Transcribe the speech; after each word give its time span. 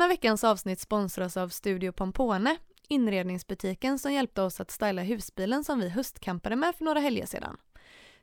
Denna 0.00 0.08
veckans 0.08 0.44
avsnitt 0.44 0.80
sponsras 0.80 1.36
av 1.36 1.48
Studio 1.48 1.92
Pompone, 1.92 2.56
inredningsbutiken 2.88 3.98
som 3.98 4.12
hjälpte 4.12 4.42
oss 4.42 4.60
att 4.60 4.70
styla 4.70 5.02
husbilen 5.02 5.64
som 5.64 5.80
vi 5.80 5.88
höstkampade 5.88 6.56
med 6.56 6.74
för 6.74 6.84
några 6.84 7.00
helger 7.00 7.26
sedan. 7.26 7.56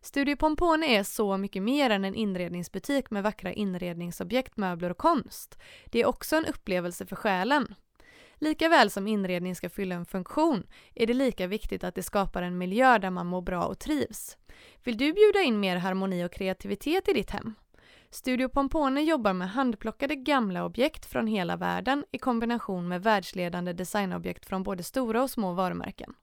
Studio 0.02 0.36
Pompone 0.36 0.86
är 0.86 1.04
så 1.04 1.38
mycket 1.38 1.64
mer 1.64 1.90
än 1.90 2.06
en 2.06 2.16
inredningsbutik 2.16 3.12
med 3.12 3.24
vackra 3.24 3.54
inredningsobjekt, 3.54 4.58
möbler 4.58 4.90
och 4.90 4.98
konst. 4.98 5.60
Det 5.86 6.02
är 6.02 6.06
också 6.06 6.36
en 6.36 6.46
upplevelse 6.46 7.06
för 7.06 7.16
själen. 7.16 7.76
Lika 8.36 8.70
väl 8.70 8.90
som 8.90 9.08
inredning 9.08 9.56
ska 9.56 9.70
fylla 9.70 9.96
en 9.96 10.06
funktion 10.06 10.68
är 10.96 11.08
det 11.08 11.14
lika 11.14 11.48
viktigt 11.48 11.84
att 11.84 11.96
det 11.96 12.04
skapar 12.04 12.42
en 12.42 12.58
miljö 12.58 12.98
där 12.98 13.10
man 13.10 13.28
mår 13.28 13.42
bra 13.42 13.66
och 13.66 13.80
trivs. 13.80 14.38
Vill 14.84 14.98
du 14.98 15.14
bjuda 15.14 15.42
in 15.42 15.60
mer 15.60 15.78
harmoni 15.78 16.26
och 16.26 16.34
kreativitet 16.34 17.08
i 17.08 17.14
ditt 17.14 17.32
hem? 17.32 17.56
Studio 18.10 18.50
Pompone 18.50 19.02
jobbar 19.02 19.34
med 19.34 19.50
handplockade 19.50 20.16
gamla 20.16 20.66
objekt 20.66 21.06
från 21.06 21.28
hela 21.28 21.58
världen 21.58 22.06
i 22.12 22.18
kombination 22.18 22.88
med 22.88 23.04
världsledande 23.04 23.74
designobjekt 23.74 24.46
från 24.46 24.64
både 24.64 24.84
stora 24.84 25.24
och 25.24 25.30
små 25.30 25.54
varumärken. 25.54 26.14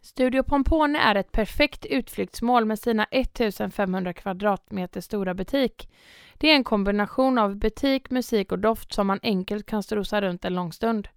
Studio 0.00 0.42
Pompone 0.42 0.98
är 0.98 1.14
ett 1.14 1.32
perfekt 1.32 1.86
utflyktsmål 1.86 2.64
med 2.64 2.78
sina 2.78 3.04
1500 3.04 4.12
kvadratmeter 4.12 5.00
stora 5.00 5.34
butik. 5.34 5.88
Det 6.38 6.50
är 6.50 6.54
en 6.54 6.64
kombination 6.64 7.38
av 7.38 7.56
butik, 7.56 8.10
musik 8.10 8.52
och 8.52 8.58
doft 8.58 8.92
som 8.92 9.06
man 9.06 9.20
enkelt 9.22 9.66
kan 9.66 9.82
strosa 9.82 10.20
runt 10.20 10.44
en 10.44 10.54
lång 10.54 10.72
stund. 10.72 11.08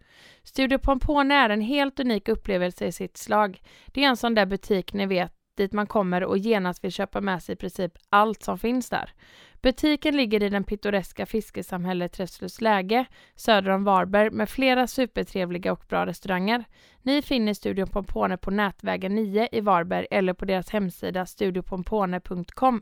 Studio 0.44 0.78
Pompone 0.78 1.36
är 1.36 1.50
en 1.50 1.62
helt 1.62 2.00
unik 2.00 2.30
upplevelse 2.30 2.86
i 2.86 2.92
sitt 2.92 3.18
slag. 3.18 3.62
Det 3.88 4.04
är 4.04 4.08
en 4.08 4.18
sån 4.18 4.36
där 4.36 4.46
butik 4.46 4.94
ni 4.94 5.06
vet 5.06 5.35
dit 5.58 5.74
man 5.74 5.88
kommer 5.88 6.24
och 6.24 6.38
genast 6.38 6.84
vill 6.84 6.92
köpa 6.92 7.22
med 7.22 7.44
sig 7.44 7.54
i 7.54 7.56
princip 7.56 7.92
allt 8.10 8.44
som 8.44 8.60
finns 8.60 8.90
där. 8.90 9.14
Butiken 9.62 10.18
ligger 10.18 10.44
i 10.44 10.50
den 10.50 10.64
pittoreska 10.64 11.26
fiskesamhället 11.26 12.14
Träslövsläge 12.14 13.06
söder 13.36 13.72
om 13.72 13.84
Varberg 13.84 14.30
med 14.30 14.50
flera 14.50 14.88
supertrevliga 14.88 15.72
och 15.72 15.84
bra 15.90 16.06
restauranger. 16.06 16.66
Ni 17.02 17.22
finner 17.22 17.54
Studio 17.54 17.86
Pompone 17.86 18.38
på 18.38 18.52
Nätvägen 18.52 19.16
9 19.16 19.50
i 19.52 19.62
Varberg 19.62 20.08
eller 20.12 20.34
på 20.34 20.46
deras 20.46 20.70
hemsida 20.70 21.26
studiopompone.com. 21.26 22.82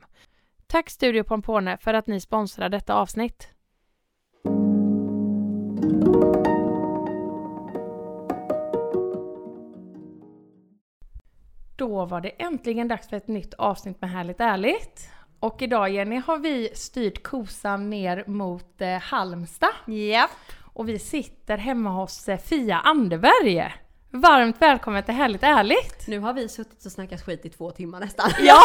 Tack 0.68 0.90
Studio 0.90 1.24
Pompone 1.24 1.78
för 1.78 1.94
att 1.94 2.08
ni 2.08 2.20
sponsrar 2.20 2.70
detta 2.70 2.94
avsnitt. 2.94 3.50
Då 11.94 12.06
var 12.06 12.22
det 12.22 12.30
äntligen 12.30 12.88
dags 12.88 13.10
för 13.10 13.18
ett 13.18 13.28
nytt 13.28 13.54
avsnitt 13.54 14.02
med 14.02 14.09
Härligt 14.09 14.40
Ärligt. 14.40 15.09
Och 15.40 15.62
idag 15.62 15.90
Jenny 15.90 16.22
har 16.26 16.38
vi 16.38 16.70
styrt 16.76 17.24
kosan 17.24 17.90
ner 17.90 18.24
mot 18.28 18.81
eh, 18.81 18.98
Halmstad. 19.00 19.70
Japp. 19.88 20.30
Och 20.74 20.90
vi 20.90 21.00
sitter 21.00 21.58
hemma 21.58 21.90
hos 21.90 22.30
eh, 22.30 22.38
Fia 22.38 22.80
Anderberg. 22.80 23.74
Varmt 24.12 24.62
välkommen 24.62 25.03
till 25.03 25.14
Härligt 25.14 25.44
Ärligt! 25.44 26.08
Nu 26.08 26.20
har 26.20 26.34
vi 26.34 26.50
suttit 26.50 26.86
och 26.86 26.92
snackat 26.92 27.22
skit 27.22 27.46
i 27.46 27.50
två 27.50 27.72
timmar 27.72 28.00
nästan. 28.00 28.30
Ja! 28.40 28.62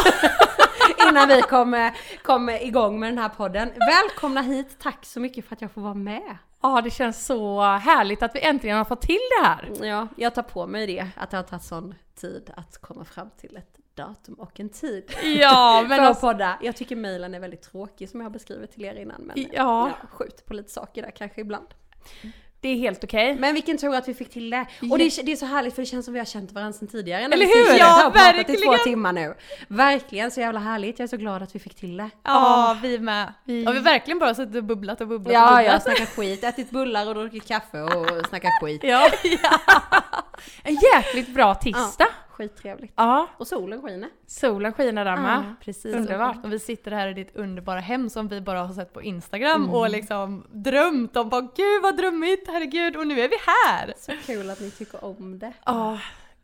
Innan 1.08 1.28
vi 1.28 1.42
kom, 1.42 1.90
kom 2.22 2.48
igång 2.48 3.00
med 3.00 3.08
den 3.08 3.18
här 3.18 3.28
podden. 3.28 3.70
Välkomna 3.78 4.42
hit, 4.42 4.76
tack 4.78 5.04
så 5.04 5.20
mycket 5.20 5.48
för 5.48 5.54
att 5.54 5.62
jag 5.62 5.70
får 5.70 5.80
vara 5.80 5.94
med. 5.94 6.36
Ja, 6.62 6.80
det 6.84 6.90
känns 6.90 7.26
så 7.26 7.62
härligt 7.62 8.22
att 8.22 8.34
vi 8.34 8.40
äntligen 8.40 8.76
har 8.76 8.84
fått 8.84 9.02
till 9.02 9.20
det 9.40 9.46
här. 9.46 9.70
Ja, 9.82 10.08
jag 10.16 10.34
tar 10.34 10.42
på 10.42 10.66
mig 10.66 10.86
det, 10.86 11.06
att 11.16 11.30
det 11.30 11.36
har 11.36 11.44
tagit 11.44 11.64
sån 11.64 11.94
tid 12.20 12.50
att 12.56 12.78
komma 12.78 13.04
fram 13.04 13.30
till 13.36 13.56
ett 13.56 13.78
datum 13.94 14.34
och 14.34 14.60
en 14.60 14.68
tid. 14.68 15.04
Ja, 15.40 15.78
men 15.88 15.88
för 15.88 16.02
att 16.02 16.08
alltså, 16.08 16.26
podda. 16.26 16.58
Jag 16.62 16.76
tycker 16.76 16.96
mejlen 16.96 17.34
är 17.34 17.40
väldigt 17.40 17.62
tråkig 17.62 18.08
som 18.08 18.20
jag 18.20 18.24
har 18.24 18.30
beskrivit 18.30 18.72
till 18.72 18.84
er 18.84 18.94
innan. 18.94 19.22
Men 19.22 19.38
Ja. 19.38 19.48
ja, 19.52 19.92
skjut 20.10 20.46
på 20.46 20.54
lite 20.54 20.70
saker 20.70 21.02
där 21.02 21.10
kanske 21.10 21.40
ibland. 21.40 21.66
Det 22.60 22.68
är 22.68 22.76
helt 22.76 23.04
okej. 23.04 23.34
Men 23.38 23.54
vilken 23.54 23.78
tur 23.78 23.94
att 23.94 24.08
vi 24.08 24.14
fick 24.14 24.30
till 24.30 24.50
det. 24.50 24.66
Och 24.90 24.98
det 24.98 25.04
är, 25.04 25.22
det 25.24 25.32
är 25.32 25.36
så 25.36 25.46
härligt 25.46 25.74
för 25.74 25.82
det 25.82 25.86
känns 25.86 26.04
som 26.04 26.14
vi 26.14 26.20
har 26.20 26.26
känt 26.26 26.52
varandra 26.52 26.78
sedan 26.78 26.88
tidigare. 26.88 27.22
Eller 27.24 27.36
hur? 27.72 27.78
Ja, 27.78 28.06
och 28.06 28.12
pratat 28.12 28.34
i 28.40 28.44
två 28.44 28.70
verkligen. 28.70 28.78
timmar 28.84 29.12
nu. 29.12 29.34
Verkligen 29.68 30.30
så 30.30 30.40
jävla 30.40 30.60
härligt. 30.60 30.98
Jag 30.98 31.04
är 31.04 31.08
så 31.08 31.16
glad 31.16 31.42
att 31.42 31.54
vi 31.54 31.58
fick 31.58 31.74
till 31.74 31.96
det. 31.96 32.10
Ja, 32.22 32.76
vi 32.82 32.98
med. 32.98 33.32
Vi- 33.44 33.64
Ja, 33.64 33.70
vi 33.70 33.76
har 33.78 33.84
verkligen 33.84 34.18
bara 34.18 34.34
suttit 34.34 34.56
och 34.56 34.64
bubblat 34.64 35.00
och 35.00 35.08
bubblat 35.08 35.26
och 35.28 35.32
Ja, 35.34 35.46
bubblat. 35.46 35.64
jag 35.64 35.72
har 35.72 35.78
snackat 35.80 36.08
skit, 36.08 36.44
ätit 36.44 36.70
bullar 36.70 37.08
och 37.08 37.14
druckit 37.14 37.48
kaffe 37.48 37.80
och 37.82 38.26
snackat 38.28 38.52
skit. 38.62 38.80
Ja. 38.84 39.10
En 40.62 40.74
jäkligt 40.94 41.28
bra 41.34 41.54
tisdag. 41.54 42.06
Skittrevligt. 42.38 42.92
Ja, 42.96 43.28
Och 43.38 43.46
solen 43.46 43.82
skiner. 43.82 44.08
solen 44.26 44.72
skiner 44.72 45.04
där 45.04 45.16
med. 45.16 45.36
Ja, 45.38 45.54
precis. 45.64 45.94
Underbart. 45.94 46.44
Och 46.44 46.52
vi 46.52 46.58
sitter 46.58 46.90
här 46.90 47.08
i 47.08 47.14
ditt 47.14 47.36
underbara 47.36 47.80
hem 47.80 48.10
som 48.10 48.28
vi 48.28 48.40
bara 48.40 48.62
har 48.62 48.74
sett 48.74 48.92
på 48.92 49.02
Instagram 49.02 49.62
Mm. 49.62 49.74
och 49.74 49.90
liksom 49.90 50.44
drömt 50.50 51.16
om. 51.16 51.28
Bara, 51.28 51.40
Gud 51.40 51.82
vad 51.82 51.96
drömmigt, 51.96 52.48
herregud 52.48 52.96
och 52.96 53.06
nu 53.06 53.20
är 53.20 53.28
vi 53.28 53.36
här! 53.46 53.94
Så 53.96 54.12
kul 54.26 54.50
att 54.50 54.60
ni 54.60 54.70
tycker 54.70 55.04
om 55.04 55.38
det. 55.38 55.52
Ja, 55.66 55.98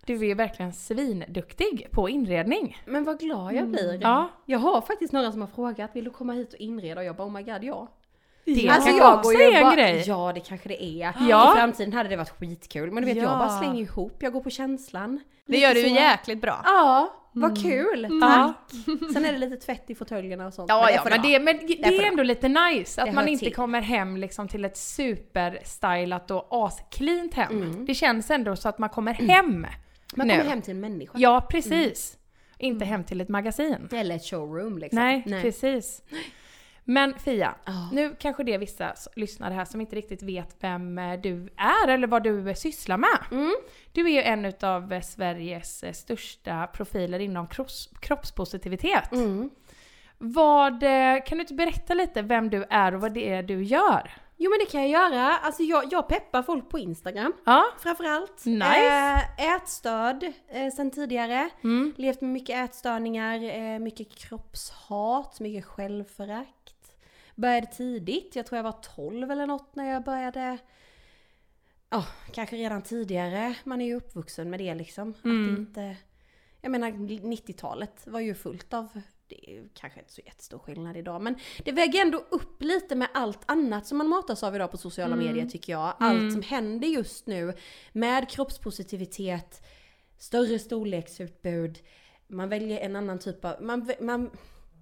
du 0.07 0.27
är 0.31 0.35
verkligen 0.35 0.73
svinduktig 0.73 1.89
på 1.91 2.09
inredning. 2.09 2.77
Men 2.87 3.05
vad 3.05 3.21
glad 3.21 3.55
jag 3.55 3.69
blir. 3.69 3.99
Ja, 4.03 4.29
Jag 4.47 4.59
har 4.59 4.81
faktiskt 4.81 5.13
några 5.13 5.33
som 5.33 5.41
har 5.41 5.49
frågat, 5.49 5.91
vill 5.97 6.05
du 6.05 6.11
komma 6.11 6.33
hit 6.33 6.53
och 6.53 6.59
inreda? 6.61 7.01
Och 7.01 7.07
jag 7.07 7.17
bara, 7.17 7.29
oh 7.29 7.33
my 7.33 7.43
god, 7.43 7.65
ja. 7.65 7.89
det 8.45 8.53
Alltså, 8.53 8.67
kanske 8.69 8.91
jag 9.05 9.19
också 9.19 9.33
är 9.33 9.53
en 9.53 9.63
bara- 9.65 9.75
grej. 9.75 10.05
Ja, 10.07 10.33
det 10.35 10.41
kanske 10.41 10.69
det 10.69 10.85
är. 10.85 11.13
Ja. 11.29 11.53
I 11.53 11.57
framtiden 11.57 11.93
hade 11.93 12.09
det 12.09 12.17
varit 12.17 12.31
skitkul. 12.39 12.91
Men 12.91 13.03
du 13.03 13.09
vet, 13.09 13.17
jag 13.23 13.33
Ja. 13.33 13.39
bara 13.39 13.59
slänger 13.59 13.83
ihop. 13.83 14.17
Jag 14.23 14.33
går 14.33 14.41
på 14.41 14.51
känslan. 14.51 15.21
Det 15.47 15.59
gör 15.59 15.75
du 15.75 15.81
ju 15.81 15.95
jäkligt 15.95 16.41
bra. 16.41 16.61
Ja, 16.65 17.21
vad 17.33 17.63
kul. 17.63 18.09
Ja. 18.21 18.53
Sen 19.13 19.25
är 19.25 19.33
det 19.33 19.39
lite 19.39 19.57
tvätt 19.57 19.91
i 19.91 19.95
fåtöljerna 19.95 20.47
och 20.47 20.55
sånt. 20.55 20.69
Ja, 20.69 20.89
men 21.05 21.11
vara. 21.13 21.23
det, 21.23 21.41
men 21.41 21.67
det 21.67 21.85
är 21.85 22.03
ändå 22.03 22.23
lite 22.23 22.49
nice 22.49 23.03
att 23.03 23.09
Det 23.09 23.13
man 23.15 23.29
inte 23.29 23.45
till. 23.45 23.55
kommer 23.55 23.81
hem 23.81 24.17
liksom 24.17 24.49
till 24.49 24.65
ett 24.65 24.77
superstylat 24.77 26.31
och 26.31 26.49
ascleant 26.51 27.35
hem. 27.35 27.63
Mm. 27.63 27.87
Det 27.87 27.95
känns 27.95 28.31
ändå 28.31 28.57
så 28.57 28.69
att 28.69 28.79
man 28.79 28.89
kommer 28.89 29.15
hem. 29.15 29.67
Man 30.17 30.27
nu. 30.27 30.33
kommer 30.35 30.51
hem 30.51 30.63
till 30.63 30.71
en 30.71 30.81
människa. 30.81 31.13
Ja, 31.19 31.47
precis. 31.51 32.17
Inte 32.59 32.85
hem 32.85 33.05
till 33.05 33.21
ett 33.21 33.29
magasin. 33.29 33.89
Eller 33.93 34.17
ett 34.17 34.25
showroom 34.25 34.79
liksom. 34.79 34.99
Nej, 35.01 35.25
precis. 35.43 36.03
Men 36.85 37.19
Fia, 37.19 37.55
Ja. 37.65 37.89
nu 37.93 38.17
kanske 38.19 38.45
det 38.45 38.55
är 38.55 38.59
vissa 38.59 38.95
lyssnare 39.17 39.55
här 39.55 39.65
som 39.65 39.81
inte 39.81 39.97
riktigt 39.97 40.23
vet 40.23 40.57
vem 40.61 40.99
eh, 40.99 41.21
du 41.21 41.49
är 41.57 41.89
eller 41.89 42.07
vad 42.07 42.23
du 42.23 42.49
eh, 42.49 42.55
sysslar 42.55 42.97
med. 42.97 43.19
Mm. 43.31 43.55
Du 43.93 44.01
är 44.07 44.13
ju 44.13 44.23
en 44.23 44.45
utav 44.45 44.93
eh, 44.93 45.01
Sveriges 45.01 45.97
största 45.99 46.67
profiler 46.67 47.19
inom 47.19 47.47
kropps, 47.47 47.89
kroppspositivitet. 48.01 49.13
Mm. 49.13 49.51
Vad, 50.19 50.81
kan 51.27 51.39
du 51.39 51.41
inte 51.41 51.55
berätta 51.55 51.95
lite 51.95 52.23
vem 52.23 52.51
du 52.51 52.65
är 52.71 52.95
och 52.95 53.01
vad 53.01 53.13
det 53.15 53.29
är 53.31 53.43
du 53.43 53.63
gör? 53.65 54.11
Jo 54.37 54.51
men 54.51 54.59
det 54.59 54.67
kan 54.73 54.91
jag 54.91 54.91
göra. 55.13 55.37
Alltså 55.39 55.63
jag, 55.63 55.85
jag 55.93 56.09
peppar 56.09 56.43
folk 56.43 56.69
på 56.69 56.79
Instagram. 56.79 57.33
Ja. 57.45 57.65
Framförallt. 57.79 58.45
Nice. 58.45 59.25
Eh, 59.39 59.55
ätstöd 59.55 60.33
eh, 60.49 60.69
sen 60.77 60.91
tidigare. 60.91 61.49
Mm. 61.65 61.95
Levt 61.97 62.21
med 62.21 62.31
mycket 62.31 62.71
ätstörningar, 62.71 63.59
eh, 63.59 63.79
mycket 63.79 64.15
kroppshat, 64.17 65.41
mycket 65.41 65.65
självförakt. 65.65 66.64
Började 67.35 67.67
tidigt, 67.67 68.37
jag 68.37 68.47
tror 68.47 68.57
jag 68.57 68.65
var 68.65 68.81
12 68.97 69.31
eller 69.31 69.47
något 69.47 69.77
när 69.77 69.93
jag 69.93 70.05
började. 70.05 70.59
Ja, 71.91 72.07
kanske 72.33 72.57
redan 72.57 72.83
tidigare. 72.83 73.55
Man 73.65 73.81
är 73.81 73.87
ju 73.87 73.95
uppvuxen 73.95 74.51
med 74.51 74.61
det 74.61 74.75
liksom. 74.75 75.15
Mm. 75.25 75.53
Att 75.53 75.59
inte... 75.59 75.97
Jag 76.61 76.71
menar 76.71 76.91
90-talet 76.91 78.07
var 78.07 78.21
ju 78.21 78.35
fullt 78.35 78.75
av 78.75 79.01
det 79.29 79.51
är 79.51 79.69
kanske 79.75 80.01
inte 80.01 80.13
så 80.13 80.21
jättestor 80.25 80.59
skillnad 80.59 80.97
idag 80.97 81.23
men 81.23 81.37
det 81.65 81.73
väger 81.73 82.03
ändå 82.03 82.19
upp 82.31 82.63
lite 82.63 82.95
med 82.95 83.09
allt 83.15 83.41
annat 83.47 83.87
som 83.87 83.99
man 83.99 84.09
matas 84.09 84.43
av 84.43 84.55
idag 84.55 84.71
på 84.71 84.77
sociala 84.77 85.15
Mm. 85.15 85.27
medier 85.27 85.47
tycker 85.47 85.73
jag. 85.73 85.95
Allt 85.99 86.33
som 86.33 86.43
händer 86.43 86.89
just 86.89 87.27
nu 87.27 87.55
med 87.93 88.29
kroppspositivitet, 88.31 89.67
större 90.19 90.59
storleksutbud, 90.59 91.79
man 92.27 92.49
väljer 92.49 92.81
en 92.81 92.97
annan 92.97 93.19
typ 93.19 93.45
av, 93.45 93.63
man, 93.63 93.91
man 94.01 94.31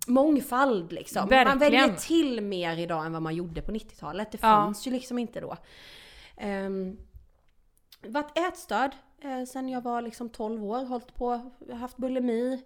mångfald 0.06 0.93
liksom. 0.93 1.20
Man 1.20 1.28
Verkligen. 1.28 1.58
väljer 1.58 1.96
till 1.96 2.40
mer 2.40 2.76
idag 2.76 3.06
än 3.06 3.12
vad 3.12 3.22
man 3.22 3.34
gjorde 3.34 3.62
på 3.62 3.72
90-talet. 3.72 4.32
Det 4.32 4.38
Ja. 4.43 4.49
fanns 4.49 4.87
ju 4.87 4.90
liksom 4.90 5.19
inte 5.19 5.40
då. 5.40 5.56
Ehm, 6.37 6.96
varit 8.06 8.38
ätstörd 8.38 8.90
eh, 9.20 9.44
sen 9.44 9.69
jag 9.69 9.81
var 9.81 10.02
liksom 10.02 10.28
12 10.28 10.64
år, 10.64 10.84
hållit 10.84 11.14
på, 11.14 11.50
haft 11.72 11.96
bulimi, 11.96 12.62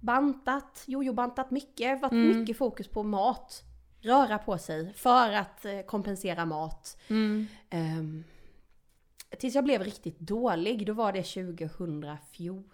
bantat, 0.00 0.82
jojo-bantat 0.86 1.50
mycket, 1.50 2.02
varit 2.02 2.12
Mm. 2.12 2.38
mycket 2.40 2.56
fokus 2.58 2.88
på 2.88 3.02
mat. 3.02 3.62
Röra 4.02 4.38
på 4.38 4.58
sig 4.58 4.92
för 4.94 5.32
att 5.32 5.64
eh, 5.64 5.80
kompensera 5.80 6.44
mat. 6.44 6.96
Mm. 7.08 7.46
Ehm, 7.70 8.24
tills 9.38 9.54
jag 9.54 9.64
blev 9.64 9.82
riktigt 9.84 10.18
dålig, 10.18 10.86
då 10.86 10.92
var 10.92 11.12
det 11.12 11.22
2014. 11.22 12.64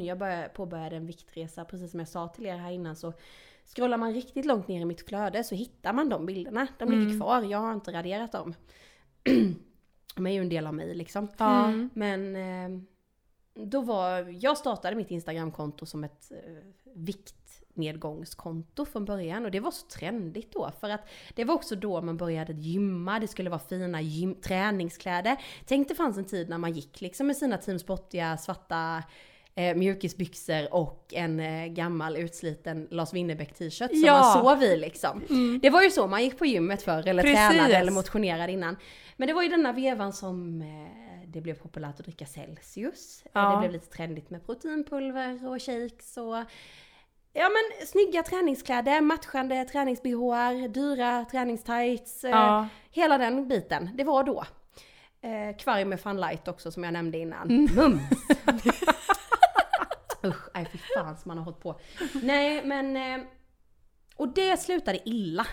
Jag 0.00 0.18
började, 0.18 0.48
påbörjade 0.48 0.96
en 0.96 1.06
viktresa, 1.06 1.64
precis 1.64 1.90
som 1.90 2.00
jag 2.00 2.08
sa 2.08 2.28
till 2.28 2.46
er 2.46 2.56
här 2.56 2.70
innan 2.70 2.96
så 2.96 3.12
scrollar 3.74 3.96
man 3.98 4.14
riktigt 4.14 4.44
långt 4.44 4.68
ner 4.68 4.80
i 4.80 4.84
mitt 4.84 5.08
flöde 5.08 5.44
så 5.44 5.54
hittar 5.54 5.92
man 5.92 6.08
de 6.08 6.26
bilderna. 6.26 6.66
De 6.78 6.88
ligger 6.90 7.02
Mm. 7.06 7.20
kvar, 7.20 7.42
jag 7.42 7.58
har 7.58 7.72
inte 7.72 7.92
raderat 7.92 8.32
dem. 8.32 8.54
de 10.16 10.26
är 10.26 10.30
ju 10.30 10.40
en 10.40 10.48
del 10.48 10.66
av 10.66 10.74
mig 10.74 10.94
liksom. 10.94 11.28
Mm. 11.38 11.90
Men 11.94 12.36
eh, 12.36 12.82
då 13.66 13.80
var, 13.80 14.36
jag 14.44 14.58
startade 14.58 14.96
mitt 14.96 15.10
Instagramkonto 15.10 15.86
som 15.86 16.04
ett 16.04 16.32
eh, 16.32 16.38
viktnedgångskonto 16.94 18.84
från 18.84 19.04
början 19.04 19.44
och 19.44 19.50
det 19.50 19.60
var 19.60 19.70
så 19.70 19.86
trendigt 19.86 20.52
då 20.52 20.70
för 20.80 20.90
att 20.90 21.08
det 21.34 21.44
var 21.44 21.54
också 21.54 21.76
då 21.76 22.02
man 22.02 22.16
började 22.16 22.52
gymma, 22.52 23.20
det 23.20 23.28
skulle 23.28 23.50
vara 23.50 23.60
fina 23.60 24.00
gym, 24.00 24.34
träningskläder. 24.34 25.36
Tänk 25.66 25.88
det 25.88 25.94
fanns 25.94 26.16
en 26.18 26.24
tid 26.24 26.48
när 26.48 26.58
man 26.58 26.72
gick 26.72 27.00
liksom 27.00 27.26
med 27.26 27.36
sina 27.36 27.58
Team 27.58 27.78
Sportiga 27.78 28.36
svarta 28.36 29.02
eh, 29.58 29.74
mjukisbyxor 29.76 30.74
och 30.74 31.04
en 31.14 31.40
eh, 31.40 31.66
gammal 31.66 32.16
utsliten 32.16 32.88
Lars 32.90 33.12
Winnerbäck 33.12 33.54
t-shirt 33.54 33.90
som 33.90 34.00
Ja. 34.04 34.12
man 34.20 34.32
sov 34.56 34.62
i 34.62 34.76
liksom. 34.76 35.22
Mm. 35.30 35.60
Det 35.62 35.70
var 35.70 35.82
ju 35.82 35.90
så 35.90 36.06
man 36.06 36.22
gick 36.24 36.38
på 36.38 36.46
gymmet 36.46 36.82
förr 36.82 37.08
eller 37.08 37.22
Precis. 37.22 37.48
tränade 37.48 37.76
eller 37.76 37.92
motionerade 37.92 38.52
innan. 38.52 38.76
Men 39.16 39.26
det 39.28 39.34
var 39.34 39.42
ju 39.42 39.48
denna 39.48 39.72
vevan 39.72 40.12
som 40.12 40.60
eh, 40.62 41.28
det 41.28 41.40
blev 41.40 41.54
populärt 41.54 41.98
att 42.00 42.04
dricka 42.06 42.26
Celsius. 42.26 43.22
Eh, 43.24 43.30
Ja. 43.34 43.50
Det 43.52 43.58
blev 43.58 43.72
lite 43.72 43.86
trendigt 43.96 44.30
med 44.30 44.46
proteinpulver 44.46 45.46
och 45.48 45.62
shakes 45.62 46.16
och 46.16 46.44
Ja 47.32 47.48
men 47.48 47.86
snygga 47.86 48.22
träningskläder, 48.22 49.00
matchande 49.00 49.64
träningsbhar, 49.64 50.68
dyra 50.68 51.24
träningstights. 51.30 52.24
eh, 52.24 52.30
Ja. 52.30 52.68
Hela 52.90 53.18
den 53.18 53.48
biten. 53.48 53.90
Det 53.94 54.04
var 54.04 54.24
då. 54.24 54.44
Eh, 55.22 55.56
kvarg 55.56 55.84
med 55.84 56.00
Fun 56.00 56.20
Light 56.20 56.48
också 56.48 56.70
som 56.70 56.84
jag 56.84 56.92
nämnde 56.92 57.18
innan. 57.18 57.50
Mm. 57.50 57.74
Mums! 57.74 58.02
Usch, 60.24 60.48
nej 60.54 60.66
fy 60.72 60.78
fan 60.78 61.16
som 61.16 61.28
man 61.28 61.38
har 61.38 61.44
hållit 61.44 61.60
på. 61.60 61.80
Nej 62.22 62.64
men... 62.64 62.96
Eh, 62.96 63.26
och 64.16 64.28
det 64.34 64.56
slutade 64.56 65.08
illa. 65.08 65.46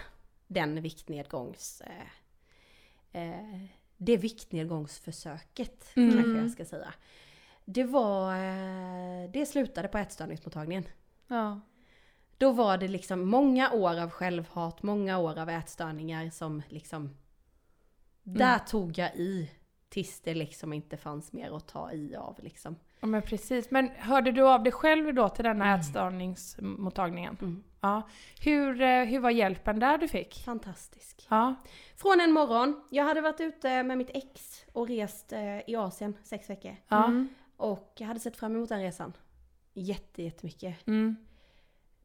Den 0.47 0.81
viktnedgångs... 0.81 1.81
Eh, 1.81 3.21
eh, 3.21 3.65
det 3.97 4.17
viktnedgångsförsöket 4.17 5.91
Mm. 5.95 6.13
kanske 6.13 6.41
jag 6.41 6.51
ska 6.51 6.65
säga. 6.65 6.93
Det 7.65 7.83
var... 7.83 8.37
Det 9.27 9.45
slutade 9.45 9.87
på 9.87 9.97
ätstörningsmottagningen. 9.97 10.83
Ja. 11.27 11.61
Då 12.37 12.51
var 12.51 12.77
det 12.77 12.87
liksom 12.87 13.29
många 13.29 13.71
år 13.71 13.99
av 13.99 14.09
självhat, 14.09 14.83
många 14.83 15.17
år 15.17 15.39
av 15.39 15.49
ätstörningar 15.49 16.29
som 16.29 16.61
liksom... 16.69 17.17
Där 18.23 18.59
tog 18.59 18.97
jag 18.97 19.15
i. 19.15 19.51
Tills 19.95 20.19
det 20.19 20.33
liksom 20.33 20.73
inte 20.73 20.97
fanns 20.97 21.33
mer 21.33 21.55
att 21.55 21.67
ta 21.67 21.91
i 21.91 22.15
av 22.15 22.39
liksom. 22.43 22.75
ja, 22.99 23.07
men 23.07 23.21
precis. 23.21 23.71
Men 23.71 23.89
hörde 23.89 24.31
du 24.31 24.41
av 24.41 24.63
dig 24.63 24.71
själv 24.71 25.13
då 25.13 25.29
till 25.29 25.43
denna 25.43 25.75
ätstörningsmottagningen? 25.75 27.37
Mm. 27.41 27.63
Ja. 27.81 28.01
Hur, 28.41 28.81
eh, 28.81 29.03
hur 29.03 29.19
var 29.19 29.29
hjälpen 29.29 29.79
där 29.79 29.97
du 29.97 30.07
fick? 30.07 30.43
Fantastisk. 30.45 31.27
Ja. 31.29 31.55
Från 31.95 32.21
en 32.21 32.31
morgon, 32.31 32.81
jag 32.89 33.03
hade 33.03 33.21
varit 33.21 33.41
ute 33.41 33.83
med 33.83 33.97
mitt 33.97 34.09
ex 34.13 34.65
och 34.73 34.87
rest 34.87 35.33
eh, 35.33 35.69
i 35.69 35.75
Asien 35.75 36.17
sex 36.23 36.49
veckor. 36.49 36.75
Ja. 36.87 37.05
Mm. 37.05 37.29
Och 37.57 37.93
jag 37.97 38.07
hade 38.07 38.19
sett 38.19 38.37
fram 38.37 38.55
emot 38.55 38.69
den 38.69 38.81
resan. 38.81 39.13
Jätte, 39.73 40.23
jättemycket. 40.23 40.87
Mm. 40.87 41.15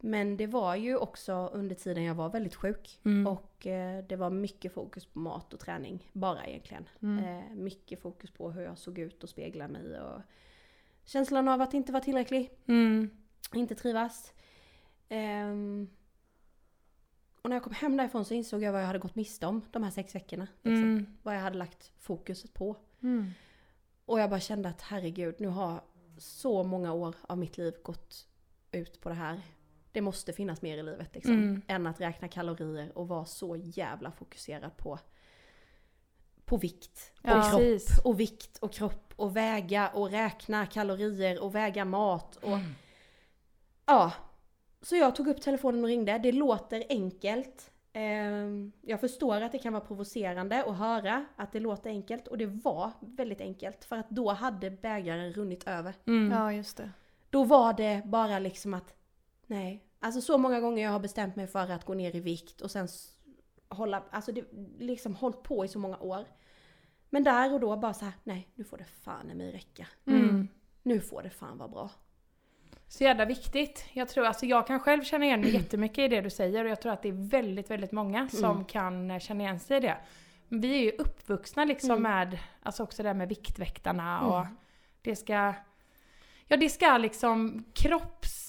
Men 0.00 0.36
det 0.36 0.46
var 0.46 0.74
ju 0.74 0.96
också 0.96 1.50
under 1.52 1.74
tiden 1.74 2.04
jag 2.04 2.14
var 2.14 2.28
väldigt 2.28 2.54
sjuk. 2.54 3.00
Mm. 3.04 3.26
Och 3.26 3.66
eh, 3.66 4.04
det 4.04 4.16
var 4.16 4.30
mycket 4.30 4.72
fokus 4.72 5.06
på 5.06 5.18
mat 5.18 5.54
och 5.54 5.60
träning. 5.60 6.10
Bara 6.12 6.46
egentligen. 6.46 6.88
Mm. 7.02 7.24
Eh, 7.24 7.54
mycket 7.54 8.02
fokus 8.02 8.30
på 8.30 8.50
hur 8.50 8.62
jag 8.62 8.78
såg 8.78 8.98
ut 8.98 9.22
och 9.22 9.28
speglade 9.28 9.72
mig. 9.72 10.00
Och 10.00 10.20
känslan 11.04 11.48
av 11.48 11.60
att 11.60 11.74
inte 11.74 11.92
vara 11.92 12.02
tillräcklig. 12.02 12.50
Mm. 12.66 13.10
Inte 13.54 13.74
trivas. 13.74 14.32
Ehm, 15.08 15.88
och 17.42 17.50
när 17.50 17.56
jag 17.56 17.62
kom 17.62 17.72
hem 17.72 17.96
därifrån 17.96 18.24
så 18.24 18.34
insåg 18.34 18.62
jag 18.62 18.72
vad 18.72 18.80
jag 18.82 18.86
hade 18.86 18.98
gått 18.98 19.14
miste 19.14 19.46
om 19.46 19.62
de 19.70 19.82
här 19.82 19.90
sex 19.90 20.14
veckorna. 20.14 20.46
Liksom. 20.62 20.84
Mm. 20.84 21.06
Vad 21.22 21.36
jag 21.36 21.40
hade 21.40 21.58
lagt 21.58 21.92
fokuset 21.98 22.54
på. 22.54 22.76
Mm. 23.02 23.30
Och 24.04 24.20
jag 24.20 24.30
bara 24.30 24.40
kände 24.40 24.68
att 24.68 24.82
herregud, 24.82 25.34
nu 25.38 25.48
har 25.48 25.80
så 26.18 26.64
många 26.64 26.92
år 26.92 27.14
av 27.22 27.38
mitt 27.38 27.58
liv 27.58 27.74
gått 27.82 28.26
ut 28.72 29.00
på 29.00 29.08
det 29.08 29.14
här. 29.14 29.40
Det 29.92 30.00
måste 30.00 30.32
finnas 30.32 30.62
mer 30.62 30.78
i 30.78 30.82
livet 30.82 31.14
liksom. 31.14 31.32
Mm. 31.34 31.62
Än 31.66 31.86
att 31.86 32.00
räkna 32.00 32.28
kalorier 32.28 32.98
och 32.98 33.08
vara 33.08 33.24
så 33.24 33.56
jävla 33.56 34.10
fokuserad 34.12 34.76
på, 34.76 34.98
på 36.44 36.56
vikt. 36.56 37.12
Och 37.22 37.28
Ja. 37.30 37.42
kropp. 37.50 37.60
Precis. 37.60 38.00
Och 38.04 38.20
vikt 38.20 38.58
och 38.58 38.72
kropp 38.72 39.12
och 39.16 39.36
väga 39.36 39.88
och 39.88 40.10
räkna 40.10 40.66
kalorier 40.66 41.42
och 41.42 41.54
väga 41.54 41.84
mat. 41.84 42.36
Och, 42.36 42.58
Ja. 43.86 44.12
Så 44.82 44.96
jag 44.96 45.16
tog 45.16 45.28
upp 45.28 45.40
telefonen 45.40 45.80
och 45.84 45.88
ringde. 45.88 46.18
Det 46.18 46.32
låter 46.32 46.84
enkelt. 46.88 47.70
Ehm, 47.92 48.72
Jag 48.82 49.00
förstår 49.00 49.40
att 49.40 49.52
det 49.52 49.58
kan 49.58 49.72
vara 49.72 49.84
provocerande 49.84 50.64
att 50.64 50.76
höra 50.76 51.24
att 51.36 51.52
det 51.52 51.60
låter 51.60 51.90
enkelt 51.90 52.28
och 52.28 52.38
det 52.38 52.46
var 52.46 52.90
väldigt 53.00 53.40
enkelt 53.40 53.84
för 53.84 53.96
att 53.96 54.10
då 54.10 54.30
hade 54.32 54.70
bägaren 54.70 55.32
runnit 55.32 55.68
över. 55.68 55.94
Mm. 56.06 56.32
Ja, 56.38 56.52
just 56.52 56.76
det. 56.76 56.90
Då 57.30 57.44
var 57.44 57.72
det 57.72 58.02
bara 58.04 58.38
liksom 58.38 58.74
att 58.74 58.94
nej. 59.50 59.84
Alltså 60.00 60.20
så 60.20 60.38
många 60.38 60.60
gånger 60.60 60.82
jag 60.82 60.90
har 60.90 61.00
bestämt 61.00 61.36
mig 61.36 61.46
för 61.46 61.70
att 61.70 61.84
gå 61.84 61.94
ner 61.94 62.16
i 62.16 62.20
vikt 62.20 62.60
och 62.60 62.70
sen 62.70 62.88
hålla, 63.68 64.02
alltså 64.10 64.32
det 64.32 64.44
liksom 64.78 65.14
hållit 65.16 65.42
på 65.42 65.64
i 65.64 65.68
så 65.68 65.78
många 65.78 65.98
år. 65.98 66.24
Men 67.10 67.24
där 67.24 67.52
och 67.54 67.60
då 67.60 67.76
bara 67.76 67.94
så 67.94 68.04
här, 68.04 68.14
nej 68.24 68.48
nu 68.54 68.64
får 68.64 68.78
det 68.78 68.84
fan 68.84 69.30
i 69.30 69.34
mig 69.34 69.52
räcka. 69.52 69.86
Mm. 70.06 70.48
Nu 70.82 71.00
får 71.00 71.22
det 71.22 71.30
fan 71.30 71.58
vara 71.58 71.68
bra. 71.68 71.90
Så 72.88 73.04
jävla 73.04 73.24
viktigt. 73.24 73.84
Jag 73.92 74.08
tror, 74.08 74.26
alltså 74.26 74.46
jag 74.46 74.66
kan 74.66 74.80
själv 74.80 75.02
känna 75.02 75.24
igen 75.24 75.40
mig 75.40 75.54
jättemycket 75.54 75.98
i 75.98 76.08
det 76.08 76.20
du 76.20 76.30
säger 76.30 76.64
och 76.64 76.70
jag 76.70 76.80
tror 76.80 76.92
att 76.92 77.02
det 77.02 77.08
är 77.08 77.28
väldigt, 77.30 77.70
väldigt 77.70 77.92
många 77.92 78.28
som 78.28 78.50
Mm. 78.50 78.64
kan 78.64 79.10
eh, 79.10 79.18
känna 79.18 79.42
igen 79.44 79.60
sig 79.60 79.76
i 79.76 79.80
det. 79.80 79.96
Vi 80.48 80.74
är 80.74 80.82
ju 80.82 80.90
uppvuxna 80.90 81.64
liksom 81.64 81.90
Mm. 81.90 82.02
med, 82.02 82.38
alltså 82.62 82.82
också 82.82 83.02
det 83.02 83.08
här 83.08 83.14
med 83.14 83.28
Viktväktarna 83.28 84.20
och 84.26 84.40
Mm. 84.40 84.56
det 85.02 85.16
ska, 85.16 85.54
ja 86.46 86.56
det 86.56 86.68
ska 86.68 86.98
liksom 86.98 87.64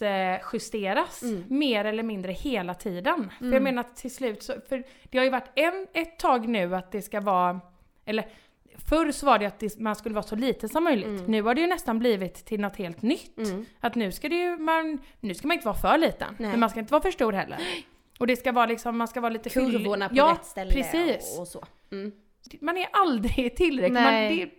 kroppsjusteras 0.05 1.21
Mm. 1.23 1.43
mer 1.47 1.85
eller 1.85 2.03
mindre 2.03 2.31
hela 2.31 2.73
tiden. 2.73 3.31
För 3.39 3.45
jag 3.45 3.51
Mm. 3.53 3.63
menar 3.63 3.81
att 3.81 3.95
till 3.95 4.11
slut 4.15 4.43
så, 4.43 4.53
för 4.69 4.83
det 5.09 5.17
har 5.17 5.25
ju 5.25 5.31
varit 5.31 5.49
en, 5.55 5.87
ett 5.93 6.19
tag 6.19 6.47
nu 6.47 6.75
att 6.75 6.91
det 6.91 7.01
ska 7.01 7.21
vara, 7.21 7.59
eller 8.05 8.25
Förr 8.89 9.11
så 9.11 9.25
var 9.25 9.39
det 9.39 9.45
att 9.45 9.59
det, 9.59 9.79
man 9.79 9.95
skulle 9.95 10.15
vara 10.15 10.23
så 10.23 10.35
liten 10.35 10.69
som 10.69 10.83
möjligt. 10.83 11.07
Mm. 11.07 11.25
Nu 11.25 11.41
har 11.41 11.55
det 11.55 11.61
ju 11.61 11.67
nästan 11.67 11.99
blivit 11.99 12.45
till 12.45 12.59
något 12.61 12.75
helt 12.75 13.01
nytt. 13.01 13.37
Mm. 13.37 13.65
Att 13.79 13.95
nu 13.95 14.11
ska 14.11 14.29
det 14.29 14.35
ju, 14.35 14.57
man, 14.57 14.99
nu 15.19 15.33
ska 15.35 15.47
man 15.47 15.55
inte 15.55 15.65
vara 15.67 15.77
för 15.77 15.97
liten. 15.97 16.35
Nej. 16.39 16.49
Men 16.49 16.59
man 16.59 16.69
ska 16.69 16.79
inte 16.79 16.91
vara 16.91 17.01
för 17.01 17.11
stor 17.11 17.33
heller. 17.33 17.57
Och 18.19 18.27
det 18.27 18.35
ska 18.35 18.51
vara 18.51 18.65
liksom, 18.65 18.97
man 18.97 19.07
ska 19.07 19.21
vara 19.21 19.33
lite. 19.33 19.49
Kurvorna 19.49 20.09
på 20.09 20.15
ja, 20.15 20.37
rätt 20.39 20.45
ställe 20.45 20.71
precis. 20.71 21.39
och, 21.39 21.47
så. 21.47 21.63
Mm. 21.91 22.11
Man 22.61 22.77
är 22.77 22.87
aldrig 22.93 23.55
tillräcklig. 23.55 23.93
Nej. 23.93 24.29
Man, 24.29 24.37
det, 24.37 24.49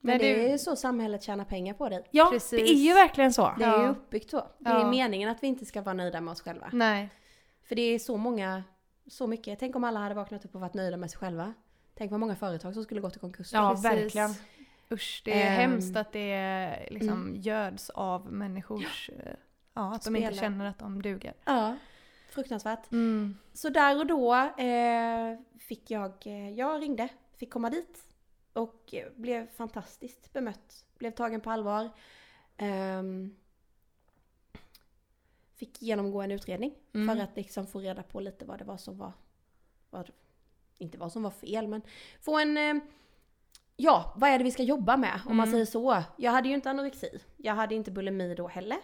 Men 0.00 0.18
det 0.18 0.34
du- 0.34 0.40
är 0.46 0.58
så 0.58 0.76
samhället 0.76 1.22
tjänar 1.22 1.44
pengar 1.44 1.74
på 1.74 1.88
dig. 1.88 2.04
ja, 2.10 2.28
Precis. 2.32 2.50
det 2.50 2.70
är 2.70 2.74
ju 2.74 2.94
verkligen 2.94 3.32
så. 3.32 3.54
Det 3.58 3.64
är 3.64 3.78
ju 3.78 3.84
Ja. 3.84 3.88
uppbyggt 3.90 4.30
så. 4.30 4.36
Det 4.36 4.70
Ja. 4.70 4.86
är 4.86 4.90
meningen 4.90 5.28
att 5.28 5.42
vi 5.42 5.46
inte 5.46 5.66
ska 5.66 5.82
vara 5.82 5.94
nöjda 5.94 6.20
med 6.20 6.32
oss 6.32 6.40
själva. 6.42 6.70
Nej. 6.72 7.08
För 7.62 7.74
det 7.74 7.82
är 7.82 7.98
så 7.98 8.16
många, 8.16 8.64
så 9.06 9.26
mycket. 9.26 9.58
Tänk 9.58 9.76
om 9.76 9.84
alla 9.84 10.00
hade 10.00 10.14
vaknat 10.14 10.44
upp 10.44 10.54
och 10.54 10.60
varit 10.60 10.74
nöjda 10.74 10.96
med 10.96 11.10
sig 11.10 11.18
själva. 11.18 11.54
Tänk 11.94 12.10
vad 12.10 12.20
många 12.20 12.36
företag 12.36 12.74
som 12.74 12.82
skulle 12.84 13.00
gått 13.00 13.16
i 13.16 13.18
konkurs. 13.18 13.52
Ja, 13.52 13.70
Precis. 13.70 13.84
verkligen. 13.84 14.30
Usch, 14.92 15.22
det 15.24 15.42
är 15.42 15.46
Ehm. 15.46 15.70
hemskt 15.70 15.96
att 15.96 16.12
det 16.12 16.88
liksom 16.90 17.08
Mm. 17.22 17.40
göds 17.40 17.90
av 17.90 18.32
människors... 18.32 19.10
eh, 19.10 19.32
Ja, 19.74 19.94
att 19.94 20.04
de 20.04 20.16
inte 20.16 20.34
känner 20.34 20.64
att 20.66 20.78
de 20.78 21.02
duger. 21.02 21.34
Ja, 21.44 21.76
fruktansvärt. 22.30 22.92
Mm. 22.92 23.36
Så 23.52 23.68
där 23.68 23.98
och 23.98 24.06
då 24.06 24.34
eh, 24.34 25.38
fick 25.58 25.90
jag, 25.90 26.12
eh, 26.26 26.50
jag 26.50 26.82
ringde, 26.82 27.08
fick 27.36 27.50
komma 27.52 27.70
dit 27.70 27.98
och 28.52 28.94
blev 29.16 29.48
fantastiskt 29.50 30.32
bemött. 30.32 30.84
Blev 30.98 31.10
tagen 31.10 31.40
på 31.40 31.50
allvar. 31.50 31.90
Ehm, 32.56 33.36
fick 35.54 35.82
genomgå 35.82 36.22
en 36.22 36.30
utredning 36.30 36.74
Mm. 36.94 37.16
för 37.16 37.24
att 37.24 37.36
liksom 37.36 37.66
få 37.66 37.78
reda 37.80 38.02
på 38.02 38.20
lite 38.20 38.44
vad 38.44 38.58
det 38.58 38.64
var 38.64 38.76
som 38.76 38.98
var, 38.98 39.12
vad, 39.90 40.10
inte 40.78 40.98
vad 40.98 41.12
som 41.12 41.22
var 41.22 41.30
fel 41.30 41.68
men 41.68 41.82
få 42.20 42.38
en, 42.38 42.56
eh, 42.56 42.74
ja 43.76 44.12
vad 44.16 44.30
är 44.30 44.38
det 44.38 44.44
vi 44.44 44.50
ska 44.50 44.62
jobba 44.62 44.96
med 44.96 45.20
om 45.26 45.36
man 45.36 45.48
Mm. 45.48 45.52
säger 45.52 45.66
så. 45.66 46.02
Jag 46.16 46.30
hade 46.32 46.48
ju 46.48 46.54
inte 46.54 46.70
anorexi, 46.70 47.20
jag 47.36 47.54
hade 47.54 47.74
inte 47.74 47.90
bulimi 47.90 48.34
då 48.34 48.48
heller. 48.48 48.78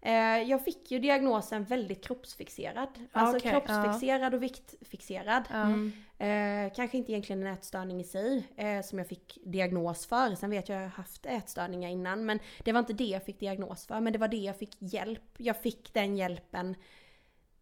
Eh, 0.00 0.12
jag 0.42 0.64
fick 0.64 0.90
ju 0.90 0.98
diagnosen 0.98 1.64
väldigt 1.64 2.04
kroppsfixerad. 2.04 2.88
Alltså 3.12 3.36
okej, 3.36 3.50
kroppsfixerad 3.50 4.34
och 4.34 4.42
viktfixerad. 4.42 5.42
Ja. 5.50 5.62
Mm. 5.62 5.92
Eh, 6.18 6.72
kanske 6.74 6.96
inte 6.96 7.12
egentligen 7.12 7.46
en 7.46 7.52
ätstörning 7.52 8.00
i 8.00 8.04
sig 8.04 8.48
eh, 8.56 8.82
som 8.82 8.98
jag 8.98 9.08
fick 9.08 9.38
diagnos 9.44 10.06
för. 10.06 10.34
Sen 10.34 10.50
vet 10.50 10.68
jag 10.68 10.76
att 10.76 10.82
jag 10.82 10.88
har 10.88 10.96
haft 10.96 11.26
ätstörningar 11.26 11.90
innan 11.90 12.26
men 12.26 12.38
det 12.64 12.72
var 12.72 12.80
inte 12.80 12.92
det 12.92 13.04
jag 13.04 13.24
fick 13.24 13.40
diagnos 13.40 13.86
för. 13.86 14.00
Men 14.00 14.12
det 14.12 14.18
var 14.18 14.28
det 14.28 14.36
jag 14.36 14.58
fick 14.58 14.76
hjälp. 14.78 15.22
Jag 15.36 15.62
fick 15.62 15.92
den 15.94 16.16
hjälpen 16.16 16.74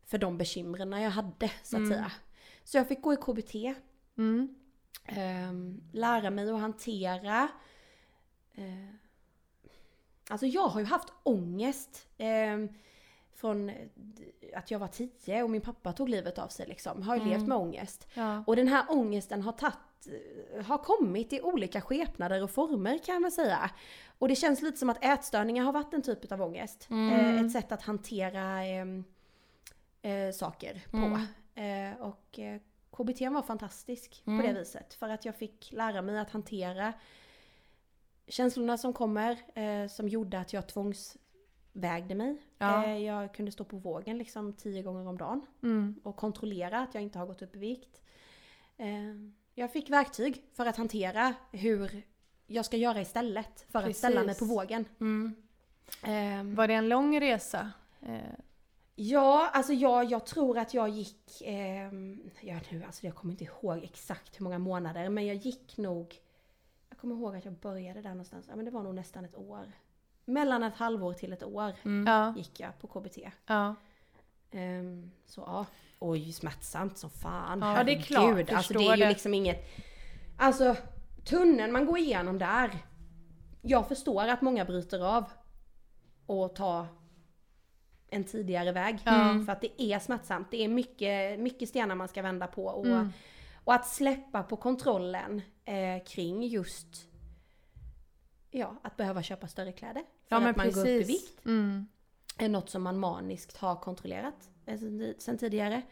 för 0.06 0.18
de 0.18 0.38
bekymren 0.38 0.92
jag 0.92 1.10
hade 1.10 1.50
så 1.62 1.76
att 1.76 1.80
Mm. 1.80 1.90
säga. 1.90 2.12
Så 2.64 2.76
jag 2.76 2.88
fick 2.88 3.02
gå 3.02 3.12
i 3.12 3.16
KBT. 3.16 3.74
Mm. 4.18 4.54
ehm, 5.04 5.82
lära 5.92 6.30
mig 6.30 6.50
att 6.50 6.60
hantera. 6.60 7.48
Eh, 10.28 10.32
alltså 10.32 10.46
jag 10.46 10.68
har 10.68 10.80
ju 10.80 10.86
haft 10.86 11.12
ångest. 11.22 12.06
ehm, 12.18 12.68
från 13.36 13.70
att 14.56 14.70
jag 14.70 14.78
var 14.78 14.88
tio 14.88 15.42
och 15.42 15.50
min 15.50 15.60
pappa 15.60 15.92
tog 15.92 16.08
livet 16.08 16.38
av 16.38 16.48
sig 16.48 16.66
liksom. 16.66 17.02
Har 17.02 17.14
ju 17.16 17.20
Mm. 17.22 17.32
levt 17.32 17.48
med 17.48 17.58
ångest. 17.58 18.06
Ja. 18.14 18.44
Och 18.46 18.56
den 18.56 18.68
här 18.68 18.84
ångesten 18.88 19.42
har 19.42 19.52
tagit, 19.52 19.76
har 20.66 20.78
kommit 20.78 21.32
i 21.32 21.40
olika 21.40 21.80
skepnader 21.80 22.42
och 22.42 22.50
former 22.50 22.98
kan 22.98 23.22
man 23.22 23.30
säga. 23.32 23.70
Och 24.18 24.28
det 24.28 24.34
känns 24.36 24.62
lite 24.62 24.78
som 24.78 24.90
att 24.90 25.04
ätstörningar 25.04 25.64
har 25.64 25.72
varit 25.72 25.94
en 25.94 26.02
typ 26.02 26.32
av 26.32 26.42
ångest. 26.42 26.86
Mm. 26.90 27.36
Eh, 27.36 27.44
ett 27.44 27.52
sätt 27.52 27.72
att 27.72 27.82
hantera 27.82 28.64
eh, 28.66 28.86
eh, 30.12 30.32
saker 30.32 30.82
på. 30.90 30.96
Mm. 31.56 31.92
Eh, 31.94 32.00
och 32.00 32.38
eh, 32.38 32.60
KBT 32.96 33.20
var 33.28 33.42
fantastisk 33.42 34.22
Mm. 34.26 34.40
på 34.40 34.46
det 34.46 34.52
viset. 34.58 34.94
För 34.94 35.08
att 35.08 35.24
jag 35.24 35.36
fick 35.36 35.72
lära 35.72 36.02
mig 36.02 36.18
att 36.18 36.30
hantera 36.30 36.92
känslorna 38.28 38.78
som 38.78 38.92
kommer. 38.92 39.38
Eh, 39.54 39.88
som 39.88 40.08
gjorde 40.08 40.38
att 40.38 40.52
jag 40.52 40.66
tvångsvägde 40.66 42.14
mig. 42.14 42.36
Ja. 42.58 42.84
Eh, 42.84 42.98
jag 42.98 43.34
kunde 43.34 43.52
stå 43.52 43.64
på 43.64 43.76
vågen 43.76 44.18
liksom 44.18 44.52
tio 44.52 44.82
gånger 44.82 45.08
om 45.08 45.18
dagen 45.18 45.46
Mm. 45.62 46.00
och 46.04 46.16
kontrollera 46.16 46.80
att 46.80 46.94
jag 46.94 47.02
inte 47.02 47.18
har 47.18 47.26
gått 47.26 47.42
upp 47.42 47.56
i 47.56 47.58
vikt. 47.58 48.00
Eh, 48.76 49.14
Jag 49.56 49.72
fick 49.72 49.90
verktyg 49.90 50.42
för 50.52 50.66
att 50.66 50.76
hantera 50.76 51.34
hur 51.52 52.02
jag 52.46 52.64
ska 52.64 52.76
göra 52.76 53.00
istället 53.00 53.66
för 53.70 53.82
att 53.82 53.96
ställa 53.96 54.20
mig 54.20 54.26
Precis. 54.34 54.38
på 54.48 54.54
vågen. 54.54 54.84
Mm. 55.00 55.34
Eh, 56.02 56.56
Var 56.56 56.68
det 56.68 56.74
en 56.74 56.88
lång 56.88 57.20
resa? 57.20 57.70
Eh, 58.00 58.18
Ja, 58.96 59.50
alltså 59.52 59.72
jag, 59.72 60.04
jag 60.04 60.26
tror 60.26 60.58
att 60.58 60.74
jag 60.74 60.88
gick, 60.88 61.42
eh, 61.42 61.92
ja 62.40 62.60
nu 62.70 62.82
alltså 62.86 63.06
jag 63.06 63.14
kommer 63.14 63.32
inte 63.32 63.44
ihåg 63.44 63.84
exakt 63.84 64.40
hur 64.40 64.44
många 64.44 64.58
månader 64.58 65.08
men 65.08 65.26
jag 65.26 65.36
gick 65.36 65.76
nog, 65.76 66.14
jag 66.94 67.00
kommer 67.00 67.14
ihåg 67.14 67.36
att 67.36 67.44
jag 67.44 67.54
började 67.54 68.02
där 68.02 68.08
någonstans, 68.10 68.46
ja 68.48 68.56
men 68.56 68.64
det 68.64 68.70
var 68.70 68.82
nog 68.82 68.94
nästan 68.94 69.24
ett 69.24 69.36
år. 69.36 69.72
Mellan 70.24 70.62
ett 70.62 70.74
halvår 70.76 71.12
till 71.12 71.32
ett 71.32 71.42
år 71.42 71.72
Mm. 71.84 72.34
gick 72.36 72.60
jag 72.60 72.78
på 72.78 72.86
KBT. 72.86 73.18
Ja. 73.46 73.74
Ehm, 74.50 75.10
så 75.26 75.40
ja, 75.46 75.66
oj 75.98 76.32
smärtsamt 76.32 76.98
som 76.98 77.10
fan. 77.10 77.60
Ja, 77.62 77.84
det 77.84 77.92
är 77.92 78.00
klart, 78.02 78.24
Herregud, 78.24 78.50
Alltså 78.56 78.72
det 78.74 78.86
är 78.86 78.96
ju 78.96 79.02
det. 79.02 79.08
liksom 79.08 79.34
inget, 79.34 79.64
alltså 80.38 80.76
tunneln 81.24 81.72
man 81.72 81.86
går 81.86 81.98
igenom 81.98 82.38
där. 82.38 82.70
Jag 83.62 83.88
förstår 83.88 84.28
att 84.28 84.42
många 84.42 84.64
bryter 84.64 85.16
av 85.16 85.24
och 86.26 86.56
tar 86.56 86.86
en 88.08 88.24
tidigare 88.24 88.72
väg. 88.72 88.98
Ja. 89.04 89.42
För 89.46 89.52
att 89.52 89.60
det 89.60 89.82
är 89.82 89.98
smärtsamt. 89.98 90.50
Det 90.50 90.64
är 90.64 90.68
mycket, 90.68 91.40
mycket 91.40 91.68
stenar 91.68 91.94
man 91.94 92.08
ska 92.08 92.22
vända 92.22 92.46
på. 92.46 92.64
Och, 92.66 92.86
Mm. 92.86 93.12
och 93.64 93.74
att 93.74 93.86
släppa 93.88 94.42
på 94.42 94.56
kontrollen 94.56 95.42
eh, 95.64 96.02
kring 96.06 96.42
just 96.42 96.86
Ja, 98.50 98.76
att 98.82 98.96
behöva 98.96 99.22
köpa 99.22 99.48
större 99.48 99.72
kläder. 99.72 100.02
För 100.28 100.36
Ja 100.36 100.48
att 100.48 100.56
man 100.56 100.70
går 100.70 100.80
upp 100.80 100.86
i 100.86 100.98
precis. 100.98 101.08
vikt 101.22 101.44
Mm. 101.46 101.86
är 102.38 102.48
något 102.48 102.70
som 102.70 102.82
man 102.82 102.98
maniskt 102.98 103.56
har 103.56 103.76
kontrollerat 103.76 104.50
eh, 104.66 104.78
sen, 105.18 105.38
tidigare. 105.38 105.82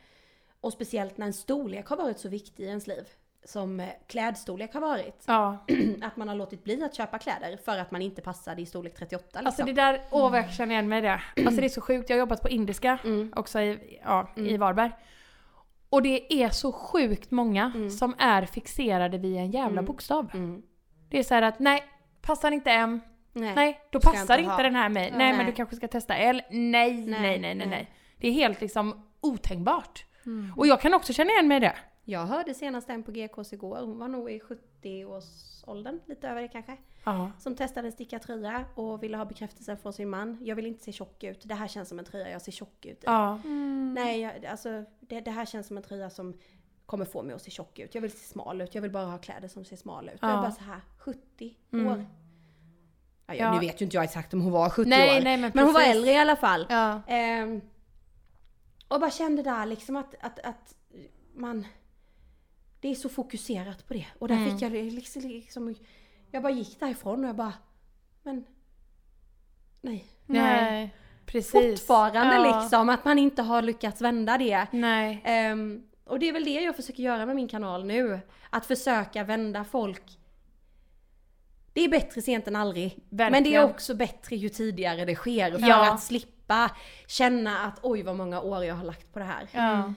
Och 0.60 0.72
speciellt 0.72 1.16
när 1.18 1.26
en 1.26 1.32
storlek 1.32 1.86
har 1.86 1.96
varit 1.96 2.18
så 2.18 2.28
viktig 2.28 2.64
i 2.64 2.66
ens 2.66 2.86
liv. 2.86 3.08
Som 3.44 3.80
eh, 3.80 3.88
klädstorlek 4.06 4.74
har 4.74 4.80
varit. 4.80 5.24
Ja. 5.26 5.64
Att 6.02 6.16
man 6.16 6.28
har 6.28 6.34
låtit 6.34 6.64
bli 6.64 6.82
att 6.82 6.94
köpa 6.94 7.18
kläder 7.18 7.56
för 7.56 7.78
att 7.78 7.90
man 7.90 8.02
inte 8.02 8.22
passade 8.22 8.62
i 8.62 8.66
storlek 8.66 8.94
38 8.94 9.24
liksom. 9.26 9.46
Alltså 9.46 9.64
det 9.64 9.72
där, 9.72 10.02
åh 10.10 10.30
vad 10.30 10.38
jag 10.38 10.52
känner 10.52 10.74
igen 10.74 10.88
mig 10.88 10.98
i 10.98 11.00
det. 11.02 11.22
Alltså 11.46 11.60
det 11.60 11.66
är 11.66 11.68
så 11.68 11.80
sjukt, 11.80 12.10
jag 12.10 12.16
har 12.16 12.20
jobbat 12.20 12.42
på 12.42 12.48
indiska 12.48 12.98
Mm. 13.04 13.32
också 13.36 13.60
i, 13.60 14.00
ja, 14.04 14.28
i 14.36 14.40
Mm. 14.40 14.60
Varberg. 14.60 14.90
Och 15.92 16.02
det 16.02 16.32
är 16.42 16.48
så 16.48 16.72
sjukt 16.72 17.30
många 17.30 17.72
Mm. 17.74 17.90
som 17.90 18.14
är 18.18 18.46
fixerade 18.46 19.18
vid 19.18 19.36
en 19.36 19.50
jävla 19.50 19.72
Mm. 19.72 19.84
bokstav. 19.84 20.30
Mm. 20.34 20.62
Det 21.10 21.18
är 21.18 21.22
så 21.22 21.34
här 21.34 21.42
att 21.42 21.58
nej, 21.58 21.82
passar 22.22 22.50
inte 22.50 22.70
M, 22.70 23.00
Nej. 23.32 23.54
nej 23.54 23.80
då 23.92 24.00
passar 24.00 24.38
inte 24.38 24.50
inte 24.50 24.62
den 24.62 24.74
här 24.74 24.88
mig. 24.88 25.08
Ja. 25.12 25.16
nej 25.18 25.28
men 25.28 25.36
Nej. 25.38 25.46
du 25.46 25.52
kanske 25.52 25.76
ska 25.76 25.88
testa 25.88 26.14
L. 26.16 26.42
Nej, 26.50 26.92
nej, 26.92 27.04
nej, 27.06 27.20
nej, 27.20 27.38
nej. 27.40 27.54
nej. 27.54 27.66
nej. 27.68 27.90
Det 28.16 28.28
är 28.28 28.32
helt 28.32 28.60
liksom 28.60 29.06
otänkbart. 29.20 30.04
Mm. 30.26 30.52
Och 30.56 30.66
jag 30.66 30.80
kan 30.80 30.94
också 30.94 31.12
känna 31.12 31.30
igen 31.30 31.48
mig 31.48 31.56
i 31.56 31.60
det. 31.60 31.76
Jag 32.04 32.26
hörde 32.26 32.54
senast 32.54 32.90
en 32.90 33.02
på 33.02 33.12
GKs 33.12 33.52
igår, 33.52 33.78
hon 33.80 33.98
var 33.98 34.08
nog 34.08 34.30
i 34.30 34.40
70-årsåldern, 34.40 36.00
lite 36.06 36.28
över 36.28 36.42
det 36.42 36.48
kanske. 36.48 36.76
Ja. 37.04 37.30
Som 37.38 37.56
testade 37.56 37.88
en 37.88 37.92
stickad 37.92 38.22
tröja 38.22 38.64
och 38.74 39.02
ville 39.02 39.16
ha 39.16 39.24
bekräftelse 39.24 39.76
från 39.76 39.92
sin 39.92 40.08
man. 40.10 40.38
Jag 40.40 40.56
vill 40.56 40.66
inte 40.66 40.84
se 40.84 40.92
tjock 40.92 41.24
ut, 41.24 41.40
det 41.44 41.54
här 41.54 41.68
känns 41.68 41.88
som 41.88 41.98
en 41.98 42.04
tröja 42.04 42.30
jag 42.30 42.42
ser 42.42 42.52
tjock 42.52 42.86
ut 42.86 43.04
i. 43.04 43.06
Mm. 43.06 43.94
Nej, 43.94 44.20
jag, 44.20 44.46
alltså 44.46 44.84
det, 45.00 45.20
det 45.20 45.30
här 45.30 45.44
känns 45.46 45.66
som 45.66 45.76
en 45.76 45.82
tröja 45.82 46.10
som 46.10 46.38
kommer 46.86 47.04
få 47.04 47.22
mig 47.22 47.34
att 47.34 47.42
se 47.42 47.50
tjock 47.50 47.78
ut. 47.78 47.94
Jag 47.94 48.02
vill 48.02 48.10
se 48.12 48.18
smal 48.32 48.60
ut, 48.60 48.74
jag 48.74 48.82
vill 48.82 48.90
bara 48.90 49.04
ha 49.06 49.18
kläder 49.18 49.48
som 49.48 49.64
ser 49.64 49.76
smal 49.76 50.08
ut. 50.08 50.18
Ja. 50.22 50.28
Jag 50.28 50.38
är 50.38 50.42
bara 50.42 50.50
så 50.52 50.62
här 50.64 50.80
70 50.98 51.56
Mm. 51.72 51.86
år. 51.86 52.06
Ja, 53.26 53.34
Ja. 53.34 53.52
Nu 53.54 53.58
vet 53.60 53.80
ju 53.80 53.84
inte 53.84 53.96
jag 53.96 54.04
exakt 54.04 54.34
om 54.34 54.40
hon 54.40 54.52
var 54.52 54.70
70 54.70 54.88
Nej, 54.88 55.18
år. 55.18 55.24
nej 55.24 55.36
men 55.36 55.50
men 55.54 55.64
hon 55.64 55.74
var 55.74 55.80
äldre 55.82 56.10
i 56.10 56.16
alla 56.18 56.36
fall. 56.36 56.66
Ja. 56.70 57.00
Ehm, 57.06 57.60
och 58.88 59.00
bara 59.00 59.10
kände 59.10 59.42
där 59.42 59.66
liksom 59.66 59.96
att, 59.96 60.14
att, 60.20 60.38
att 60.38 60.74
man... 61.34 61.66
Det 62.82 62.88
är 62.88 62.94
så 62.94 63.08
fokuserat 63.08 63.88
på 63.88 63.94
det. 63.94 64.06
Och 64.18 64.28
där 64.28 64.34
Mm. 64.34 64.50
fick 64.50 64.62
jag 64.62 64.72
liksom, 64.72 65.22
liksom... 65.22 65.74
Jag 66.30 66.42
bara 66.42 66.52
gick 66.52 66.80
därifrån 66.80 67.22
och 67.24 67.28
jag 67.28 67.36
bara... 67.36 67.52
Men... 68.22 68.44
Nej. 69.80 70.04
Nej. 70.26 70.94
Precis. 71.26 71.50
Fortfarande 71.80 72.34
Ja. 72.34 72.60
liksom 72.62 72.88
att 72.88 73.04
man 73.04 73.18
inte 73.18 73.42
har 73.42 73.62
lyckats 73.62 74.00
vända 74.00 74.38
det. 74.38 74.66
Nej. 74.72 75.20
Ehm, 75.24 75.82
och 76.04 76.18
det 76.18 76.28
är 76.28 76.32
väl 76.32 76.44
det 76.44 76.60
jag 76.60 76.76
försöker 76.76 77.02
göra 77.02 77.26
med 77.26 77.36
min 77.36 77.48
kanal 77.48 77.84
nu. 77.84 78.20
Att 78.50 78.66
försöka 78.66 79.24
vända 79.24 79.64
folk. 79.64 80.02
Det 81.72 81.80
är 81.84 81.88
bättre 81.88 82.22
sent 82.22 82.48
än 82.48 82.56
aldrig. 82.56 82.98
Men 83.08 83.16
det 83.18 83.24
är 83.24 83.30
Verkligen. 83.30 83.64
också 83.64 83.94
bättre 83.94 84.36
ju 84.36 84.48
tidigare 84.48 85.04
det 85.04 85.14
sker. 85.14 85.50
För 85.58 85.66
Ja. 85.68 85.92
att 85.94 86.02
slippa 86.02 86.70
känna 87.06 87.58
att 87.58 87.78
oj 87.82 88.02
vad 88.02 88.16
många 88.16 88.40
år 88.40 88.64
jag 88.64 88.74
har 88.74 88.84
lagt 88.84 89.12
på 89.12 89.18
det 89.18 89.24
här. 89.24 89.48
Ja. 89.52 89.94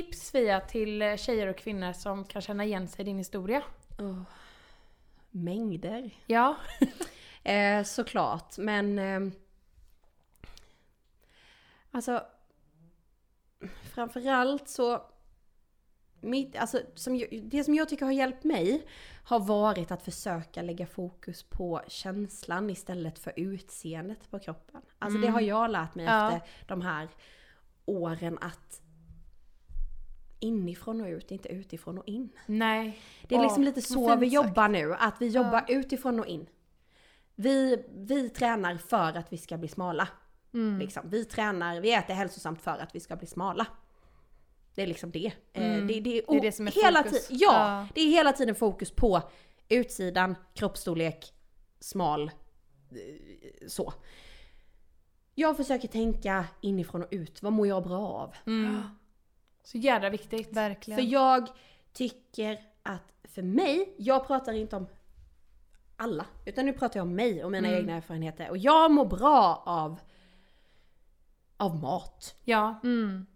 Tips 0.00 0.30
Fia 0.30 0.60
till 0.60 1.02
eh, 1.02 1.16
tjejer 1.16 1.46
och 1.46 1.56
kvinnor 1.56 1.92
som 1.92 2.24
kan 2.24 2.42
känna 2.42 2.64
igen 2.64 2.88
sig 2.88 3.00
i 3.00 3.04
din 3.04 3.18
historia? 3.18 3.62
Åh, 3.98 4.22
mängder. 5.30 6.10
Ja. 6.26 6.56
Eh, 7.44 7.84
såklart, 7.84 8.58
men... 8.58 8.98
ehm, 8.98 9.32
alltså... 11.90 12.24
Framförallt 13.94 14.68
så... 14.68 15.02
Mitt, 16.20 16.56
alltså, 16.56 16.80
som, 16.94 17.24
det 17.42 17.64
som 17.64 17.74
jag 17.74 17.88
tycker 17.88 18.04
har 18.04 18.12
hjälpt 18.12 18.44
mig 18.44 18.86
har 19.24 19.40
varit 19.40 19.90
att 19.90 20.02
försöka 20.02 20.62
lägga 20.62 20.86
fokus 20.86 21.42
på 21.42 21.82
känslan 21.88 22.70
istället 22.70 23.18
för 23.18 23.32
utseendet 23.36 24.30
på 24.30 24.38
kroppen. 24.38 24.82
Alltså 24.98 25.18
det 25.18 25.26
Mm. 25.26 25.34
har 25.34 25.40
jag 25.40 25.70
lärt 25.70 25.94
mig 25.94 26.04
Ja. 26.04 26.32
efter 26.36 26.48
de 26.66 26.80
här 26.82 27.08
åren 27.84 28.38
att 28.40 28.82
inifrån 30.40 31.00
och 31.00 31.06
ut, 31.06 31.30
inte 31.30 31.48
utifrån 31.48 31.98
och 31.98 32.08
in. 32.08 32.28
Nej. 32.46 32.98
Det 33.28 33.34
är 33.34 33.38
Åh, 33.38 33.44
liksom 33.44 33.62
lite 33.64 33.82
så 33.82 34.16
vi 34.16 34.30
sagt. 34.30 34.34
jobbar 34.34 34.68
nu, 34.68 34.94
att 34.94 35.14
vi 35.20 35.26
jobbar 35.28 35.64
utifrån 35.68 36.20
och 36.20 36.26
in. 36.26 36.46
Vi, 37.34 37.84
vi 37.94 38.28
tränar 38.28 38.76
för 38.76 39.16
att 39.18 39.32
vi 39.32 39.36
ska 39.38 39.56
bli 39.58 39.68
smala. 39.68 40.08
Mm. 40.54 40.78
Liksom. 40.78 41.02
Vi 41.10 41.24
tränar, 41.24 41.80
vi 41.80 41.92
äter 41.94 42.14
hälsosamt 42.14 42.62
för 42.62 42.78
att 42.78 42.94
vi 42.94 43.00
ska 43.00 43.16
bli 43.16 43.26
smala. 43.26 43.66
Det 44.74 44.82
är 44.82 44.86
liksom 44.86 45.10
det. 45.10 45.32
Eh, 45.52 45.64
Mm. 45.72 45.86
Det, 45.86 46.00
det, 46.00 46.18
är, 46.18 46.22
Det 46.28 46.36
är 46.36 46.40
det 46.40 46.52
som 46.52 46.66
är 46.66 46.70
hela 46.72 47.02
fokus. 47.04 47.26
ja, 47.30 47.36
Ja. 47.40 47.86
det 47.94 48.00
är 48.00 48.10
hela 48.10 48.32
tiden 48.32 48.54
fokus 48.54 48.90
på 48.90 49.22
utsidan, 49.68 50.36
kroppsstorlek, 50.54 51.32
smal, 51.80 52.22
eh, 52.90 53.68
så. 53.68 53.92
Jag 55.34 55.56
försöker 55.56 55.88
tänka 55.88 56.44
inifrån 56.60 57.02
och 57.02 57.08
ut, 57.10 57.42
vad 57.42 57.52
mår 57.52 57.66
jag 57.66 57.82
bra 57.84 58.08
av? 58.08 58.34
Mm. 58.46 58.82
Så 59.62 59.78
jävla 59.78 60.10
viktigt. 60.10 60.52
Verkligen. 60.52 60.98
För 61.00 61.04
jag 61.12 61.48
tycker 61.92 62.60
att 62.82 63.12
för 63.24 63.42
mig, 63.42 63.94
jag 63.98 64.26
pratar 64.26 64.52
inte 64.52 64.76
om 64.76 64.86
alla, 65.96 66.26
utan 66.46 66.66
nu 66.66 66.72
pratar 66.72 67.00
jag 67.00 67.06
om 67.06 67.14
mig 67.14 67.44
och 67.44 67.50
mina 67.50 67.68
Mm. 67.68 67.80
egna 67.80 67.92
erfarenheter. 67.96 68.50
Och 68.50 68.58
jag 68.58 68.90
mår 68.90 69.04
bra 69.06 69.62
av, 69.66 70.00
av 71.56 71.76
mat. 71.76 72.34
Ja. 72.44 72.80
Mm. 72.84 73.26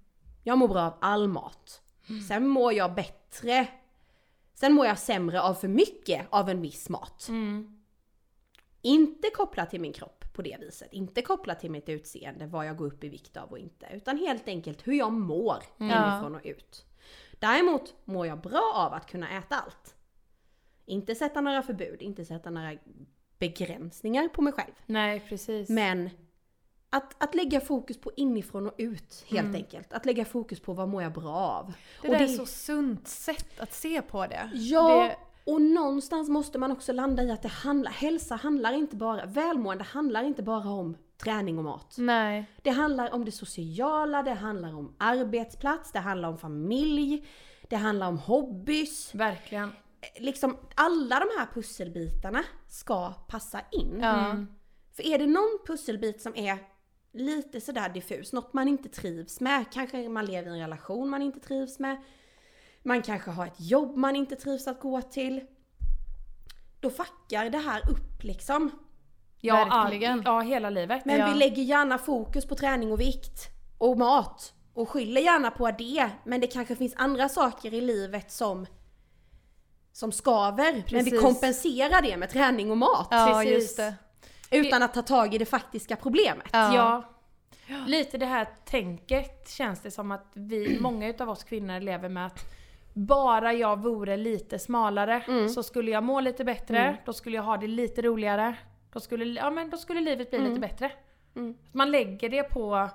Jag 0.43 0.59
mår 0.59 0.69
bra 0.69 0.83
av 0.83 0.95
all 1.00 1.28
mat. 1.28 1.83
Sen 2.28 2.49
mår 2.49 2.73
jag 2.73 2.95
bättre 2.95 3.69
Sen 4.54 4.73
mår 4.73 4.87
jag 4.87 4.99
sämre 4.99 5.40
av 5.43 5.54
för 5.54 5.69
mycket 5.69 6.26
av 6.31 6.49
en 6.49 6.61
viss 6.61 6.88
mat. 6.88 7.26
Mm. 7.28 7.83
Inte 8.83 9.31
kopplat 9.31 9.71
till 9.71 9.81
min 9.81 9.93
kropp 9.93 10.13
på 10.35 10.43
det 10.43 10.57
viset. 10.61 10.93
Inte 10.93 11.23
kopplat 11.23 11.61
till 11.61 11.71
mitt 11.71 11.88
utseende, 11.88 12.47
vad 12.47 12.67
jag 12.67 12.76
går 12.76 12.87
upp 12.87 13.05
i 13.05 13.09
vikt 13.09 13.37
av 13.37 13.50
och 13.50 13.59
inte. 13.59 13.87
Utan 13.93 14.19
helt 14.19 14.49
enkelt 14.49 14.87
hur 14.87 14.93
jag 14.93 15.12
mår 15.12 15.57
inifrån 15.79 16.35
och 16.35 16.41
ut. 16.45 16.85
Däremot 17.38 17.95
mår 18.05 18.26
jag 18.26 18.41
bra 18.41 18.73
av 18.75 18.93
att 18.93 19.07
kunna 19.11 19.38
äta 19.38 19.57
allt. 19.57 19.97
Inte 20.87 21.14
sätta 21.14 21.41
några 21.41 21.62
förbud, 21.62 22.03
inte 22.03 22.25
sätta 22.25 22.50
några 22.50 22.73
begränsningar 23.38 24.29
på 24.29 24.43
mig 24.43 24.53
själv. 24.53 24.73
Nej, 24.87 25.21
precis. 25.29 25.69
Men 25.69 26.11
att, 26.91 27.23
att 27.25 27.35
lägga 27.35 27.61
fokus 27.61 28.00
på 28.00 28.12
inifrån 28.17 28.67
och 28.67 28.75
ut 28.79 29.25
helt 29.29 29.45
Mm. 29.49 29.55
enkelt. 29.57 29.93
Att 29.93 30.07
lägga 30.07 30.25
fokus 30.25 30.61
på 30.61 30.73
vad 30.73 30.88
mår 30.88 31.03
jag 31.03 31.12
bra 31.12 31.35
av. 31.37 31.73
Det 32.03 32.09
Och 32.09 32.14
där 32.14 32.21
är 32.25 32.29
det- 32.29 32.35
så 32.35 32.47
sunt 32.47 33.09
sätt 33.09 33.61
att 33.61 33.73
se 33.75 34.03
på 34.03 34.26
det. 34.26 34.50
Ja, 34.55 35.05
Det, 35.05 35.17
och 35.45 35.63
någonstans 35.63 36.29
måste 36.29 36.59
man 36.59 36.73
också 36.73 36.93
landa 36.93 37.23
i 37.23 37.31
att 37.31 37.43
det 37.43 37.49
handlar, 37.49 37.91
hälsa 37.91 38.35
handlar 38.35 38.73
inte 38.73 38.97
bara, 38.97 39.27
välmående 39.27 39.85
handlar 39.85 40.25
inte 40.25 40.43
bara 40.43 40.69
om 40.69 40.97
träning 41.17 41.59
och 41.59 41.65
mat. 41.65 41.95
nej. 41.99 42.47
Det 42.63 42.71
handlar 42.71 43.15
om 43.15 43.25
det 43.25 43.33
sociala, 43.33 44.23
det 44.23 44.35
handlar 44.35 44.75
om 44.75 44.95
arbetsplats, 44.99 45.93
det 45.93 45.99
handlar 45.99 46.29
om 46.29 46.39
familj, 46.39 47.27
det 47.69 47.77
handlar 47.77 48.09
om 48.09 48.19
hobbys. 48.19 49.15
Verkligen. 49.15 49.73
Liksom 50.19 50.57
alla 50.75 51.21
de 51.21 51.27
här 51.39 51.47
pusselbitarna 51.55 52.45
ska 52.69 53.13
passa 53.29 53.61
in. 53.73 53.99
Ja. 54.01 54.31
Mm. 54.31 54.47
För 54.93 55.07
är 55.07 55.19
det 55.19 55.27
någon 55.27 55.59
pusselbit 55.67 56.23
som 56.23 56.37
är 56.37 56.59
lite 57.13 57.61
sådär 57.61 57.89
diffus, 57.89 58.33
något 58.33 58.53
man 58.53 58.69
inte 58.69 58.89
trivs 58.89 59.41
med, 59.41 59.65
kanske 59.73 60.09
man 60.09 60.27
lever 60.27 60.51
i 60.51 60.55
en 60.55 60.61
relation 60.61 61.09
man 61.09 61.23
inte 61.23 61.41
trivs 61.41 61.79
med, 61.79 62.03
man 62.85 63.03
kanske 63.03 63.31
har 63.31 63.47
ett 63.47 63.61
jobb 63.61 63.97
man 63.97 64.17
inte 64.17 64.37
trivs 64.37 64.67
att 64.69 64.81
gå 64.81 65.03
till. 65.03 65.41
Då 66.81 66.91
fuckar 66.91 67.50
det 67.50 67.59
här 67.59 67.91
upp 67.91 68.23
liksom. 68.23 68.71
Ja, 69.41 69.64
Verkligen. 69.64 70.19
All, 70.19 70.25
ja, 70.25 70.41
hela 70.41 70.71
livet. 70.71 71.05
Men 71.05 71.19
Ja. 71.19 71.29
vi 71.33 71.35
lägger 71.38 71.62
gärna 71.62 71.99
fokus 71.99 72.47
på 72.47 72.55
träning 72.55 72.93
och 72.93 73.00
vikt 73.00 73.49
och 73.79 73.99
mat 73.99 74.53
och 74.75 74.88
skyller 74.88 75.21
gärna 75.21 75.50
på 75.50 75.71
det. 75.71 76.11
Men 76.25 76.41
det 76.41 76.47
kanske 76.47 76.76
finns 76.76 76.95
andra 76.97 77.29
saker 77.29 77.75
i 77.75 77.81
livet 77.81 78.33
som 78.33 78.67
som 79.93 80.12
skaver. 80.12 80.73
Men 80.73 81.05
vi 81.05 81.11
Precis. 81.11 81.21
kompenserar 81.21 82.03
det 82.03 82.17
med 82.17 82.31
träning 82.31 82.71
och 82.71 82.79
mat. 82.79 83.09
Ja, 83.11 83.26
Precis. 83.33 83.53
just 83.53 83.76
det. 83.76 83.95
Utan 84.50 84.83
att 84.83 84.95
ta 84.95 85.03
tag 85.03 85.35
i 85.35 85.38
det 85.38 85.47
faktiska 85.47 85.97
problemet. 85.97 86.49
Ja. 86.53 86.75
Ja. 87.67 87.76
Lite 87.87 88.19
det 88.19 88.26
här 88.26 88.49
tänket 88.64 89.49
känns 89.50 89.81
det 89.81 89.91
som 89.91 90.12
att 90.12 90.26
vi, 90.35 90.79
många 90.81 91.09
utav 91.09 91.31
oss 91.31 91.45
kvinnor 91.45 91.81
lever 91.81 92.09
med 92.09 92.26
att 92.26 92.38
bara 92.95 93.53
jag 93.53 93.83
vore 93.83 94.17
lite 94.17 94.59
smalare 94.59 95.23
Mm. 95.29 95.49
så 95.49 95.63
skulle 95.63 95.91
jag 95.91 96.05
må 96.05 96.21
lite 96.21 96.45
bättre, 96.45 96.97
då 97.05 97.13
skulle 97.13 97.37
jag 97.37 97.43
ha 97.43 97.57
det 97.57 97.67
lite 97.67 98.03
roligare. 98.03 98.57
Då 98.93 99.01
skulle, 99.01 99.25
ja, 99.25 99.51
men 99.51 99.71
då 99.71 99.77
skulle 99.77 100.01
livet 100.01 100.31
bli 100.31 100.39
lite 100.39 100.61
bättre. 100.61 100.93
Mm. 101.37 101.55
Man 101.73 101.91
lägger 101.91 102.29
det 102.29 102.43
på... 102.43 102.89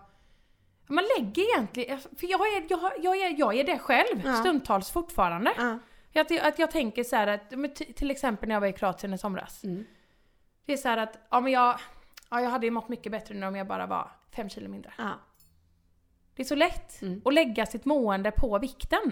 Man 0.87 1.03
lägger 1.17 1.43
egentligen... 1.53 1.99
För 1.99 2.27
jag 2.31 2.41
är, 2.41 2.65
jag, 2.69 2.91
jag 2.99 3.17
är, 3.17 3.39
jag 3.39 3.55
är 3.55 3.63
det 3.63 3.79
själv 3.79 4.21
Ja. 4.25 4.33
stundtals 4.33 4.91
fortfarande. 4.91 5.51
Ja. 5.57 5.79
Att, 6.21 6.31
jag, 6.31 6.47
att 6.47 6.59
jag 6.59 6.71
tänker 6.71 7.03
så 7.03 7.15
här 7.15 7.27
att, 7.27 7.75
till 7.95 8.11
exempel 8.11 8.47
när 8.49 8.55
jag 8.55 8.61
var 8.61 8.67
i 8.67 8.73
Kroatien 8.73 9.13
i 9.13 9.17
somras. 9.17 9.63
Mm. 9.63 9.85
Det 10.65 10.73
är 10.73 10.77
så 10.77 10.87
här 10.87 10.97
att, 10.97 11.17
ja 11.29 11.39
men 11.39 11.51
jag, 11.51 11.79
ja, 12.29 12.41
jag 12.41 12.49
hade 12.49 12.65
ju 12.67 12.71
mått 12.71 12.89
mycket 12.89 13.11
bättre 13.11 13.35
nu 13.35 13.47
om 13.47 13.55
jag 13.55 13.67
bara 13.67 13.85
var 13.87 14.11
fem 14.35 14.49
kilo 14.49 14.69
mindre. 14.69 14.93
Ja. 14.97 15.09
Det 16.35 16.41
är 16.41 16.45
så 16.45 16.55
lätt 16.55 17.01
Mm. 17.01 17.21
att 17.25 17.33
lägga 17.33 17.65
sitt 17.65 17.85
mående 17.85 18.31
på 18.31 18.59
vikten. 18.59 19.11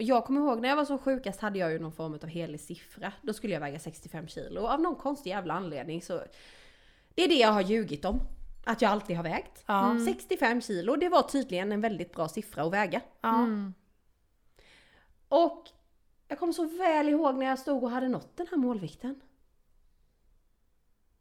Och 0.00 0.04
jag 0.04 0.24
kommer 0.24 0.40
ihåg 0.40 0.60
när 0.60 0.68
jag 0.68 0.76
var 0.76 0.84
som 0.84 0.98
sjukast 0.98 1.40
hade 1.40 1.58
jag 1.58 1.72
ju 1.72 1.78
någon 1.78 1.92
form 1.92 2.14
av 2.14 2.26
helig 2.26 2.60
siffra. 2.60 3.12
Då 3.22 3.32
skulle 3.32 3.52
jag 3.52 3.60
väga 3.60 3.78
65 3.78 4.28
kilo. 4.28 4.60
Och 4.60 4.70
av 4.70 4.80
någon 4.80 4.96
konstig 4.96 5.30
jävla 5.30 5.54
anledning 5.54 6.02
så... 6.02 6.22
Det 7.14 7.24
är 7.24 7.28
det 7.28 7.34
jag 7.34 7.52
har 7.52 7.60
ljugit 7.60 8.04
om. 8.04 8.20
Att 8.64 8.82
jag 8.82 8.90
alltid 8.90 9.16
har 9.16 9.24
vägt. 9.24 9.64
Ja. 9.66 9.96
65 10.06 10.60
kilo, 10.60 10.96
det 10.96 11.08
var 11.08 11.22
tydligen 11.22 11.72
en 11.72 11.80
väldigt 11.80 12.12
bra 12.12 12.28
siffra 12.28 12.62
att 12.62 12.72
väga. 12.72 13.00
Mm. 13.22 13.74
Och 15.28 15.68
jag 16.28 16.38
kommer 16.38 16.52
så 16.52 16.64
väl 16.64 17.08
ihåg 17.08 17.34
när 17.34 17.46
jag 17.46 17.58
stod 17.58 17.84
och 17.84 17.90
hade 17.90 18.08
nått 18.08 18.36
den 18.36 18.46
här 18.50 18.58
målvikten. 18.58 19.20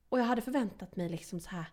Och 0.09 0.19
jag 0.19 0.25
hade 0.25 0.41
förväntat 0.41 0.95
mig 0.95 1.09
liksom 1.09 1.39
så 1.39 1.49
här 1.49 1.65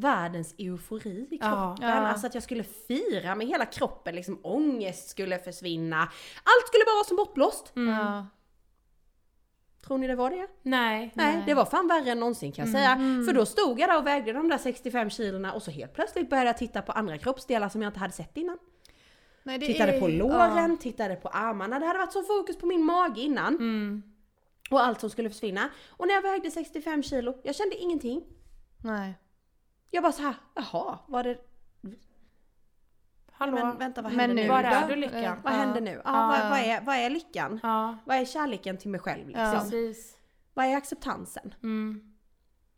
världens 0.00 0.54
eufori 0.58 1.26
i 1.30 1.38
kroppen. 1.38 1.50
Ja, 1.50 1.76
ja. 1.80 1.94
Alltså 1.94 2.26
att 2.26 2.34
jag 2.34 2.42
skulle 2.42 2.62
fira 2.64 3.34
med 3.34 3.46
hela 3.46 3.66
kroppen, 3.66 4.14
liksom 4.14 4.40
ångest 4.42 5.08
skulle 5.08 5.38
försvinna. 5.38 5.98
Allt 6.44 6.66
skulle 6.66 6.84
bara 6.84 6.94
vara 6.94 7.04
som 7.04 7.16
bortblåst. 7.16 7.72
Mm. 7.76 7.94
Ja. 7.94 8.26
Tror 9.86 9.98
ni 9.98 10.06
det 10.06 10.16
var 10.16 10.30
det? 10.30 10.36
Nej. 10.36 10.48
Nej, 10.62 11.34
Nej. 11.34 11.42
det 11.46 11.54
var 11.54 11.64
fan 11.64 11.88
värre 11.88 12.10
än 12.10 12.20
någonsin 12.20 12.52
kan 12.52 12.64
jag 12.64 12.74
säga. 12.74 12.96
För 13.26 13.32
då 13.32 13.46
stod 13.46 13.80
jag 13.80 13.88
där 13.90 13.98
och 13.98 14.06
vägde 14.06 14.32
de 14.32 14.48
där 14.48 14.58
65 14.58 15.10
kilorna 15.10 15.52
och 15.52 15.62
så 15.62 15.70
helt 15.70 15.94
plötsligt 15.94 16.30
började 16.30 16.48
jag 16.48 16.58
titta 16.58 16.82
på 16.82 16.92
andra 16.92 17.18
kroppsdelar 17.18 17.68
som 17.68 17.82
jag 17.82 17.88
inte 17.90 18.00
hade 18.00 18.12
sett 18.12 18.36
innan. 18.36 18.58
Nej, 19.42 19.58
det 19.58 19.66
Tittade 19.66 19.92
är- 19.92 20.00
på 20.00 20.08
låren, 20.08 20.76
tittade 20.78 21.16
på 21.16 21.28
armarna. 21.28 21.78
Det 21.78 21.86
hade 21.86 21.98
varit 21.98 22.12
så 22.12 22.22
fokus 22.22 22.56
på 22.58 22.66
min 22.66 22.84
mage 22.84 23.20
innan. 23.20 23.54
Mm. 23.54 24.02
Och 24.70 24.80
allt 24.80 25.00
som 25.00 25.10
skulle 25.10 25.30
försvinna. 25.30 25.68
Och 25.88 26.06
när 26.06 26.14
jag 26.14 26.22
vägde 26.22 26.50
65 26.50 27.02
kilo, 27.02 27.34
jag 27.44 27.54
kände 27.54 27.76
ingenting. 27.76 28.22
Ja. 28.84 28.90
Nej. 28.90 29.14
Jag 29.90 30.02
bara 30.02 30.12
så 30.12 30.22
här, 30.22 30.34
jaha, 30.54 30.98
var 31.06 31.24
det... 31.24 31.38
Hallå? 33.32 33.52
Men 33.54 33.78
vänta, 33.78 34.02
vad 34.02 34.12
Men 34.12 34.20
händer 34.20 34.34
nu 34.36 34.42
nu? 34.42 34.48
Var 34.48 34.62
är 34.62 34.88
du 34.88 34.96
lyckan? 34.96 35.40
Vad 35.44 35.52
Ja. 35.52 35.56
händer 35.56 35.80
nu? 35.80 35.90
Ja, 35.90 36.00
Ja. 36.04 36.26
vad, 36.40 36.50
vad, 36.50 36.58
är, 36.60 36.80
vad 36.80 36.96
är 36.96 37.10
lyckan? 37.10 37.60
Ja, 37.62 37.98
Vad 38.04 38.16
är 38.16 38.24
kärleken 38.24 38.78
till 38.78 38.90
mig 38.90 39.00
själv 39.00 39.26
liksom? 39.28 39.44
Ja. 39.44 39.60
precis. 39.60 40.18
Vad 40.54 40.66
är 40.66 40.76
acceptansen? 40.76 41.54
Mm. 41.62 42.14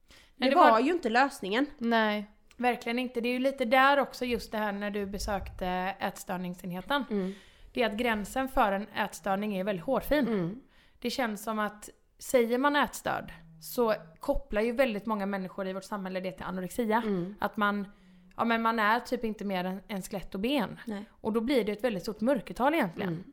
Det, 0.08 0.14
Nej, 0.36 0.50
det 0.50 0.56
var, 0.56 0.70
var- 0.70 0.80
ju 0.80 0.92
inte 0.92 1.08
lösningen. 1.08 1.66
Nej. 1.78 2.30
Verkligen 2.56 2.98
inte. 2.98 3.20
Det 3.20 3.28
är 3.28 3.32
ju 3.32 3.38
lite 3.38 3.64
där 3.64 3.98
också 3.98 4.24
just 4.24 4.52
det 4.52 4.58
här 4.58 4.72
när 4.72 4.90
du 4.90 5.06
besökte 5.06 5.66
ätstörningsenheten. 6.00 7.04
Mm. 7.10 7.32
Det 7.72 7.82
är 7.82 7.86
att 7.90 7.96
gränsen 7.96 8.48
för 8.48 8.72
en 8.72 8.88
ätstörning 8.88 9.56
är 9.56 9.64
väldigt 9.64 9.84
hårfin. 9.84 10.28
Mm. 10.28 10.60
Det 10.98 11.10
känns 11.10 11.42
som 11.42 11.58
att 11.58 11.88
säger 12.18 12.58
man 12.58 12.76
ätstörd 12.76 13.32
så 13.60 13.94
kopplar 14.20 14.62
ju 14.62 14.72
väldigt 14.72 15.06
många 15.06 15.26
människor 15.26 15.68
i 15.68 15.72
vårt 15.72 15.84
samhälle 15.84 16.20
det 16.20 16.32
till 16.32 16.44
anorexia. 16.44 17.02
Mm. 17.06 17.34
Att 17.40 17.56
man, 17.56 17.88
ja 18.36 18.44
men 18.44 18.62
man 18.62 18.78
är 18.78 19.00
typ 19.00 19.24
inte 19.24 19.44
mer 19.44 19.64
än, 19.64 19.80
än 19.88 20.02
skelett 20.02 20.34
och 20.34 20.40
ben. 20.40 20.80
Nej. 20.86 21.04
Och 21.20 21.32
då 21.32 21.40
blir 21.40 21.64
det 21.64 21.72
ett 21.72 21.84
väldigt 21.84 22.02
stort 22.02 22.20
mörkertal 22.20 22.74
egentligen. 22.74 23.12
Mm. 23.12 23.32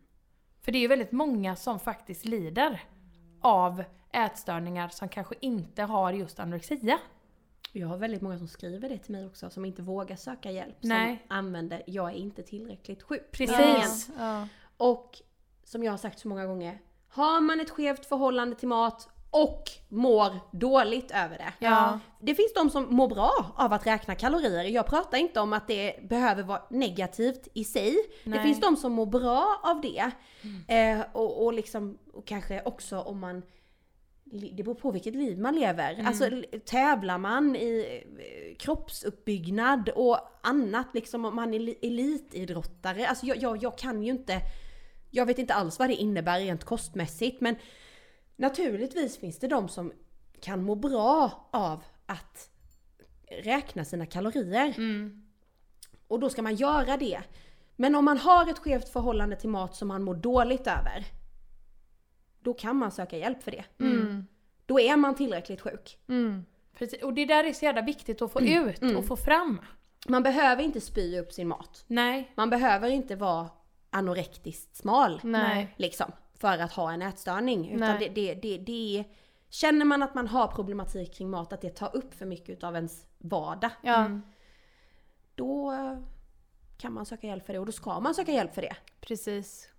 För 0.62 0.72
det 0.72 0.78
är 0.78 0.82
ju 0.82 0.88
väldigt 0.88 1.12
många 1.12 1.56
som 1.56 1.80
faktiskt 1.80 2.26
lider 2.26 2.84
av 3.42 3.84
ätstörningar 4.14 4.90
som 4.90 5.10
kanske 5.10 5.36
inte 5.42 5.84
har 5.84 6.14
just 6.14 6.40
anorexia. 6.40 7.00
Jag 7.72 7.88
har 7.88 7.98
väldigt 7.98 8.22
många 8.22 8.38
som 8.38 8.48
skriver 8.48 8.90
det 8.90 8.98
till 8.98 9.12
mig 9.12 9.26
också, 9.26 9.50
som 9.50 9.66
inte 9.66 9.82
vågar 9.82 10.16
söka 10.16 10.52
hjälp. 10.52 10.76
Nej. 10.82 11.18
Som 11.28 11.38
använder, 11.38 11.84
jag 11.86 12.10
är 12.10 12.16
inte 12.16 12.44
tillräckligt 12.44 13.04
sjuk. 13.04 13.32
Precis. 13.32 14.10
Ja. 14.18 14.48
Och 14.78 15.22
som 15.64 15.84
jag 15.84 15.92
har 15.92 15.98
sagt 15.98 16.20
så 16.20 16.28
många 16.28 16.46
gånger, 16.46 16.82
har 17.08 17.42
man 17.42 17.60
ett 17.60 17.70
skevt 17.70 18.06
förhållande 18.06 18.56
till 18.56 18.68
mat 18.68 19.10
och 19.44 19.64
mår 19.88 20.40
dåligt 20.52 21.12
över 21.12 21.38
det. 21.38 21.54
Ja. 21.60 22.00
Det 22.20 22.36
finns 22.36 22.54
de 22.54 22.70
som 22.70 22.96
mår 22.96 23.08
bra 23.08 23.32
av 23.56 23.74
att 23.74 23.88
räkna 23.88 24.16
kalorier. 24.16 24.64
Jag 24.64 24.86
pratar 24.88 25.18
inte 25.18 25.40
om 25.40 25.54
att 25.54 25.68
det 25.68 25.96
behöver 26.10 26.44
vara 26.44 26.62
negativt 26.70 27.48
i 27.54 27.64
sig. 27.64 27.96
Det 28.24 28.30
Nej. 28.30 28.44
finns 28.44 28.60
de 28.60 28.76
som 28.78 28.92
mår 28.92 29.06
bra 29.06 29.60
av 29.64 29.82
det. 29.82 30.12
Eh, 30.76 31.02
och, 31.14 31.46
och 31.46 31.54
liksom, 31.54 31.98
och 32.14 32.26
kanske 32.28 32.62
också 32.66 33.00
om 33.00 33.20
man 33.20 33.44
det 34.32 34.64
beror 34.64 34.76
på 34.76 34.92
vilket 34.92 35.16
liv 35.16 35.40
man 35.40 35.56
lever. 35.56 36.04
Alltså 36.08 36.26
l- 36.26 36.46
tävlar 36.66 37.18
man 37.18 37.56
i 37.56 38.04
eh, 38.20 38.58
kroppsuppbyggnad 38.58 39.90
och 39.90 40.18
annat 40.44 40.88
liksom 40.94 41.26
om 41.26 41.36
man 41.36 41.54
är 41.54 41.60
li- 41.60 41.78
elitidrottare. 41.82 43.08
Alltså 43.08 43.26
jag, 43.26 43.38
jag, 43.38 43.64
jag 43.64 43.78
kan 43.78 44.04
ju 44.04 44.12
inte, 44.12 44.42
jag 45.12 45.26
vet 45.26 45.40
inte 45.40 45.54
alls 45.54 45.80
vad 45.80 45.90
det 45.90 45.96
innebär 45.96 46.40
rent 46.40 46.64
kostmässigt 46.64 47.42
men 47.42 47.56
naturligtvis 48.38 49.18
finns 49.18 49.40
det 49.40 49.48
de 49.48 49.70
som 49.70 49.92
kan 50.42 50.64
må 50.64 50.76
bra 50.76 51.48
av 51.52 51.84
att 52.06 52.50
räkna 53.44 53.86
sina 53.86 54.06
kalorier. 54.06 54.74
Mm. 54.78 55.24
Och 56.08 56.20
då 56.20 56.30
ska 56.30 56.42
man 56.42 56.56
göra 56.56 56.98
det. 56.98 57.22
Men 57.76 57.96
om 57.96 58.06
man 58.06 58.18
har 58.18 58.50
ett 58.50 58.60
skevt 58.60 58.90
förhållande 58.90 59.36
till 59.36 59.50
mat 59.50 59.76
som 59.76 59.88
man 59.88 60.04
mår 60.04 60.16
dåligt 60.16 60.68
över, 60.68 61.06
då 62.40 62.54
kan 62.54 62.76
man 62.76 62.92
söka 62.92 63.18
hjälp 63.18 63.44
för 63.44 63.52
det. 63.52 63.64
Mm. 63.80 64.28
Då 64.66 64.80
är 64.80 64.98
man 64.98 65.16
tillräckligt 65.16 65.62
sjuk. 65.62 65.98
Mm. 66.08 66.46
Precis. 66.78 67.04
Och 67.04 67.14
det 67.14 67.26
där 67.26 67.44
är 67.44 67.54
så 67.54 67.66
jävla 67.66 67.82
viktigt 67.82 68.22
att 68.22 68.32
få 68.32 68.42
ut 68.42 68.82
Mm. 68.82 68.98
och 68.98 69.06
få 69.06 69.16
fram. 69.16 69.62
Man 70.08 70.24
behöver 70.24 70.64
inte 70.64 70.82
spy 70.82 71.20
upp 71.20 71.32
sin 71.34 71.48
mat. 71.48 71.84
Nej. 71.88 72.32
Man 72.36 72.50
behöver 72.50 72.90
inte 72.90 73.16
vara 73.16 73.50
anorektiskt 73.90 74.76
smal. 74.76 75.20
Nej. 75.24 75.74
Liksom, 75.78 76.12
för 76.40 76.58
att 76.58 76.72
ha 76.72 76.92
en 76.92 77.02
ätstörning. 77.02 77.72
Utan 77.72 78.00
det, 78.00 78.10
det, 78.10 78.34
det, 78.34 78.58
det 78.58 79.00
är, 79.00 79.06
Känner 79.50 79.86
man 79.86 80.04
att 80.04 80.16
man 80.16 80.28
har 80.28 80.48
problematik 80.48 81.14
kring 81.14 81.30
mat, 81.30 81.54
att 81.54 81.62
det 81.62 81.70
tar 81.70 81.96
upp 81.96 82.14
för 82.14 82.26
mycket 82.26 82.64
av 82.64 82.76
ens 82.76 83.06
vardag. 83.18 83.72
Ja. 83.82 83.96
Mm. 83.96 84.22
Då 85.36 85.72
eh, 85.72 85.98
kan 86.78 86.94
man 86.94 87.06
söka 87.06 87.28
hjälp 87.28 87.46
för 87.46 87.54
det 87.54 87.60
och 87.60 87.66
då 87.66 87.72
ska 87.72 88.00
man 88.00 88.16
söka 88.16 88.32
hjälp 88.32 88.54
för 88.54 88.62
det. 88.62 88.76
Precis. 89.00 89.70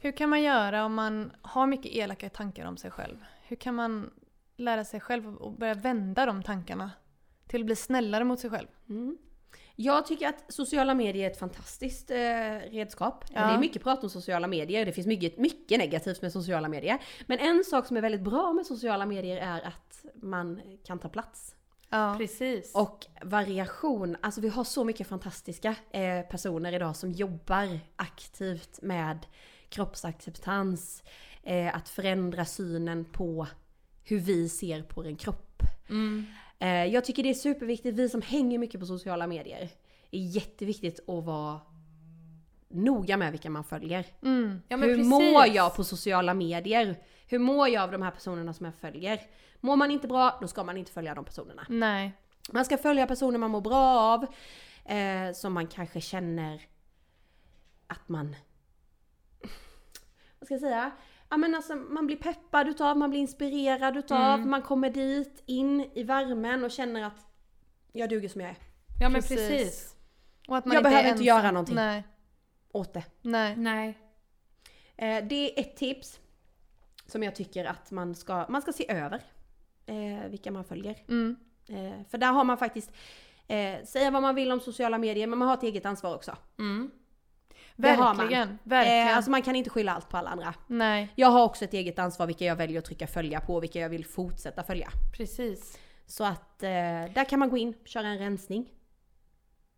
Hur 0.00 0.12
kan 0.12 0.30
man 0.30 0.42
göra 0.42 0.84
om 0.84 0.94
man 0.94 1.32
har 1.42 1.66
mycket 1.66 1.92
elaka 1.92 2.30
tankar 2.30 2.66
om 2.66 2.76
sig 2.76 2.90
själv? 2.90 3.24
Hur 3.42 3.56
kan 3.56 3.74
man 3.74 4.10
lära 4.56 4.84
sig 4.84 5.00
själv 5.00 5.42
att 5.42 5.58
börja 5.58 5.74
vända 5.74 6.26
de 6.26 6.42
tankarna 6.42 6.90
till 7.46 7.60
att 7.60 7.66
bli 7.66 7.76
snällare 7.76 8.24
mot 8.24 8.40
sig 8.40 8.50
själv? 8.50 8.68
Mm. 8.88 9.18
Jag 9.80 10.06
tycker 10.06 10.28
att 10.28 10.44
sociala 10.48 10.94
medier 10.94 11.26
är 11.26 11.30
ett 11.30 11.38
fantastiskt 11.38 12.10
eh, 12.10 12.16
redskap. 12.70 13.24
Ja. 13.28 13.46
Det 13.46 13.54
är 13.54 13.58
mycket 13.58 13.82
prat 13.82 14.04
om 14.04 14.10
sociala 14.10 14.46
medier, 14.46 14.86
det 14.86 14.92
finns 14.92 15.06
mycket, 15.06 15.38
mycket 15.38 15.78
negativt 15.78 16.22
med 16.22 16.32
sociala 16.32 16.68
medier. 16.68 16.98
Men 17.26 17.38
en 17.38 17.64
sak 17.64 17.86
som 17.86 17.96
är 17.96 18.00
väldigt 18.00 18.20
bra 18.20 18.52
med 18.52 18.66
sociala 18.66 19.06
medier 19.06 19.36
är 19.36 19.66
att 19.66 20.04
man 20.14 20.60
kan 20.84 20.98
ta 20.98 21.08
plats. 21.08 21.54
Ja. 21.88 22.14
Precis. 22.18 22.74
Och 22.74 23.06
variation, 23.22 24.16
alltså 24.20 24.40
vi 24.40 24.48
har 24.48 24.64
så 24.64 24.84
mycket 24.84 25.06
fantastiska 25.06 25.74
eh, 25.90 26.22
personer 26.30 26.72
idag 26.72 26.96
som 26.96 27.12
jobbar 27.12 27.80
aktivt 27.96 28.82
med 28.82 29.26
kroppsacceptans, 29.68 31.02
eh, 31.42 31.76
att 31.76 31.88
förändra 31.88 32.44
synen 32.44 33.04
på 33.04 33.46
hur 34.04 34.18
vi 34.18 34.48
ser 34.48 34.82
på 34.82 35.04
en 35.04 35.16
kropp. 35.16 35.62
Mm. 35.88 36.26
Eh, 36.58 36.84
jag 36.86 37.04
tycker 37.04 37.22
det 37.22 37.30
är 37.30 37.34
superviktigt, 37.34 37.98
vi 37.98 38.08
som 38.08 38.22
hänger 38.22 38.58
mycket 38.58 38.80
på 38.80 38.86
sociala 38.86 39.26
medier, 39.26 39.68
är 40.10 40.20
jätteviktigt 40.20 41.08
att 41.08 41.24
vara 41.24 41.60
noga 42.68 43.16
med 43.16 43.30
vilka 43.30 43.50
man 43.50 43.64
följer. 43.64 44.06
Mm. 44.22 44.62
Ja, 44.68 44.76
Hur 44.76 44.96
precis. 44.96 45.06
mår 45.06 45.46
jag 45.46 45.76
på 45.76 45.84
sociala 45.84 46.34
medier? 46.34 46.96
Hur 47.26 47.38
mår 47.38 47.68
jag 47.68 47.82
av 47.82 47.92
de 47.92 48.02
här 48.02 48.10
personerna 48.10 48.54
som 48.54 48.66
jag 48.66 48.74
följer? 48.74 49.20
Mår 49.60 49.76
man 49.76 49.90
inte 49.90 50.08
bra, 50.08 50.38
då 50.40 50.48
ska 50.48 50.64
man 50.64 50.76
inte 50.76 50.92
följa 50.92 51.14
de 51.14 51.24
personerna. 51.24 51.66
Nej. 51.68 52.12
Man 52.52 52.64
ska 52.64 52.78
följa 52.78 53.06
personer 53.06 53.38
man 53.38 53.50
mår 53.50 53.60
bra 53.60 53.98
av, 54.00 54.26
eh, 54.92 55.32
som 55.34 55.52
man 55.52 55.66
kanske 55.66 56.00
känner 56.00 56.62
att 57.86 58.08
man... 58.08 58.36
Vad 60.38 60.46
ska 60.46 60.54
jag 60.54 60.60
säga? 60.60 60.90
Ja 61.30 61.36
men 61.36 61.54
alltså 61.54 61.74
man 61.74 62.06
blir 62.06 62.16
peppad 62.16 62.68
utav, 62.68 62.96
man 62.98 63.10
blir 63.10 63.20
inspirerad 63.20 63.96
utav, 63.96 64.34
Mm. 64.38 64.50
man 64.50 64.62
kommer 64.62 64.90
dit 64.90 65.42
in 65.46 65.80
i 65.94 66.02
värmen 66.02 66.64
och 66.64 66.70
känner 66.70 67.02
att 67.02 67.26
jag 67.92 68.08
duger 68.10 68.28
som 68.28 68.40
jag 68.40 68.50
är. 68.50 68.56
Ja 69.00 69.08
men 69.08 69.20
Precis. 69.22 69.48
precis. 69.48 69.96
Och 70.48 70.56
att 70.56 70.64
man 70.64 70.74
Jag 70.74 70.80
inte 70.80 70.90
behöver 70.90 71.10
inte 71.10 71.24
göra 71.24 71.50
någonting. 71.50 71.74
Nej. 71.74 72.02
Åt 72.72 72.92
det. 72.94 73.04
Nej. 73.22 73.56
Nej. 73.56 73.98
Eh, 74.96 75.24
det 75.28 75.34
är 75.58 75.60
ett 75.60 75.76
tips 75.76 76.20
som 77.06 77.22
jag 77.22 77.34
tycker 77.34 77.64
att 77.64 77.90
man 77.90 78.14
ska, 78.14 78.46
man 78.48 78.62
ska 78.62 78.72
se 78.72 78.90
över. 78.92 79.22
Eh, 79.86 80.28
vilka 80.30 80.50
man 80.50 80.64
följer. 80.64 80.96
Mm. 81.08 81.36
Eh, 81.68 82.06
för 82.10 82.18
där 82.18 82.32
har 82.32 82.44
man 82.44 82.58
faktiskt, 82.58 82.92
eh, 83.48 83.84
säga 83.84 84.10
vad 84.10 84.22
man 84.22 84.34
vill 84.34 84.52
om 84.52 84.60
sociala 84.60 84.98
medier, 84.98 85.26
men 85.26 85.38
man 85.38 85.48
har 85.48 85.54
ett 85.54 85.62
eget 85.62 85.86
ansvar 85.86 86.14
också. 86.14 86.36
Mm. 86.58 86.90
Verkligen. 87.82 88.58
Verkligen. 88.64 89.08
Eh, 89.08 89.16
alltså 89.16 89.30
man 89.30 89.42
kan 89.42 89.56
inte 89.56 89.70
skylla 89.70 89.92
allt 89.92 90.08
på 90.08 90.16
alla 90.16 90.30
andra. 90.30 90.54
Nej. 90.66 91.12
Jag 91.14 91.28
har 91.28 91.44
också 91.44 91.64
ett 91.64 91.74
eget 91.74 91.98
ansvar 91.98 92.26
vilka 92.26 92.44
jag 92.44 92.56
väljer 92.56 92.78
att 92.78 92.84
trycka 92.84 93.06
följa 93.06 93.40
på 93.40 93.54
och 93.54 93.62
vilka 93.62 93.78
jag 93.80 93.88
vill 93.88 94.04
fortsätta 94.06 94.62
följa. 94.62 94.88
Precis. 95.16 95.78
Så 96.06 96.24
att 96.24 96.62
eh, 96.62 96.68
där 97.14 97.28
kan 97.28 97.38
man 97.38 97.48
gå 97.50 97.56
in, 97.58 97.74
köra 97.84 98.06
en 98.08 98.18
rensning. 98.18 98.68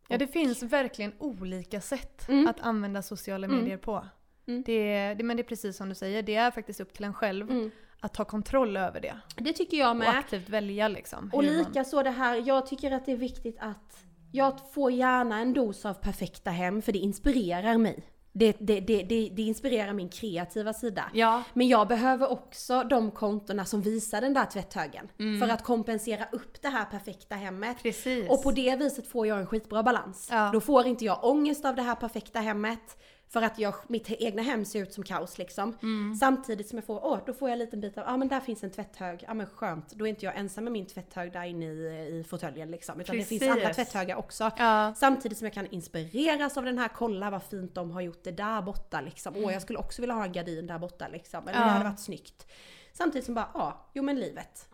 Ja, 0.08 0.18
det 0.18 0.26
finns 0.26 0.62
verkligen 0.62 1.12
olika 1.18 1.80
sätt 1.80 2.28
Mm. 2.28 2.48
att 2.48 2.60
använda 2.60 3.02
sociala 3.02 3.46
Mm. 3.46 3.58
medier 3.58 3.76
på. 3.76 4.04
Mm. 4.46 4.62
Det, 4.66 5.14
det, 5.14 5.24
men 5.24 5.36
det 5.36 5.40
är 5.42 5.44
precis 5.44 5.76
som 5.76 5.88
du 5.88 5.94
säger, 5.94 6.22
det 6.22 6.34
är 6.34 6.50
faktiskt 6.50 6.80
upp 6.80 6.92
till 6.92 7.04
en 7.04 7.14
själv 7.14 7.70
att 8.00 8.14
ta 8.14 8.24
kontroll 8.24 8.76
över 8.76 9.00
det. 9.00 9.16
Det 9.36 9.52
tycker 9.52 9.76
jag 9.76 9.90
Och 9.90 9.96
med. 9.96 10.08
aktivt 10.08 10.48
välja 10.48 10.88
liksom. 10.88 11.30
Och 11.32 11.42
hur 11.44 11.56
man- 11.56 11.58
lika 11.68 11.84
så 11.84 12.02
det 12.02 12.10
här, 12.10 12.42
jag 12.46 12.66
tycker 12.66 12.90
att 12.90 13.06
det 13.06 13.12
är 13.12 13.16
viktigt 13.16 13.56
att 13.60 14.04
jag 14.32 14.72
får 14.72 14.92
gärna 14.92 15.40
en 15.40 15.52
dos 15.52 15.86
av 15.86 15.94
perfekta 15.94 16.50
hem 16.50 16.82
för 16.82 16.92
det 16.92 16.98
inspirerar 16.98 17.78
mig. 17.78 18.06
Det, 18.32 18.56
det, 18.60 18.80
det, 18.80 19.02
det, 19.32 19.42
inspirerar 19.42 19.92
min 19.92 20.08
kreativa 20.08 20.72
sida. 20.72 21.04
Ja. 21.14 21.42
Men 21.54 21.68
jag 21.68 21.88
behöver 21.88 22.30
också 22.30 22.84
de 22.84 23.10
kontona 23.10 23.64
som 23.64 23.82
visar 23.82 24.20
den 24.20 24.34
där 24.34 24.44
tvätthögen. 24.44 25.08
För 25.40 25.48
att 25.48 25.64
kompensera 25.64 26.24
upp 26.32 26.62
det 26.62 26.68
här 26.68 26.84
perfekta 26.84 27.34
hemmet. 27.34 27.76
Precis. 27.82 28.30
Och 28.30 28.42
på 28.42 28.50
det 28.50 28.76
viset 28.76 29.08
får 29.08 29.26
jag 29.26 29.38
en 29.38 29.46
skitbra 29.46 29.82
balans. 29.82 30.28
Ja. 30.30 30.50
Då 30.52 30.60
får 30.60 30.86
inte 30.86 31.04
jag 31.04 31.24
ångest 31.24 31.64
av 31.64 31.76
det 31.76 31.82
här 31.82 31.94
perfekta 31.94 32.40
hemmet. 32.40 32.96
För 33.32 33.42
att 33.42 33.58
jag, 33.58 33.74
mitt 33.86 34.10
egna 34.10 34.42
hem 34.42 34.64
ser 34.64 34.82
ut 34.82 34.92
som 34.92 35.04
kaos 35.04 35.38
liksom. 35.38 35.76
Mm. 35.82 36.14
Samtidigt 36.14 36.68
som 36.68 36.78
jag 36.78 36.86
får, 36.86 37.04
åh, 37.04 37.18
då 37.26 37.32
får 37.32 37.48
jag 37.48 37.52
en 37.52 37.58
liten 37.58 37.80
bit 37.80 37.98
av, 37.98 38.04
ja 38.04 38.12
ah, 38.12 38.16
men 38.16 38.28
där 38.28 38.40
finns 38.40 38.64
en 38.64 38.70
tvätthög, 38.70 39.24
ja 39.26 39.34
men 39.34 39.46
skönt. 39.46 39.90
Då 39.90 40.04
är 40.04 40.08
inte 40.08 40.24
jag 40.24 40.36
ensam 40.36 40.64
med 40.64 40.72
min 40.72 40.86
tvätthög 40.86 41.32
där 41.32 41.44
inne 41.44 41.66
i, 41.66 42.18
i 42.18 42.24
fåtöljen 42.28 42.70
liksom. 42.70 43.00
Utan 43.00 43.16
det 43.16 43.24
finns 43.24 43.40
Precis. 43.40 43.56
andra 43.56 43.74
tvätthögar 43.74 44.16
också. 44.16 44.50
Ja. 44.58 44.94
Samtidigt 44.96 45.38
som 45.38 45.44
jag 45.44 45.54
kan 45.54 45.66
inspireras 45.66 46.56
av 46.56 46.64
den 46.64 46.78
här, 46.78 46.88
kolla 46.88 47.30
vad 47.30 47.42
fint 47.42 47.74
de 47.74 47.90
har 47.90 48.00
gjort 48.00 48.24
det 48.24 48.32
där 48.32 48.62
borta 48.62 49.00
liksom. 49.00 49.34
Åh 49.36 49.52
jag 49.52 49.62
skulle 49.62 49.78
också 49.78 50.02
vilja 50.02 50.14
ha 50.14 50.24
en 50.24 50.32
gardin 50.32 50.66
där 50.66 50.78
borta 50.78 51.08
liksom. 51.08 51.48
Eller 51.48 51.58
Ja. 51.58 51.64
det 51.64 51.70
hade 51.70 51.84
varit 51.84 52.00
snyggt. 52.00 52.46
Samtidigt 52.92 53.24
som 53.24 53.34
bara, 53.34 53.48
ja, 53.54 53.90
jo 53.92 54.02
men 54.02 54.20
livet. 54.20 54.69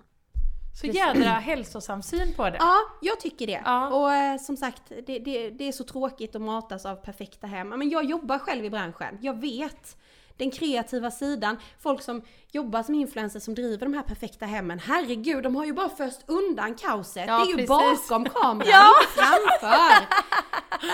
Så 0.80 0.86
jädra 0.86 1.28
hälsosam 1.30 2.02
syn 2.02 2.34
på 2.36 2.44
det. 2.50 2.56
Ja, 2.60 2.76
jag 3.00 3.20
tycker 3.20 3.46
det. 3.46 3.62
Ja. 3.64 3.88
Och 3.88 4.12
eh, 4.14 4.38
som 4.38 4.56
sagt, 4.56 4.82
det, 5.06 5.18
det, 5.18 5.50
det 5.50 5.68
är 5.68 5.72
så 5.72 5.84
tråkigt 5.84 6.36
att 6.36 6.42
matas 6.42 6.86
av 6.86 6.96
perfekta 6.96 7.46
hem. 7.46 7.68
Men 7.68 7.90
jag 7.90 8.04
jobbar 8.04 8.38
själv 8.38 8.64
i 8.64 8.70
branschen. 8.70 9.18
Jag 9.20 9.40
vet. 9.40 9.96
Den 10.38 10.50
kreativa 10.50 11.10
sidan, 11.10 11.56
folk 11.82 12.02
som 12.02 12.22
jobbar 12.52 12.82
som 12.82 12.94
influencers 12.94 13.42
som 13.42 13.54
driver 13.54 13.86
de 13.86 13.94
här 13.94 14.02
perfekta 14.02 14.46
hemmen. 14.46 14.78
Herregud, 14.78 15.42
de 15.42 15.56
har 15.56 15.64
ju 15.64 15.72
bara 15.72 15.88
först 15.88 16.18
undan 16.26 16.74
kaoset. 16.74 17.24
Ja, 17.26 17.38
det 17.38 17.42
är 17.44 17.46
ju 17.46 17.66
precis. 17.66 17.68
bakom 18.08 18.24
kameran, 18.24 18.68
Ja. 18.70 18.92
inte 19.00 19.12
framför. 19.22 20.06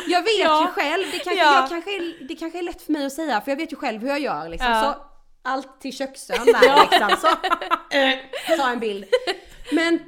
Jag 0.07 0.23
vet 0.23 0.39
Ja. 0.45 0.61
ju 0.63 0.67
själv, 0.83 1.05
det 1.13 1.19
kanske, 1.19 1.45
Ja. 1.45 1.67
kanske, 1.69 1.91
är- 1.97 2.29
det 2.29 2.35
kanske 2.35 2.59
är 2.59 2.63
lätt 2.63 2.83
för 2.83 2.93
mig 2.93 3.07
att 3.07 3.13
säga 3.13 3.41
för 3.41 3.51
jag 3.51 3.57
vet 3.57 3.73
ju 3.73 3.77
själv 3.77 4.01
hur 4.01 4.09
jag 4.09 4.21
gör 4.21 4.49
liksom. 4.49 4.75
Så 4.83 4.95
allt 5.43 5.81
till 5.81 5.93
köksön 5.97 6.47
där 6.47 6.91
liksom. 6.91 7.11
Så, 7.21 7.29
eh, 7.97 8.57
ta 8.59 8.69
en 8.71 8.81
bild. 8.81 9.05
Men, 9.71 10.01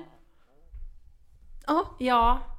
ja. 1.67 1.95
Ja. 1.99 2.54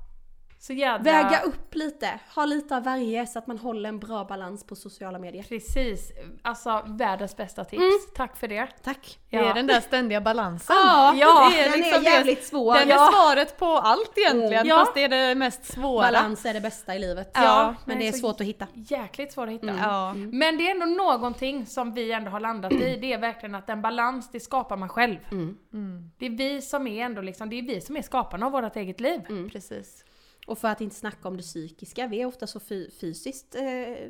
Så 0.60 0.74
jädra... 0.74 1.04
Väga 1.04 1.42
upp 1.42 1.76
lite, 1.76 2.20
ha 2.36 2.46
lite 2.46 2.76
av 2.76 2.84
varje 2.84 3.28
så 3.28 3.40
att 3.40 3.48
man 3.48 3.58
håller 3.58 3.90
en 3.90 4.00
bra 4.00 4.24
balans 4.26 4.64
på 4.64 4.76
sociala 4.76 5.20
medier. 5.20 5.44
Precis. 5.44 6.12
Alltså 6.42 6.84
världens 6.88 7.38
bästa 7.38 7.64
tips. 7.64 7.82
Mm. 7.82 7.92
Tack 8.16 8.38
för 8.38 8.48
det. 8.48 8.68
Tack! 8.84 9.20
Det 9.30 9.38
är 9.38 9.54
den 9.54 9.68
där 9.68 9.82
ständiga 9.82 10.22
balansen. 10.22 10.76
Ja, 10.76 11.14
Ja, 11.18 11.50
det 11.52 11.60
är 11.60 11.70
den 11.70 11.80
liksom 11.80 12.02
är 12.06 12.10
jävligt 12.10 12.44
svår. 12.46 12.74
Den 12.76 12.92
är 12.92 13.12
svaret 13.12 13.58
på 13.58 13.66
allt 13.66 14.18
egentligen, 14.18 14.68
Ja. 14.68 14.76
fast 14.78 14.94
det 14.94 15.04
är 15.04 15.10
det 15.10 15.36
mest 15.36 15.66
svåra. 15.74 16.02
Balans 16.06 16.46
är 16.46 16.54
det 16.54 16.62
bästa 16.62 16.96
i 16.96 17.00
livet. 17.00 17.32
Ja, 17.34 17.76
men 17.86 18.00
det 18.00 18.08
är 18.08 18.12
svårt 18.12 18.42
att 18.42 18.48
hitta. 18.48 18.68
Jäkligt 18.74 19.34
svårt 19.34 19.48
att 19.48 19.54
hitta. 19.54 19.70
Mm. 19.70 19.82
Ja. 19.82 20.14
Men 20.14 20.58
det 20.58 20.68
är 20.70 20.72
ändå 20.72 20.86
någonting 20.86 21.66
som 21.66 21.94
vi 21.94 22.12
ändå 22.12 22.32
har 22.32 22.40
landat 22.40 22.72
i. 22.72 22.98
Det 23.02 23.14
är 23.14 23.18
verkligen 23.18 23.56
att 23.56 23.70
en 23.70 23.82
balans, 23.82 24.30
det 24.32 24.40
skapar 24.40 24.78
man 24.78 24.90
själv. 24.90 25.18
Mm. 25.32 25.58
Mm. 25.74 26.12
Det 26.18 26.26
är 26.26 26.30
vi 26.30 26.62
som 26.62 26.88
är 26.88 27.06
ändå 27.06 27.22
liksom, 27.22 27.50
det 27.50 27.56
är 27.60 27.64
vi 27.64 27.82
som 27.82 27.98
är 27.98 28.02
skaparna 28.02 28.46
av 28.46 28.52
vårt 28.52 28.76
eget 28.76 29.00
liv. 29.00 29.22
Mm. 29.30 29.50
Precis. 29.50 30.04
Och 30.46 30.58
för 30.58 30.68
att 30.68 30.82
inte 30.82 30.96
snacka 30.96 31.28
om 31.28 31.38
det 31.38 31.44
psykiska, 31.44 32.08
vi 32.08 32.22
är 32.22 32.26
ofta 32.26 32.48
så 32.48 32.60
fy- 32.60 32.90
fysiskt 32.92 33.56
eh, 33.56 33.64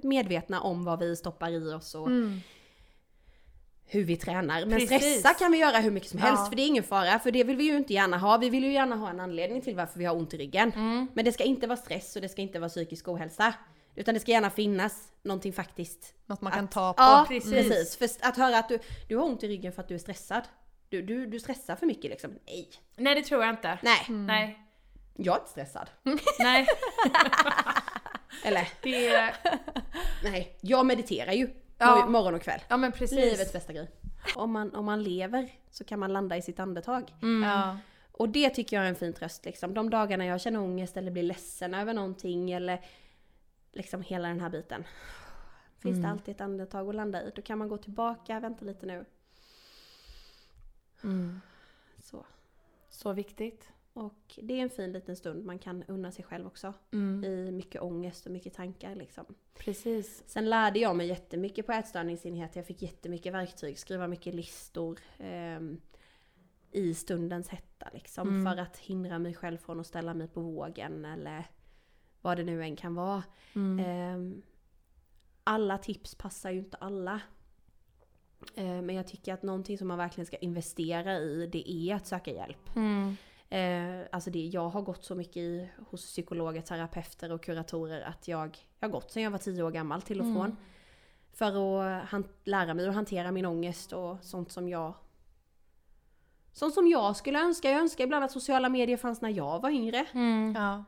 medvetna 0.04 0.62
om 0.62 0.86
vad 0.86 1.00
vi 1.00 1.16
stoppar 1.16 1.50
i 1.52 1.74
oss 1.74 1.96
och 1.96 2.08
Mm. 2.08 2.40
hur 3.86 4.04
vi 4.04 4.18
tränar. 4.18 4.66
Men 4.66 4.80
Precis. 4.80 4.98
stressa 5.22 5.34
kan 5.34 5.52
vi 5.52 5.58
göra 5.58 5.78
hur 5.78 5.92
mycket 5.92 6.10
som 6.10 6.20
helst 6.20 6.42
Ja. 6.46 6.50
för 6.50 6.56
det 6.56 6.62
är 6.62 6.68
ingen 6.68 6.84
fara, 6.84 7.20
för 7.20 7.32
det 7.32 7.44
vill 7.44 7.56
vi 7.58 7.64
ju 7.64 7.78
inte 7.78 7.94
gärna 7.94 8.18
ha. 8.18 8.38
Vi 8.38 8.50
vill 8.50 8.64
ju 8.64 8.72
gärna 8.74 8.96
ha 8.96 9.10
en 9.10 9.20
anledning 9.20 9.62
till 9.62 9.76
varför 9.76 10.00
vi 10.00 10.06
har 10.06 10.16
ont 10.16 10.34
i 10.34 10.38
ryggen. 10.38 10.72
Mm. 10.76 11.08
Men 11.14 11.26
det 11.26 11.32
ska 11.32 11.44
inte 11.44 11.68
vara 11.68 11.78
stress 11.78 12.16
och 12.16 12.22
det 12.22 12.30
ska 12.30 12.42
inte 12.42 12.60
vara 12.60 12.70
psykisk 12.70 13.08
ohälsa. 13.08 13.54
Utan 13.96 14.14
det 14.14 14.20
ska 14.20 14.32
gärna 14.32 14.50
finnas 14.50 15.08
någonting 15.24 15.54
faktiskt 15.54 16.14
Något 16.26 16.42
man 16.42 16.52
Att- 16.54 16.58
kan 16.58 16.68
ta 16.68 16.94
på. 16.94 17.02
Ja, 17.02 17.26
precis. 17.28 17.52
precis. 17.52 17.96
För 17.96 18.28
att 18.28 18.38
höra 18.38 18.58
att 18.60 18.70
du, 18.70 18.80
du 19.10 19.18
har 19.18 19.26
ont 19.26 19.44
i 19.44 19.48
ryggen 19.48 19.72
för 19.74 19.82
att 19.82 19.88
du 19.88 19.94
är 19.96 20.00
stressad. 20.00 20.44
Du, 20.90 21.02
du, 21.02 21.26
du 21.26 21.40
stressar 21.40 21.76
för 21.76 21.86
mycket 21.86 22.12
liksom. 22.12 22.32
Nej. 22.46 22.70
Nej 22.96 23.16
det 23.16 23.22
tror 23.22 23.44
jag 23.44 23.50
inte. 23.54 23.80
Nej, 23.84 24.06
Nej. 24.10 24.60
Jag 25.16 25.36
är 25.36 25.40
inte 25.40 25.52
stressad. 25.52 25.90
Nej. 26.40 26.68
Eller, 28.44 28.70
Det... 28.82 29.34
nej. 30.24 30.58
Jag 30.62 30.86
mediterar 30.86 31.32
ju 31.32 31.50
Ja. 31.78 31.96
mor- 31.96 32.10
morgon 32.10 32.36
och 32.36 32.42
kväll. 32.42 32.62
Ja 32.68 32.78
men 32.78 32.92
precis. 32.92 33.20
Livets 33.20 33.54
bästa 33.54 33.74
grej. 33.74 33.90
Om 34.36 34.52
man, 34.52 34.76
om 34.76 34.86
man 34.86 35.04
lever 35.04 35.50
så 35.72 35.84
kan 35.84 36.00
man 36.00 36.14
landa 36.14 36.38
i 36.38 36.42
sitt 36.42 36.60
andetag. 36.60 37.14
Mm. 37.22 37.50
Ja. 37.50 37.78
Och 38.12 38.30
det 38.30 38.50
tycker 38.50 38.76
jag 38.78 38.86
är 38.86 38.90
en 38.90 38.96
fin 38.96 39.14
tröst 39.14 39.46
liksom. 39.46 39.74
De 39.74 39.90
dagarna 39.90 40.26
jag 40.26 40.42
känner 40.42 40.60
ångest 40.60 40.98
eller 40.98 41.12
blir 41.12 41.24
ledsen 41.24 41.74
över 41.74 41.94
någonting 41.94 42.52
eller 42.52 42.86
liksom 43.72 44.02
hela 44.02 44.28
den 44.28 44.40
här 44.40 44.50
biten. 44.50 44.84
Finns 45.80 46.02
det 46.02 46.10
alltid 46.10 46.36
ett 46.36 46.42
andetag 46.42 46.90
att 46.90 46.96
landa 46.96 47.24
i. 47.24 47.32
Då 47.36 47.42
kan 47.42 47.58
man 47.58 47.68
gå 47.68 47.78
tillbaka, 47.78 48.40
vänta 48.40 48.66
lite 48.66 48.86
nu. 48.86 49.06
Mm. 51.04 51.42
Så. 52.04 52.26
Så 52.90 53.14
viktigt. 53.14 53.70
Och 53.96 54.40
det 54.42 54.54
är 54.54 54.62
en 54.64 54.70
fin 54.70 54.92
liten 54.92 55.16
stund 55.16 55.46
man 55.46 55.60
kan 55.60 55.84
unna 55.84 56.12
sig 56.12 56.26
själv 56.26 56.48
också. 56.48 56.74
Mm. 56.94 57.24
I 57.24 57.52
mycket 57.52 57.82
ångest 57.82 58.26
och 58.26 58.32
mycket 58.32 58.54
tankar 58.54 58.96
liksom. 58.96 59.26
Precis. 59.54 60.24
Sen 60.28 60.50
lärde 60.50 60.80
jag 60.80 60.96
mig 60.96 61.08
jättemycket 61.08 61.66
på 61.66 61.72
ätstörningsenheten. 61.72 62.60
Jag 62.60 62.68
fick 62.68 62.82
jättemycket 62.82 63.34
verktyg, 63.34 63.80
skriva 63.80 64.08
mycket 64.08 64.36
listor. 64.36 65.00
ehm, 65.18 65.82
I 66.72 66.94
stundens 66.94 67.50
hetta 67.50 67.90
liksom. 67.94 68.28
Mm. 68.28 68.46
För 68.46 68.62
att 68.62 68.78
hindra 68.78 69.20
mig 69.20 69.34
själv 69.34 69.58
från 69.58 69.80
att 69.80 69.88
ställa 69.88 70.14
mig 70.14 70.28
på 70.28 70.42
vågen 70.42 71.06
eller 71.06 71.46
vad 72.22 72.38
det 72.38 72.44
nu 72.44 72.64
än 72.64 72.76
kan 72.76 72.96
vara. 72.96 73.24
Mm. 73.56 73.86
Ehm, 73.86 74.42
alla 75.44 75.78
tips 75.78 76.16
passar 76.16 76.52
ju 76.52 76.60
inte 76.60 76.78
alla. 76.78 77.22
Eh, 78.56 78.82
men 78.82 78.96
jag 78.96 79.08
tycker 79.08 79.34
att 79.34 79.44
någonting 79.44 79.78
som 79.78 79.88
man 79.88 79.98
verkligen 79.98 80.26
ska 80.26 80.38
investera 80.38 81.20
i 81.20 81.48
det 81.52 81.72
är 81.72 81.96
att 81.96 82.08
söka 82.08 82.32
hjälp. 82.32 82.76
Mm. 82.76 83.16
Eh, 83.50 84.08
alltså 84.12 84.30
det, 84.30 84.46
jag 84.46 84.70
har 84.70 84.82
gått 84.82 85.06
så 85.06 85.16
mycket 85.16 85.38
i, 85.38 85.70
hos 85.90 86.06
psykologer, 86.06 86.62
terapeuter 86.62 87.32
och 87.32 87.44
kuratorer 87.44 88.02
att 88.02 88.28
jag, 88.28 88.58
jag 88.80 88.88
har 88.88 88.94
gått 88.94 89.12
sedan 89.12 89.24
jag 89.24 89.32
var 89.32 89.38
tio 89.38 89.64
år 89.64 89.72
gammal 89.72 90.02
till 90.02 90.20
och 90.20 90.26
från. 90.26 90.46
Mm. 90.46 90.58
För 91.34 91.46
att 91.46 92.10
han, 92.10 92.28
lära 92.44 92.74
mig 92.74 92.88
att 92.88 92.96
hantera 92.96 93.32
min 93.32 93.46
ångest 93.46 93.94
och 93.94 94.18
sånt 94.22 94.52
som 94.52 94.70
jag 94.70 94.94
Sånt 96.54 96.74
som 96.74 96.88
jag 96.88 97.16
skulle 97.16 97.40
önska. 97.40 97.72
Jag 97.72 97.82
önskar 97.82 98.04
ibland 98.04 98.26
att 98.26 98.32
sociala 98.32 98.70
medier 98.70 98.98
fanns 98.98 99.22
när 99.22 99.30
jag 99.30 99.62
var 99.62 99.70
yngre. 99.70 100.06
Mm. 100.14 100.54
Ja. 100.56 100.84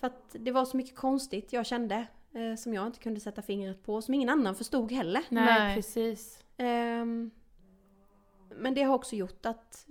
För 0.00 0.06
att 0.06 0.36
det 0.38 0.52
var 0.52 0.64
så 0.64 0.76
mycket 0.76 0.96
konstigt 0.96 1.52
jag 1.52 1.66
kände. 1.66 2.06
Eh, 2.32 2.56
som 2.56 2.74
jag 2.74 2.86
inte 2.86 2.98
kunde 2.98 3.20
sätta 3.20 3.42
fingret 3.42 3.82
på. 3.82 4.02
Som 4.02 4.14
ingen 4.14 4.28
annan 4.28 4.54
förstod 4.54 4.92
heller. 4.92 5.24
Nej, 5.28 5.44
Nej. 5.44 5.76
precis. 5.76 6.44
Ehm, 6.56 7.30
men 8.54 8.74
det 8.74 8.82
har 8.82 8.94
också 8.94 9.16
gjort 9.16 9.46
att, 9.46 9.86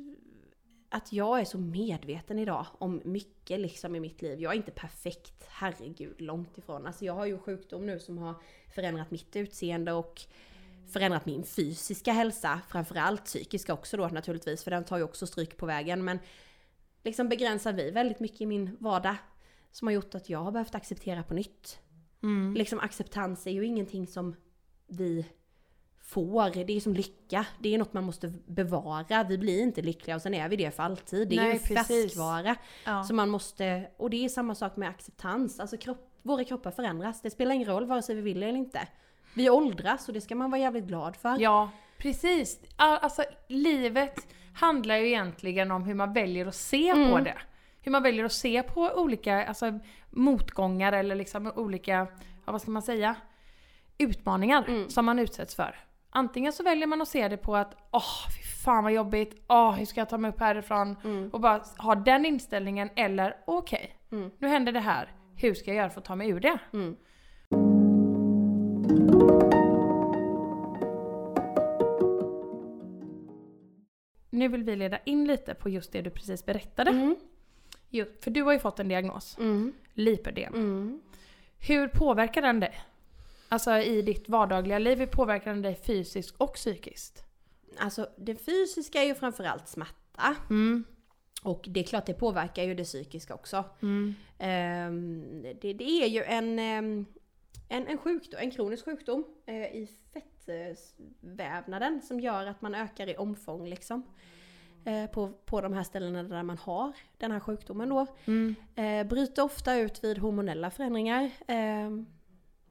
att 0.90 1.14
jag 1.14 1.40
är 1.40 1.46
så 1.46 1.58
medveten 1.58 2.40
idag 2.40 2.66
om 2.78 3.02
mycket 3.06 3.60
liksom 3.60 3.96
i 3.96 4.00
mitt 4.00 4.22
liv. 4.22 4.40
Jag 4.40 4.54
är 4.54 4.58
inte 4.58 4.72
perfekt, 4.72 5.46
herregud, 5.48 6.22
långt 6.22 6.58
ifrån. 6.58 6.88
Alltså 6.88 7.06
jag 7.06 7.14
har 7.14 7.26
ju 7.26 7.38
sjukdom 7.38 7.86
nu 7.86 8.00
som 8.00 8.18
har 8.18 8.36
förändrat 8.76 9.12
mitt 9.12 9.36
utseende 9.36 9.94
och 9.94 10.22
förändrat 10.88 11.26
min 11.26 11.44
fysiska 11.44 12.12
hälsa. 12.12 12.62
Framförallt 12.70 13.26
psykiska 13.26 13.74
också 13.74 13.98
då 13.98 14.08
naturligtvis, 14.08 14.64
för 14.64 14.72
den 14.72 14.84
tar 14.84 14.98
ju 14.98 15.04
också 15.04 15.28
stryk 15.28 15.58
på 15.58 15.66
vägen. 15.66 16.06
Men 16.06 16.20
liksom 17.04 17.30
begränsar 17.30 17.74
vi 17.74 17.92
väldigt 17.92 18.20
mycket 18.20 18.42
i 18.42 18.46
min 18.46 18.78
vardag. 18.80 19.16
Som 19.72 19.88
har 19.88 19.94
gjort 19.94 20.16
att 20.16 20.30
jag 20.30 20.40
har 20.40 20.52
behövt 20.52 20.76
acceptera 20.76 21.24
på 21.24 21.34
nytt. 21.34 21.80
Mm. 22.24 22.54
Liksom 22.54 22.80
acceptans 22.80 23.48
är 23.48 23.52
ju 23.52 23.66
ingenting 23.66 24.08
som 24.08 24.36
vi 24.88 25.26
får. 26.10 26.66
Det 26.66 26.74
är 26.76 26.80
som 26.80 26.94
lycka. 26.94 27.46
Det 27.60 27.74
är 27.74 27.78
något 27.78 27.94
man 27.94 28.04
måste 28.04 28.34
bevara. 28.48 29.24
Vi 29.24 29.38
blir 29.38 29.62
inte 29.62 29.82
lyckliga 29.82 30.16
och 30.16 30.22
sen 30.22 30.34
är 30.34 30.50
vi 30.50 30.56
det 30.56 30.76
för 30.76 30.84
alltid. 30.84 31.30
Det 31.30 31.36
är 31.36 31.42
Nej, 31.42 31.52
en 31.52 31.60
precis. 31.60 31.88
färskvara. 32.14 32.56
Ja. 32.86 33.04
Så 33.04 33.14
man 33.14 33.30
måste, 33.30 33.88
och 33.98 34.10
det 34.10 34.26
är 34.26 34.30
samma 34.30 34.56
sak 34.56 34.76
med 34.76 34.90
acceptans. 34.90 35.60
Alltså 35.60 35.78
kropp, 35.78 36.10
våra 36.22 36.44
kroppar 36.44 36.72
förändras. 36.72 37.22
Det 37.22 37.30
spelar 37.30 37.52
ingen 37.56 37.68
roll 37.70 37.86
vare 37.86 38.02
sig 38.02 38.16
vi 38.16 38.22
vill 38.22 38.44
eller 38.44 38.58
inte. 38.58 38.88
Vi 39.34 39.50
åldras 39.50 40.08
och 40.08 40.14
det 40.14 40.22
ska 40.22 40.36
man 40.36 40.52
vara 40.52 40.62
jävligt 40.62 40.84
glad 40.86 41.16
för. 41.16 41.38
Ja, 41.40 41.70
precis. 41.98 42.60
All- 42.76 42.98
Alltså 43.02 43.24
livet 43.48 44.28
handlar 44.54 44.96
ju 44.98 45.08
egentligen 45.08 45.72
om 45.72 45.84
hur 45.84 45.94
man 45.94 46.14
väljer 46.14 46.46
att 46.46 46.56
se 46.56 46.94
på 46.94 47.00
Mm. 47.00 47.24
det. 47.24 47.38
Hur 47.82 47.92
man 47.92 48.04
väljer 48.04 48.26
att 48.26 48.32
se 48.34 48.64
på 48.64 48.82
olika 48.96 49.46
alltså, 49.48 49.80
motgångar 50.10 50.94
eller 50.94 51.16
liksom 51.16 51.52
olika, 51.56 52.08
ja, 52.46 52.52
vad 52.52 52.62
ska 52.62 52.72
man 52.72 52.82
säga, 52.82 53.16
utmaningar 53.98 54.66
Mm. 54.68 54.90
som 54.90 55.06
man 55.06 55.20
utsätts 55.20 55.56
för. 55.56 55.76
Antingen 56.12 56.54
så 56.54 56.64
väljer 56.64 56.88
man 56.88 57.02
att 57.02 57.08
se 57.08 57.28
det 57.28 57.38
på 57.38 57.56
att 57.56 57.76
åh, 57.92 58.28
fy 58.38 58.44
fan 58.64 58.84
vad 58.84 58.94
jobbigt, 58.94 59.44
åh, 59.48 59.72
hur 59.72 59.86
ska 59.86 60.02
jag 60.02 60.10
ta 60.10 60.18
mig 60.18 60.30
upp 60.32 60.40
härifrån? 60.40 60.96
Mm. 61.04 61.30
Och 61.30 61.40
bara 61.42 61.62
ha 61.78 61.96
den 61.96 62.26
inställningen 62.26 62.90
eller 62.96 63.38
okej, 63.48 63.96
Mm. 64.12 64.32
nu 64.38 64.48
händer 64.48 64.72
det 64.72 64.80
här, 64.80 65.12
hur 65.36 65.54
ska 65.54 65.70
jag 65.72 65.78
göra 65.78 65.90
för 65.90 66.00
att 66.00 66.06
ta 66.06 66.16
mig 66.16 66.30
ur 66.30 66.40
det? 66.40 66.58
Mm. 66.74 66.96
Nu 74.30 74.48
vill 74.48 74.64
vi 74.64 74.76
leda 74.76 75.00
in 75.06 75.28
lite 75.28 75.54
på 75.54 75.70
just 75.70 75.92
det 75.92 76.02
du 76.02 76.10
precis 76.10 76.46
berättade. 76.46 76.92
Mm. 76.92 77.16
Jo, 77.90 78.06
för 78.24 78.32
du 78.32 78.42
har 78.44 78.54
ju 78.54 78.60
fått 78.60 78.80
en 78.80 78.88
diagnos, 78.88 79.38
Mm. 79.40 79.74
lipödem. 79.94 80.54
Mm. 80.54 81.02
Hur 81.68 81.88
påverkar 81.88 82.42
den 82.42 82.60
dig? 82.60 82.80
Alltså 83.50 83.78
i 83.78 84.02
ditt 84.02 84.30
vardagliga 84.30 84.80
liv, 84.80 85.00
hur 85.00 85.06
påverkar 85.06 85.52
den 85.52 85.62
dig 85.62 85.76
fysiskt 85.76 86.36
och 86.38 86.54
psykiskt? 86.54 87.24
Alltså 87.78 88.10
det 88.18 88.36
fysiska 88.36 89.02
är 89.02 89.06
ju 89.06 89.16
framförallt 89.16 89.68
smärta. 89.68 90.36
Mm. 90.50 90.84
Och 91.44 91.66
det 91.68 91.80
är 91.80 91.84
klart 91.84 92.06
det 92.06 92.14
påverkar 92.14 92.64
ju 92.64 92.74
det 92.76 92.84
psykiska 92.84 93.34
också. 93.34 93.64
Mm. 93.82 94.16
Ehm, 94.38 95.42
det, 95.62 95.74
det 95.74 96.04
är 96.04 96.08
ju 96.08 96.24
en, 96.24 96.60
ehm, 96.60 97.06
en, 97.70 97.88
en 97.88 97.98
sjukdom, 97.98 98.40
en 98.40 98.52
kronisk 98.52 98.86
sjukdom 98.86 99.26
eh, 99.46 99.56
i 99.56 99.90
fettvävnaden 100.14 102.02
som 102.02 102.20
gör 102.20 102.46
att 102.46 102.62
man 102.62 102.76
ökar 102.76 103.10
i 103.10 103.18
omfång 103.18 103.68
liksom. 103.68 104.04
Eh, 104.86 105.10
på, 105.10 105.30
på 105.46 105.62
de 105.62 105.74
här 105.74 105.84
ställena 105.84 106.24
där 106.24 106.44
man 106.44 106.58
har 106.58 106.94
den 107.18 107.32
här 107.32 107.40
sjukdomen 107.40 107.90
då. 107.90 108.08
Mm. 108.26 108.56
Eh, 108.76 109.08
bryter 109.08 109.44
ofta 109.44 109.76
ut 109.76 110.04
vid 110.04 110.18
hormonella 110.18 110.72
förändringar. 110.72 111.32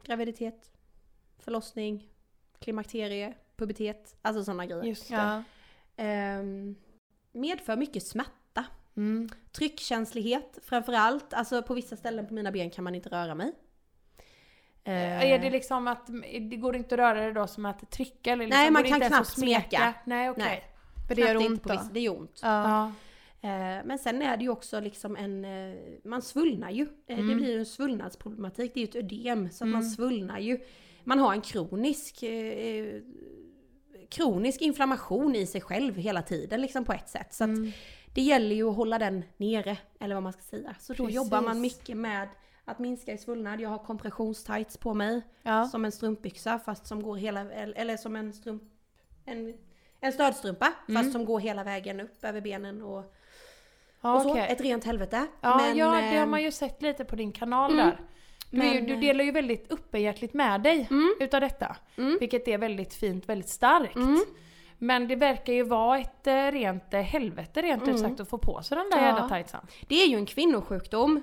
Graviditet, 0.05 0.71
förlossning, 1.39 2.09
klimakterie, 2.59 3.35
pubertet, 3.57 4.17
alltså 4.23 4.45
sådana 4.45 4.67
grejer. 4.67 4.85
Just 4.85 5.09
det. 5.09 5.15
Ja. 5.97 6.05
Eh, 6.05 6.43
medför 7.33 7.77
mycket 7.77 8.07
smärta. 8.07 8.65
Mm. 8.97 9.29
Tryckkänslighet 9.53 10.59
framförallt. 10.63 11.35
Alltså 11.35 11.63
på 11.63 11.75
vissa 11.75 11.97
ställen 11.97 12.27
på 12.27 12.35
mina 12.35 12.53
ben 12.53 12.71
kan 12.71 12.85
man 12.85 12.95
inte 12.95 13.09
röra 13.09 13.35
mig. 13.35 13.53
Eh, 14.85 15.33
Är 15.33 15.39
det 15.39 15.51
liksom 15.51 15.89
att, 15.89 16.07
det 16.41 16.57
går 16.57 16.77
inte 16.77 16.95
att 16.95 16.99
röra 16.99 17.21
det 17.27 17.33
då 17.33 17.47
som 17.47 17.67
att 17.67 17.91
trycka 17.91 18.33
eller 18.33 18.45
liksom, 18.45 18.61
Nej, 18.61 18.71
man 18.71 18.85
kan 18.85 19.01
knappt 19.01 19.29
smeka. 19.29 19.95
Nej 20.05 20.31
okej. 20.31 20.45
Nej. 20.45 20.65
För 21.09 21.15
det 21.15 21.21
gör 21.21 21.37
ont 21.37 21.63
på 21.63 21.69
då? 21.69 21.75
vissa- 21.75 21.91
Det 21.93 22.01
gör 22.01 22.19
ont. 22.21 22.41
Ja. 22.43 22.93
Eh, 23.41 23.85
Men 23.85 23.99
sen 23.99 24.23
är 24.23 24.37
det 24.37 24.43
ju 24.45 24.51
också 24.51 24.81
liksom 24.81 25.17
en, 25.17 25.45
eh, 25.45 25.75
man 26.05 26.23
svullnar 26.23 26.71
ju. 26.71 26.83
Eh, 26.83 26.89
Det 27.07 27.13
Mm. 27.23 27.37
blir 27.37 27.53
ju 27.53 27.59
en 27.59 27.67
svullnadsproblematik, 27.67 28.75
det 28.75 28.81
är 28.81 28.83
ju 28.83 28.89
ett 28.89 29.13
ödem. 29.13 29.51
Så 29.51 29.65
att 29.65 29.69
man 29.71 29.81
Mm. 29.81 29.91
svullnar 29.91 30.39
ju. 30.39 30.59
Man 31.05 31.19
har 31.19 31.33
en 31.33 31.41
kronisk, 31.41 32.25
kronisk 34.09 34.61
inflammation 34.63 35.35
i 35.35 35.47
sig 35.47 35.61
själv 35.61 35.97
hela 35.97 36.23
tiden 36.23 36.61
liksom 36.61 36.85
på 36.85 36.93
ett 36.93 37.09
sätt. 37.09 37.35
Så 37.35 37.45
Mm. 37.45 37.71
det 38.15 38.23
gäller 38.23 38.55
ju 38.57 38.71
att 38.71 38.77
hålla 38.77 38.99
den 38.99 39.25
nere, 39.37 39.77
eller 40.01 40.15
vad 40.15 40.23
man 40.23 40.33
ska 40.33 40.43
säga. 40.43 40.75
Så 40.81 40.93
då 40.93 40.97
Precis. 41.05 41.17
jobbar 41.17 41.43
man 41.43 41.61
mycket 41.61 41.97
med 41.97 42.29
att 42.65 42.79
minska 42.79 43.13
i 43.13 43.19
svullnad. 43.19 43.61
Jag 43.61 43.69
har 43.69 43.79
kompressionstights 43.79 44.77
på 44.77 44.95
mig. 44.95 45.23
Ja. 45.43 45.65
Som 45.67 45.85
en 45.85 45.93
strumpbyxa 45.93 46.59
fast 46.59 46.87
som 46.87 47.03
går 47.03 47.17
hela, 47.17 47.51
eller 47.53 47.97
som 47.97 48.17
en 48.17 48.33
strump, 48.33 48.63
en, 49.25 49.55
en 50.01 50.13
stödstrumpa 50.13 50.73
Mm. 50.89 51.03
fast 51.03 51.13
som 51.13 51.25
går 51.25 51.41
hela 51.41 51.65
vägen 51.65 52.01
upp 52.01 52.25
över 52.25 52.41
benen 52.41 52.83
och, 52.83 53.15
Ja, 54.01 54.15
och 54.17 54.23
så. 54.23 54.31
okej. 54.31 54.47
Ett 54.51 54.61
rent 54.61 54.85
helvete. 54.85 55.27
Ja, 55.41 55.57
Men, 55.57 55.77
ja, 55.77 55.87
det 55.87 56.07
har 56.17 56.17
eh, 56.17 56.27
man 56.27 56.43
ju 56.43 56.51
sett 56.51 56.83
lite 56.83 57.05
på 57.05 57.17
din 57.17 57.33
kanal 57.33 57.73
mm. 57.73 57.87
där. 57.87 58.01
Du, 58.51 58.59
men, 58.59 58.85
du 58.87 58.95
eh, 58.95 59.01
delar 59.01 59.25
ju 59.25 59.31
väldigt 59.31 59.73
öppenhjärtligt 59.73 60.35
med 60.35 60.61
dig 60.63 60.87
Mm. 60.91 61.15
utav 61.21 61.41
detta. 61.41 61.77
Mm. 61.97 62.17
Vilket 62.21 62.49
är 62.49 62.59
väldigt 62.59 62.95
fint, 62.95 63.29
väldigt 63.29 63.49
starkt. 63.49 63.97
Mm. 63.97 64.25
Men 64.79 65.09
det 65.09 65.17
verkar 65.17 65.53
ju 65.53 65.63
vara 65.63 65.99
ett 65.99 66.27
eh, 66.27 66.35
rent 66.53 66.93
helvete 66.93 67.63
rent 67.63 67.83
ut 67.83 67.89
Mm. 67.89 67.99
sagt 68.01 68.21
att 68.21 68.29
få 68.29 68.39
på 68.39 68.63
sig 68.63 68.77
den 68.79 68.91
där 68.91 68.99
Ja. 68.99 69.05
jävla 69.07 69.29
tightsen. 69.29 69.61
Det 69.89 70.03
är 70.03 70.07
ju 70.09 70.17
en 70.17 70.27
kvinnosjukdom. 70.27 71.21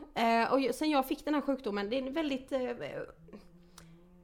Och 0.51 0.75
sen 0.75 0.89
jag 0.89 1.07
fick 1.07 1.25
den 1.25 1.33
här 1.33 1.41
sjukdomen, 1.41 1.89
det 1.89 1.95
är 1.97 2.01
en 2.07 2.13
väldigt... 2.13 2.51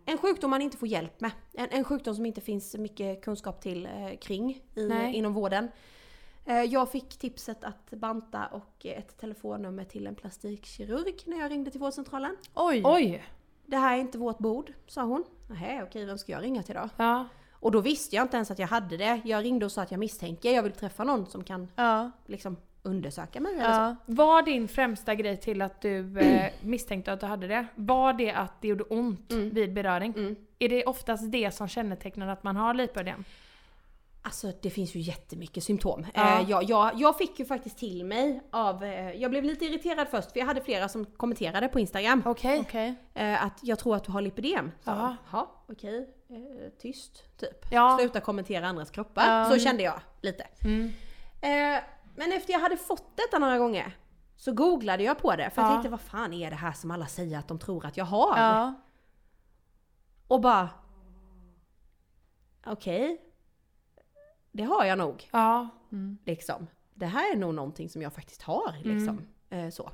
En 0.05 0.17
sjukdom 0.17 0.49
man 0.49 0.61
inte 0.61 0.77
får 0.77 0.87
hjälp 0.87 1.21
med. 1.21 1.31
En, 1.53 1.67
en 1.71 1.83
sjukdom 1.83 2.15
som 2.15 2.25
inte 2.25 2.41
finns 2.41 2.75
mycket 2.75 3.23
kunskap 3.23 3.61
till 3.61 3.87
kring 4.21 4.51
i, 4.75 5.11
inom 5.13 5.33
vården. 5.33 5.67
Eh, 6.45 6.61
jag 6.63 6.91
fick 6.91 7.17
tipset 7.17 7.63
att 7.63 7.89
banta 7.91 8.45
och 8.47 8.85
ett 8.85 9.17
telefonnummer 9.17 9.83
till 9.83 10.07
en 10.07 10.15
plastikkirurg 10.15 11.15
när 11.25 11.39
jag 11.39 11.51
ringde 11.51 11.71
till 11.71 11.79
vårdcentralen. 11.79 12.37
Oj! 12.53 12.81
Oj! 12.85 13.23
Det 13.65 13.77
här 13.77 13.95
är 13.97 14.01
inte 14.01 14.17
vårt 14.17 14.37
bord, 14.37 14.73
sa 14.87 15.03
hon. 15.03 15.23
Nej, 15.49 15.83
okej, 15.83 16.05
vem 16.05 16.17
ska 16.17 16.31
jag 16.31 16.43
ringa 16.43 16.63
till 16.63 16.75
då? 16.75 16.89
Ja. 16.97 17.25
Och 17.51 17.71
då 17.71 17.81
visste 17.81 18.15
jag 18.15 18.23
inte 18.25 18.35
ens 18.37 18.51
att 18.51 18.59
jag 18.59 18.67
hade 18.67 18.97
det. 18.97 19.21
Jag 19.25 19.43
ringde 19.43 19.65
och 19.65 19.71
sa 19.71 19.81
att 19.81 19.91
jag 19.91 19.99
misstänker, 19.99 20.51
jag 20.51 20.63
vill 20.63 20.71
träffa 20.71 21.03
någon 21.03 21.25
som 21.25 21.43
kan 21.43 21.67
Ja. 21.75 22.11
liksom 22.25 22.57
undersöka 22.83 23.39
mig 23.39 23.53
eller 23.53 23.63
så. 23.63 23.69
Ja. 23.81 23.95
Var 24.05 24.41
din 24.41 24.67
främsta 24.67 25.15
grej 25.15 25.37
till 25.37 25.61
att 25.61 25.81
du 25.81 26.19
eh, 26.19 26.49
misstänkte 26.61 27.13
att 27.13 27.19
du 27.19 27.25
hade 27.25 27.47
det, 27.47 27.65
var 27.75 28.13
det 28.13 28.31
att 28.31 28.61
det 28.61 28.67
gjorde 28.67 28.83
ont 28.83 29.31
Mm. 29.31 29.49
vid 29.49 29.73
beröring? 29.73 30.13
Mm. 30.17 30.35
Är 30.59 30.69
det 30.69 30.85
oftast 30.85 31.31
det 31.31 31.51
som 31.51 31.67
kännetecknar 31.67 32.27
att 32.27 32.43
man 32.43 32.55
har 32.55 32.73
lipödem? 32.73 33.23
Alltså 34.23 34.51
det 34.61 34.69
finns 34.69 34.95
ju 34.95 34.99
jättemycket 34.99 35.63
symptom. 35.63 36.05
Ja. 36.13 36.39
Eh, 36.41 36.49
jag, 36.49 36.63
jag, 36.63 36.91
jag 36.95 37.17
fick 37.17 37.39
ju 37.39 37.45
faktiskt 37.45 37.77
till 37.77 38.05
mig 38.05 38.43
av, 38.51 38.83
eh, 38.83 39.11
jag 39.11 39.31
blev 39.31 39.43
lite 39.43 39.65
irriterad 39.65 40.07
först 40.07 40.31
för 40.31 40.39
jag 40.39 40.45
hade 40.47 40.61
flera 40.61 40.89
som 40.89 41.05
kommenterade 41.05 41.67
på 41.67 41.79
Instagram 41.79 42.23
Okej. 42.25 42.59
Okej. 42.59 42.95
eh, 43.13 43.45
att 43.45 43.59
jag 43.61 43.79
tror 43.79 43.95
att 43.95 44.03
du 44.03 44.11
har 44.11 44.21
lipidem. 44.21 44.71
Så, 44.83 44.89
Jaha. 44.89 45.17
Ja, 45.31 45.63
okej, 45.69 46.09
eh, 46.29 46.69
tyst 46.81 47.37
typ. 47.37 47.71
Ja. 47.71 47.97
Sluta 47.99 48.19
kommentera 48.21 48.67
andras 48.67 48.91
kroppar. 48.91 49.39
Ja. 49.39 49.45
Så 49.51 49.59
kände 49.59 49.83
jag 49.83 49.99
lite. 50.21 50.47
Mm. 50.63 50.87
Eh, 51.41 51.83
men 52.15 52.31
efter 52.31 52.53
jag 52.53 52.59
hade 52.59 52.77
fått 52.77 53.17
detta 53.17 53.39
några 53.39 53.57
gånger 53.57 53.97
så 54.37 54.51
googlade 54.53 55.03
jag 55.03 55.17
på 55.19 55.35
det 55.35 55.49
för 55.49 55.61
jag 55.61 55.69
Ja. 55.69 55.73
tänkte 55.73 55.89
vad 55.89 56.01
fan 56.01 56.33
är 56.33 56.49
det 56.49 56.55
här 56.55 56.71
som 56.71 56.91
alla 56.91 57.05
säger 57.07 57.39
att 57.39 57.47
de 57.47 57.59
tror 57.59 57.85
att 57.85 57.97
jag 57.97 58.05
har? 58.05 58.37
Ja. 58.39 58.73
Och 60.27 60.41
bara 60.41 60.69
okej, 62.65 63.21
det 64.51 64.63
har 64.63 64.85
jag 64.85 64.97
nog. 64.97 65.29
Ja. 65.31 65.69
Mm. 65.91 66.17
Liksom. 66.25 66.67
Det 66.93 67.05
här 67.05 67.33
är 67.33 67.37
nog 67.37 67.53
någonting 67.53 67.89
som 67.89 68.01
jag 68.01 68.13
faktiskt 68.13 68.41
har. 68.41 68.73
Mm. 68.83 68.97
Liksom. 68.97 69.27
Eh, 69.49 69.69
så. 69.69 69.91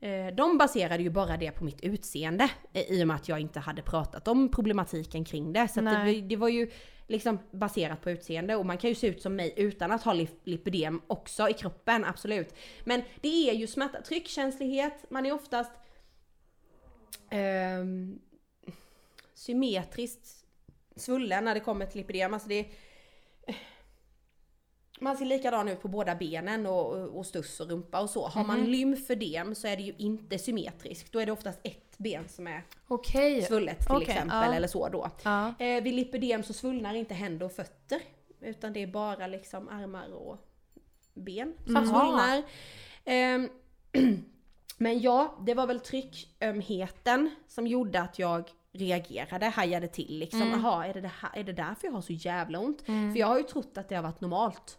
Eh, 0.00 0.34
de 0.34 0.58
baserade 0.58 1.02
ju 1.02 1.10
bara 1.10 1.36
det 1.36 1.50
på 1.50 1.64
mitt 1.64 1.80
utseende 1.80 2.50
eh, 2.72 2.82
i 2.82 3.02
och 3.02 3.08
med 3.08 3.16
att 3.16 3.28
jag 3.28 3.40
inte 3.40 3.60
hade 3.60 3.82
pratat 3.82 4.28
om 4.28 4.48
problematiken 4.48 5.24
kring 5.24 5.52
det. 5.52 5.68
Så 5.68 5.88
att 5.88 6.06
det, 6.06 6.20
det 6.20 6.36
var 6.36 6.48
ju 6.48 6.70
liksom 7.06 7.38
baserat 7.50 8.02
på 8.02 8.10
utseende 8.10 8.56
och 8.56 8.66
man 8.66 8.78
kan 8.78 8.90
ju 8.90 8.94
se 8.94 9.06
ut 9.06 9.22
som 9.22 9.36
mig 9.36 9.54
utan 9.56 9.92
att 9.92 10.02
ha 10.02 10.12
lip- 10.14 10.40
lipödem 10.44 11.00
också 11.06 11.48
i 11.48 11.52
kroppen, 11.52 12.04
absolut. 12.04 12.54
Men 12.84 13.02
det 13.20 13.50
är 13.50 13.54
ju 13.54 13.66
smärta, 13.66 14.00
tryckkänslighet, 14.02 15.04
man 15.10 15.26
är 15.26 15.32
oftast 15.32 15.72
ehm, 17.30 18.18
symmetriskt 19.34 20.44
svullen 20.96 21.44
när 21.44 21.54
det 21.54 21.60
kommer 21.60 21.86
till 21.86 22.00
lipödem. 22.00 22.34
Alltså 22.34 22.48
det 22.48 22.66
man 25.00 25.16
ser 25.16 25.24
likadan 25.24 25.68
ut 25.68 25.82
på 25.82 25.88
båda 25.88 26.14
benen 26.14 26.66
och, 26.66 26.92
och 27.18 27.26
stuss 27.26 27.60
och 27.60 27.68
rumpa 27.70 28.00
och 28.00 28.10
så. 28.10 28.26
Har 28.28 28.44
man 28.44 28.64
lymfödem 28.64 29.54
så 29.54 29.66
är 29.66 29.76
det 29.76 29.82
ju 29.82 29.94
inte 29.98 30.38
symmetriskt. 30.38 31.12
Då 31.12 31.18
är 31.18 31.26
det 31.26 31.32
oftast 31.32 31.58
ett 31.62 31.98
ben 31.98 32.28
som 32.28 32.46
är 32.46 32.62
Okej. 32.88 33.42
svullet 33.42 33.80
till 33.80 33.96
Okej, 33.96 34.08
exempel 34.08 34.48
ja. 34.50 34.54
eller 34.54 34.68
så 34.68 34.88
då. 34.88 35.10
Ja. 35.22 35.54
Eh, 35.58 35.82
vid 35.82 35.94
lipödem 35.94 36.42
så 36.42 36.52
svullnar 36.52 36.94
inte 36.94 37.14
händer 37.14 37.46
och 37.46 37.52
fötter. 37.52 38.00
Utan 38.40 38.72
det 38.72 38.82
är 38.82 38.86
bara 38.86 39.26
liksom 39.26 39.68
armar 39.68 40.12
och 40.14 40.36
ben 41.14 41.54
som 41.64 41.76
Mm. 41.76 41.88
svullnar. 41.88 42.42
Ehm, 43.04 43.48
men 44.78 45.00
ja, 45.00 45.38
det 45.46 45.54
var 45.54 45.66
väl 45.66 45.80
tryckömheten 45.80 47.30
som 47.48 47.66
gjorde 47.66 48.00
att 48.00 48.18
jag 48.18 48.44
reagerade, 48.72 49.46
hajade 49.46 49.88
till 49.88 50.18
liksom. 50.18 50.42
Mm. 50.42 50.60
Jaha, 50.60 50.86
är 50.86 50.94
det, 50.94 51.00
det 51.00 51.10
här, 51.20 51.30
är 51.34 51.44
det 51.44 51.52
därför 51.52 51.86
jag 51.86 51.92
har 51.92 52.00
så 52.00 52.12
jävla 52.12 52.58
ont? 52.58 52.82
För 52.82 53.16
jag 53.18 53.26
har 53.26 53.38
ju 53.38 53.44
trott 53.44 53.78
att 53.78 53.88
det 53.88 53.94
har 53.96 54.02
varit 54.02 54.20
normalt. 54.20 54.78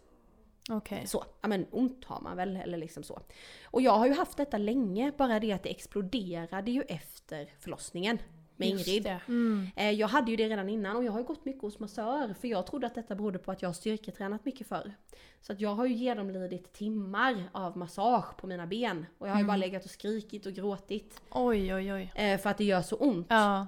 Okej. 0.70 1.06
Så, 1.06 1.24
ja 1.42 1.48
men 1.48 1.66
ont 1.70 2.04
har 2.04 2.20
man 2.20 2.36
väl 2.36 2.56
eller 2.56 2.78
liksom 2.78 3.02
så. 3.02 3.20
Och 3.64 3.82
jag 3.82 3.92
har 3.98 4.06
ju 4.06 4.14
haft 4.14 4.36
detta 4.36 4.58
länge, 4.58 5.12
bara 5.18 5.40
det 5.40 5.52
att 5.52 5.62
det 5.62 5.70
exploderade 5.70 6.70
ju 6.70 6.82
efter 6.82 7.52
förlossningen 7.60 8.18
med 8.56 8.68
Ingrid. 8.68 9.06
Mm. 9.28 9.68
Eh, 9.76 9.90
Jag 9.90 10.08
hade 10.08 10.30
ju 10.30 10.36
det 10.36 10.48
redan 10.48 10.68
innan 10.68 10.96
och 10.96 11.04
jag 11.04 11.12
har 11.12 11.18
ju 11.18 11.24
gått 11.26 11.44
mycket 11.44 11.62
hos 11.62 11.78
massör 11.78 12.34
för 12.40 12.48
jag 12.48 12.66
trodde 12.66 12.86
att 12.86 12.94
detta 12.94 13.14
berodde 13.14 13.38
på 13.38 13.52
att 13.52 13.62
jag 13.62 13.68
har 13.68 13.74
styrketränat 13.74 14.44
mycket 14.44 14.66
förr. 14.66 14.92
Så 15.40 15.52
att 15.52 15.60
jag 15.60 15.74
har 15.74 15.86
ju 15.86 15.94
genomlidit 15.94 16.72
timmar 16.72 17.44
av 17.52 17.76
massage 17.76 18.36
på 18.36 18.46
mina 18.46 18.66
ben 18.66 19.06
och 19.18 19.28
jag 19.28 19.32
har 19.32 19.40
ju 19.40 19.46
bara 19.46 19.56
legat 19.56 19.84
och 19.84 19.90
skrikit 19.90 20.46
och 20.46 20.52
gråtit 20.52 21.20
Oj, 21.30 21.74
oj, 21.74 21.92
oj. 21.92 22.12
eh, 22.14 22.38
för 22.40 22.50
att 22.50 22.58
det 22.58 22.64
gör 22.64 22.82
så 22.82 22.96
ont. 22.96 23.26
Ja, 23.30 23.66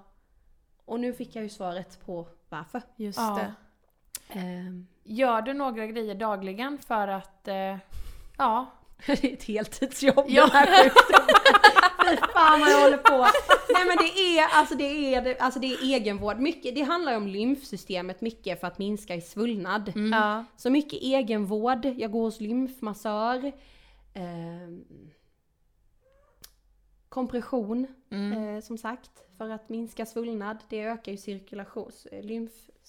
Och 0.84 1.00
nu 1.00 1.12
fick 1.12 1.36
jag 1.36 1.42
ju 1.42 1.48
svaret 1.50 2.00
på 2.06 2.28
varför. 2.48 2.82
just 2.96 3.18
Ja. 3.18 3.40
det. 4.32 4.38
Ehm, 4.38 4.86
Gör 5.04 5.42
du 5.42 5.52
några 5.54 5.86
grejer 5.86 6.14
dagligen 6.14 6.78
för 6.78 7.08
att, 7.08 7.48
eh, 7.48 7.76
ja, 8.38 8.66
det 9.06 9.24
är 9.24 9.32
ett 9.32 9.44
heltidsjobb 9.44 10.24
Ja. 10.28 10.42
den 10.46 10.50
här 10.50 10.66
sjukdomen. 10.88 11.34
Fy 12.10 12.16
fan 12.16 12.60
vad 12.60 12.70
jag 12.70 12.80
håller 12.80 12.96
på. 12.96 13.26
Nej 13.74 13.84
men 13.86 13.96
det 13.96 14.38
är, 14.38 14.48
alltså 14.58 14.74
det 14.74 15.14
är, 15.14 15.36
alltså 15.42 15.60
det 15.60 15.66
är 15.74 15.82
egenvård. 15.94 16.38
Mycket, 16.38 16.74
det 16.74 16.82
handlar 16.82 17.12
ju 17.12 17.16
om 17.18 17.26
lymfsystemet 17.26 18.20
mycket 18.20 18.60
för 18.60 18.66
att 18.66 18.78
minska 18.78 19.14
i 19.14 19.20
svullnad. 19.20 19.92
Ja. 20.12 20.44
Så 20.56 20.70
mycket 20.70 21.02
egenvård, 21.02 21.84
jag 21.84 22.10
går 22.10 22.20
hos 22.22 22.40
lymfmassör. 22.40 23.52
ehm, 24.14 24.84
kompression, 27.08 27.86
Mm. 28.10 28.32
eh, 28.56 28.60
som 28.62 28.78
sagt, 28.78 29.10
för 29.38 29.50
att 29.50 29.68
minska 29.68 30.06
svullnad. 30.06 30.56
Det 30.68 30.80
ökar 30.82 31.12
ju 31.12 31.18
cirkulation, 31.18 31.90
eh, 32.12 32.22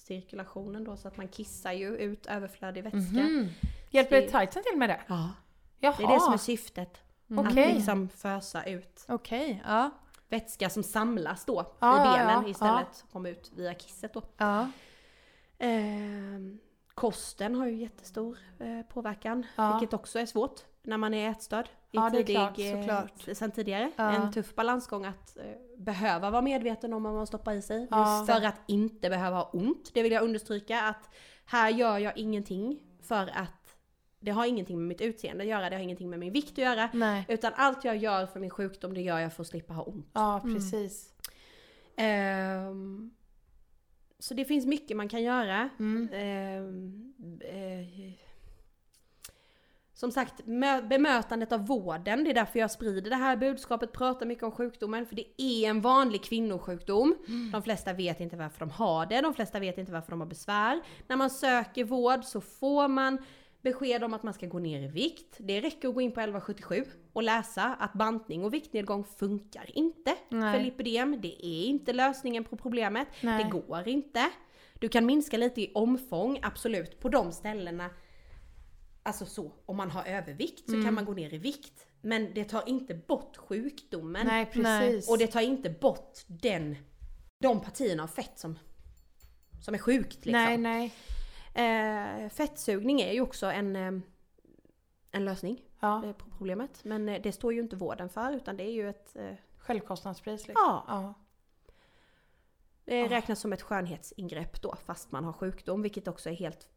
lymfcirkulationen 0.09 0.83
då 0.83 0.97
så 0.97 1.07
att 1.07 1.17
man 1.17 1.27
kissar 1.27 1.71
ju 1.71 1.97
ut 1.97 2.25
överflödig 2.25 2.83
vätska. 2.83 2.99
Mhm. 3.23 3.49
Hjälper 3.89 4.21
Det- 4.21 4.27
tightsen 4.31 4.63
till 4.63 4.77
med 4.79 4.89
det? 4.89 5.01
Ja, 5.07 5.29
Jaha. 5.79 5.95
det 5.97 6.03
är 6.03 6.07
det 6.07 6.19
som 6.19 6.33
är 6.33 6.37
syftet. 6.37 7.01
Mm. 7.29 7.45
Att 7.45 7.51
Okej. 7.51 7.73
liksom 7.73 8.09
fösa 8.09 8.63
ut 8.65 9.05
Okej, 9.07 9.63
ja. 9.67 9.89
vätska 10.29 10.69
som 10.69 10.83
samlas 10.83 11.45
då 11.45 11.75
Ja, 11.79 11.95
i 12.03 12.07
ja, 12.19 12.25
benen 12.25 12.43
ja, 12.43 12.49
istället. 12.49 12.95
Som 12.95 13.09
kommer 13.09 13.29
ut 13.29 13.51
via 13.55 13.73
kisset 13.73 14.13
då. 14.13 14.21
Ja. 14.37 14.67
Ehm, 15.59 16.59
kosten 16.93 17.55
har 17.55 17.67
ju 17.67 17.75
jättestor 17.75 18.37
eh, 18.59 18.81
påverkan, 18.81 19.45
Ja. 19.55 19.71
vilket 19.79 19.93
också 19.93 20.19
är 20.19 20.25
svårt 20.25 20.61
när 20.83 20.97
man 20.97 21.13
är 21.13 21.29
ätstörd. 21.31 21.65
i 21.65 21.69
Ja, 21.91 22.09
det 22.09 22.17
är 22.17 22.23
tidig, 22.23 22.35
klart, 22.35 22.59
eh, 22.59 22.79
såklart. 22.79 23.37
Sen 23.37 23.51
tidigare. 23.51 23.91
Ja. 23.95 24.11
En 24.11 24.31
tuff 24.33 24.55
balansgång 24.55 25.05
att 25.05 25.37
eh, 25.37 25.43
behöva 25.77 26.29
vara 26.29 26.41
medveten 26.41 26.93
om 26.93 27.03
vad 27.03 27.13
man 27.13 27.27
stoppar 27.27 27.53
i 27.53 27.61
sig. 27.61 27.87
Ja. 27.91 28.23
För 28.27 28.45
att 28.45 28.55
inte 28.67 29.09
behöva 29.09 29.37
ha 29.37 29.49
ont. 29.53 29.91
Det 29.93 30.03
vill 30.03 30.11
jag 30.11 30.23
understryka 30.23 30.81
att 30.81 31.09
här 31.45 31.69
gör 31.69 31.97
jag 31.97 32.17
ingenting 32.17 32.79
för 33.01 33.27
att 33.33 33.77
det 34.19 34.31
har 34.31 34.45
ingenting 34.45 34.77
med 34.77 34.87
mitt 34.87 35.01
utseende 35.01 35.43
att 35.43 35.49
göra, 35.49 35.69
det 35.69 35.75
har 35.75 35.83
ingenting 35.83 36.09
med 36.09 36.19
min 36.19 36.33
vikt 36.33 36.51
att 36.51 36.57
göra. 36.57 36.89
Nej. 36.93 37.25
Utan 37.27 37.51
allt 37.55 37.83
jag 37.85 37.97
gör 37.97 38.25
för 38.25 38.39
min 38.39 38.49
sjukdom 38.49 38.93
det 38.93 39.01
gör 39.01 39.19
jag 39.19 39.33
för 39.33 39.41
att 39.43 39.47
slippa 39.47 39.73
ha 39.73 39.83
ont. 39.83 40.09
Ja, 40.13 40.39
Mm. 40.39 40.55
precis. 40.55 41.13
Ehm, 41.95 43.11
så 44.19 44.33
det 44.33 44.45
finns 44.45 44.65
mycket 44.65 44.97
man 44.97 45.09
kan 45.09 45.23
göra. 45.23 45.69
Mm. 45.79 46.09
Ehm, 46.13 47.13
eh, 47.41 48.13
som 50.03 50.11
sagt, 50.11 50.41
mö- 50.45 50.87
bemötandet 50.87 51.51
av 51.51 51.67
vården, 51.67 52.23
det 52.23 52.29
är 52.29 52.33
därför 52.33 52.59
jag 52.59 52.71
sprider 52.71 53.09
det 53.09 53.15
här 53.15 53.37
budskapet, 53.37 53.91
pratar 53.91 54.25
mycket 54.25 54.43
om 54.43 54.51
sjukdomen, 54.51 55.05
för 55.05 55.15
det 55.15 55.41
är 55.41 55.69
en 55.69 55.81
vanlig 55.81 56.23
kvinnosjukdom. 56.23 57.15
De 57.51 57.63
flesta 57.63 57.93
vet 57.93 58.19
inte 58.19 58.35
varför 58.35 58.59
de 58.59 58.69
har 58.69 59.05
det, 59.05 59.21
de 59.21 59.33
flesta 59.33 59.59
vet 59.59 59.77
inte 59.77 59.91
varför 59.91 60.11
de 60.11 60.19
har 60.21 60.27
besvär. 60.27 60.81
När 61.07 61.15
man 61.15 61.29
söker 61.29 61.83
vård 61.83 62.23
så 62.23 62.41
får 62.41 62.87
man 62.87 63.17
besked 63.61 64.03
om 64.03 64.13
att 64.13 64.23
man 64.23 64.33
ska 64.33 64.47
gå 64.47 64.59
ner 64.59 64.81
i 64.81 64.87
vikt. 64.87 65.35
Det 65.37 65.61
räcker 65.61 65.87
att 65.87 65.93
gå 65.93 66.01
in 66.01 66.11
på 66.11 66.19
1177 66.19 66.85
och 67.13 67.23
läsa 67.23 67.63
att 67.79 67.93
bantning 67.93 68.45
och 68.45 68.53
viktnedgång 68.53 69.03
funkar 69.03 69.77
inte 69.77 70.15
Nej. 70.29 70.57
för 70.57 70.63
lipödem. 70.65 71.21
Det 71.21 71.45
är 71.45 71.65
inte 71.65 71.93
lösningen 71.93 72.43
på 72.43 72.57
problemet. 72.57 73.07
Nej. 73.21 73.43
Det 73.43 73.49
går 73.49 73.87
inte. 73.87 74.29
Du 74.79 74.89
kan 74.89 75.05
minska 75.05 75.37
lite 75.37 75.61
i 75.61 75.71
omfång, 75.73 76.39
absolut, 76.41 76.99
på 76.99 77.09
de 77.09 77.31
ställena. 77.31 77.89
Alltså 79.03 79.25
så, 79.25 79.51
om 79.65 79.77
man 79.77 79.91
har 79.91 80.03
övervikt 80.05 80.69
så 80.69 80.83
kan 80.83 80.93
man 80.93 81.05
gå 81.05 81.13
ner 81.13 81.33
i 81.33 81.37
vikt. 81.37 81.87
Men 82.01 82.33
det 82.33 82.43
tar 82.45 82.69
inte 82.69 82.93
bort 82.93 83.37
sjukdomen. 83.37 84.27
Nej, 84.27 84.45
precis. 84.45 85.09
Och 85.09 85.17
det 85.17 85.27
tar 85.27 85.41
inte 85.41 85.69
bort 85.69 86.19
den, 86.27 86.75
de 87.39 87.61
partierna 87.61 88.03
av 88.03 88.07
fett 88.07 88.39
som, 88.39 88.59
som 89.65 89.73
är 89.73 89.77
sjukt 89.77 90.25
liksom. 90.25 90.31
Nej, 90.31 90.57
nej. 90.57 90.93
Eh, 91.53 92.29
fettsugning 92.29 93.01
är 93.01 93.11
ju 93.13 93.21
också 93.21 93.45
en, 93.45 93.75
eh, 93.75 93.91
en 95.11 95.25
lösning 95.25 95.61
Ja. 95.79 96.05
eh, 96.05 96.11
på 96.13 96.25
problemet. 96.37 96.83
Men 96.83 97.09
eh, 97.09 97.21
det 97.21 97.31
står 97.31 97.53
ju 97.53 97.59
inte 97.59 97.75
vården 97.75 98.09
för 98.09 98.31
utan 98.31 98.57
det 98.57 98.63
är 98.63 98.71
ju 98.71 98.89
ett... 98.89 99.15
Eh, 99.15 99.33
Självkostnadspris 99.57 100.47
liksom. 100.47 100.63
ja, 100.67 100.83
Ja. 100.87 101.13
det 102.85 103.07
räknas 103.07 103.39
som 103.39 103.53
ett 103.53 103.61
skönhetsingrepp 103.61 104.61
då 104.61 104.75
fast 104.85 105.11
man 105.11 105.23
har 105.23 105.33
sjukdom 105.33 105.81
vilket 105.81 106.07
också 106.07 106.29
är 106.29 106.33
helt... 106.33 106.69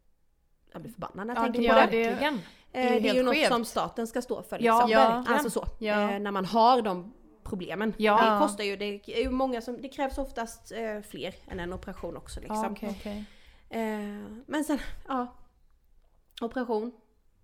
Jag 0.73 0.81
blir 0.81 0.91
förbannad 0.91 1.27
när 1.27 1.35
jag 1.35 1.41
Ja, 1.43 1.45
tänker 1.53 1.61
det, 1.61 1.67
på 1.73 1.79
ja, 1.79 1.87
det. 1.91 2.79
Eh, 2.79 2.91
det 2.91 2.97
är 2.97 3.01
det 3.01 3.09
är 3.09 3.13
ju 3.13 3.23
något 3.23 3.33
skevt. 3.35 3.47
som 3.47 3.65
staten 3.65 4.07
ska 4.07 4.21
stå 4.21 4.43
för. 4.43 4.57
Ja, 4.63 4.85
Liksom. 4.85 4.89
verkligen. 5.03 5.33
Alltså 5.37 5.49
så. 5.49 5.65
Ja. 5.79 6.11
Eh, 6.11 6.19
när 6.19 6.31
man 6.31 6.45
har 6.45 6.81
de 6.81 7.13
problemen. 7.43 7.93
Ja. 7.97 8.33
Det 8.33 8.39
kostar 8.47 8.63
ju, 8.63 8.75
det 8.77 8.85
är 8.85 9.21
ju 9.23 9.29
många 9.29 9.61
som, 9.61 9.81
det 9.81 9.89
krävs 9.89 10.17
oftast 10.17 10.71
eh, 10.71 11.01
fler 11.09 11.35
än 11.47 11.59
en 11.59 11.73
operation 11.73 12.17
också 12.17 12.39
liksom. 12.39 12.75
Ja. 12.81 12.89
Okej. 12.89 13.25
eh, 13.69 13.79
men 14.45 14.63
sen, 14.63 14.79
ja. 15.07 15.27
Operation. 16.41 16.91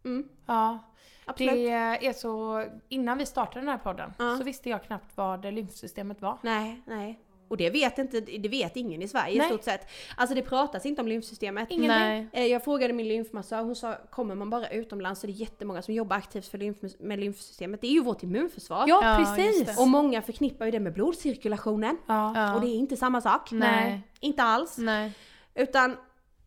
Mm, 0.06 0.30
Ja, 0.46 0.80
absolut. 1.26 1.54
det 1.54 1.70
är 2.08 2.14
så... 2.14 2.66
Innan 2.90 3.18
vi 3.18 3.26
startade 3.26 3.60
den 3.60 3.68
här 3.70 3.78
podden 3.78 4.14
Ja. 4.20 4.38
så 4.38 4.44
visste 4.44 4.70
jag 4.70 4.84
knappt 4.84 5.18
vad 5.18 5.42
det 5.42 5.52
lymfsystemet 5.52 6.22
var. 6.22 6.38
Nej, 6.42 6.82
nej. 6.86 7.20
Och 7.54 7.58
det 7.58 7.70
vet, 7.70 7.98
inte, 7.98 8.20
det 8.20 8.50
vet 8.50 8.76
ingen 8.76 9.02
i 9.02 9.08
Sverige 9.08 9.38
Nej. 9.38 9.46
i 9.48 9.50
stort 9.50 9.64
sett. 9.64 9.88
Alltså 10.18 10.36
det 10.36 10.42
pratas 10.42 10.86
inte 10.86 11.02
om 11.02 11.08
lymfsystemet. 11.08 11.70
Nej. 11.78 12.28
Eh, 12.34 12.46
Jag 12.46 12.64
frågade 12.64 12.94
min 12.94 13.08
lymfmassör, 13.08 13.64
hon 13.64 13.76
sa 13.76 13.96
kommer 14.10 14.36
man 14.36 14.50
bara 14.50 14.68
utomlands 14.70 15.22
så 15.22 15.28
är 15.28 15.32
det 15.32 15.38
jättemånga 15.38 15.82
som 15.82 15.94
jobbar 15.94 16.16
aktivt 16.18 16.48
för 16.48 16.58
lymf, 16.58 16.78
med 17.00 17.20
lymfsystemet. 17.20 17.82
Det 17.82 17.88
är 17.88 17.92
ju 17.92 18.02
vårt 18.04 18.24
immunförsvar. 18.24 18.86
Ja, 18.88 19.20
Ja, 19.20 19.26
precis! 19.36 19.80
Och 19.80 19.88
många 19.88 20.22
förknippar 20.22 20.66
ju 20.66 20.72
det 20.72 20.80
med 20.80 20.94
blodcirkulationen. 20.94 21.98
Ja. 22.08 22.32
Ja. 22.36 22.56
Och 22.56 22.62
det 22.62 22.68
är 22.68 22.76
inte 22.76 22.98
samma 22.98 23.22
sak. 23.22 23.52
Nej. 23.52 24.02
Inte 24.20 24.44
alls. 24.44 24.78
Nej. 24.78 25.12
Utan 25.56 25.98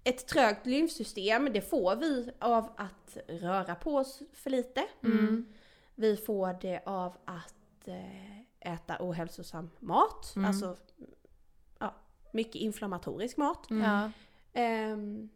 ett 0.05 0.27
trögt 0.27 0.66
lymfsystem 0.66 1.49
det 1.53 1.61
får 1.71 1.97
vi 1.97 2.31
av 2.38 2.69
att 2.77 3.16
röra 3.29 3.75
på 3.75 3.97
oss 3.97 4.23
för 4.35 4.51
lite. 4.51 4.85
Mm. 5.05 5.47
Vi 5.95 6.16
får 6.16 6.57
det 6.61 6.81
av 6.87 7.12
att 7.24 7.89
eh, 7.89 8.36
äta 8.67 8.97
ohälsosam 9.01 9.71
mat. 9.81 10.33
Mm. 10.37 10.49
Alltså 10.49 10.77
ja, 11.79 11.95
mycket 12.33 12.55
inflammatorisk 12.55 13.37
mat. 13.37 13.71
Mm. 13.71 13.83
Ja. 13.83 14.11
Ehm, 14.61 15.29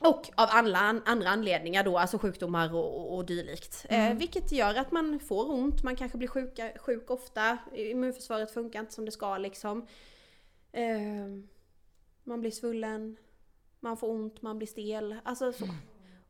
och 0.00 0.30
av 0.34 0.48
alla 0.50 0.78
an- 0.78 1.02
andra 1.06 1.28
anledningar 1.28 1.84
då, 1.84 1.98
alltså 1.98 2.18
sjukdomar 2.18 2.74
och, 2.74 2.96
och, 3.00 3.16
och 3.16 3.26
dylikt. 3.26 3.86
Eh, 3.88 4.06
Mm. 4.06 4.18
vilket 4.18 4.52
gör 4.52 4.74
att 4.74 4.92
man 4.92 5.18
får 5.20 5.50
ont, 5.52 5.82
man 5.82 5.96
kanske 5.96 6.18
blir 6.18 6.28
sjuka, 6.28 6.72
sjuk 6.80 7.10
ofta, 7.10 7.58
immunförsvaret 7.74 8.50
funkar 8.50 8.80
inte 8.80 8.92
som 8.92 9.04
det 9.04 9.10
ska 9.10 9.38
liksom. 9.38 9.86
Ehm, 10.72 11.48
man 12.24 12.40
blir 12.40 12.50
svullen, 12.50 13.16
man 13.80 13.96
får 13.96 14.08
ont, 14.10 14.42
man 14.42 14.58
blir 14.58 14.68
stel, 14.68 15.16
alltså 15.24 15.52
så. 15.52 15.64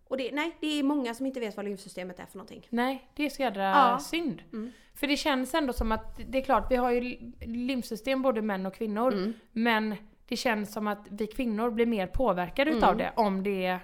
Och 0.08 0.16
det, 0.16 0.30
nej, 0.32 0.56
det 0.60 0.66
är 0.78 0.82
många 0.82 1.14
som 1.14 1.26
inte 1.26 1.40
vet 1.40 1.56
vad 1.56 1.64
lymfsystemet 1.64 2.20
är 2.20 2.26
för 2.26 2.38
någonting. 2.38 2.66
Nej, 2.70 3.10
det 3.14 3.26
är 3.26 3.30
så 3.30 3.42
jädra 3.42 3.62
Ja. 3.62 3.98
synd. 3.98 4.42
Mm. 4.52 4.72
För 4.94 5.06
det 5.06 5.16
känns 5.16 5.54
ändå 5.54 5.72
som 5.72 5.92
att, 5.92 6.20
det 6.28 6.38
är 6.38 6.42
klart, 6.42 6.70
vi 6.70 6.76
har 6.76 6.90
ju 6.90 7.18
lymfsystem 7.40 8.22
både 8.22 8.42
män 8.42 8.66
och 8.66 8.74
kvinnor. 8.74 9.12
Mm. 9.12 9.32
Men 9.52 9.94
det 10.28 10.36
känns 10.36 10.72
som 10.72 10.86
att 10.86 11.06
vi 11.10 11.26
kvinnor 11.26 11.70
blir 11.70 11.86
mer 11.86 12.06
påverkade 12.06 12.70
utav 12.70 12.88
Mm. 12.94 12.98
det 12.98 13.12
om 13.16 13.42
det 13.42 13.66
är 13.66 13.80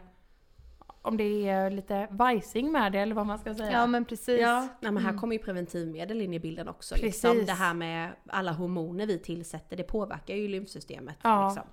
om 1.04 1.16
det 1.16 1.48
är 1.48 1.70
lite 1.70 2.08
vajsing 2.10 2.72
med 2.72 2.92
det 2.92 2.98
eller 2.98 3.14
vad 3.14 3.26
man 3.26 3.38
ska 3.38 3.54
säga. 3.54 3.72
Ja 3.72 3.86
men 3.86 4.04
precis. 4.04 4.40
Ja. 4.40 4.68
Nej, 4.80 4.92
men 4.92 5.02
här 5.02 5.10
Mm. 5.10 5.20
kommer 5.20 5.36
ju 5.36 5.42
preventivmedel 5.42 6.20
in 6.22 6.34
i 6.34 6.38
bilden 6.40 6.68
också. 6.68 6.94
Precis. 6.94 7.22
Liksom. 7.24 7.46
Det 7.46 7.52
här 7.52 7.74
med 7.74 8.10
alla 8.26 8.52
hormoner 8.52 9.06
vi 9.06 9.18
tillsätter, 9.18 9.76
det 9.76 9.82
påverkar 9.82 10.34
ju 10.34 10.48
lymfsystemet. 10.48 11.16
Ja. 11.22 11.46
Liksom. 11.48 11.68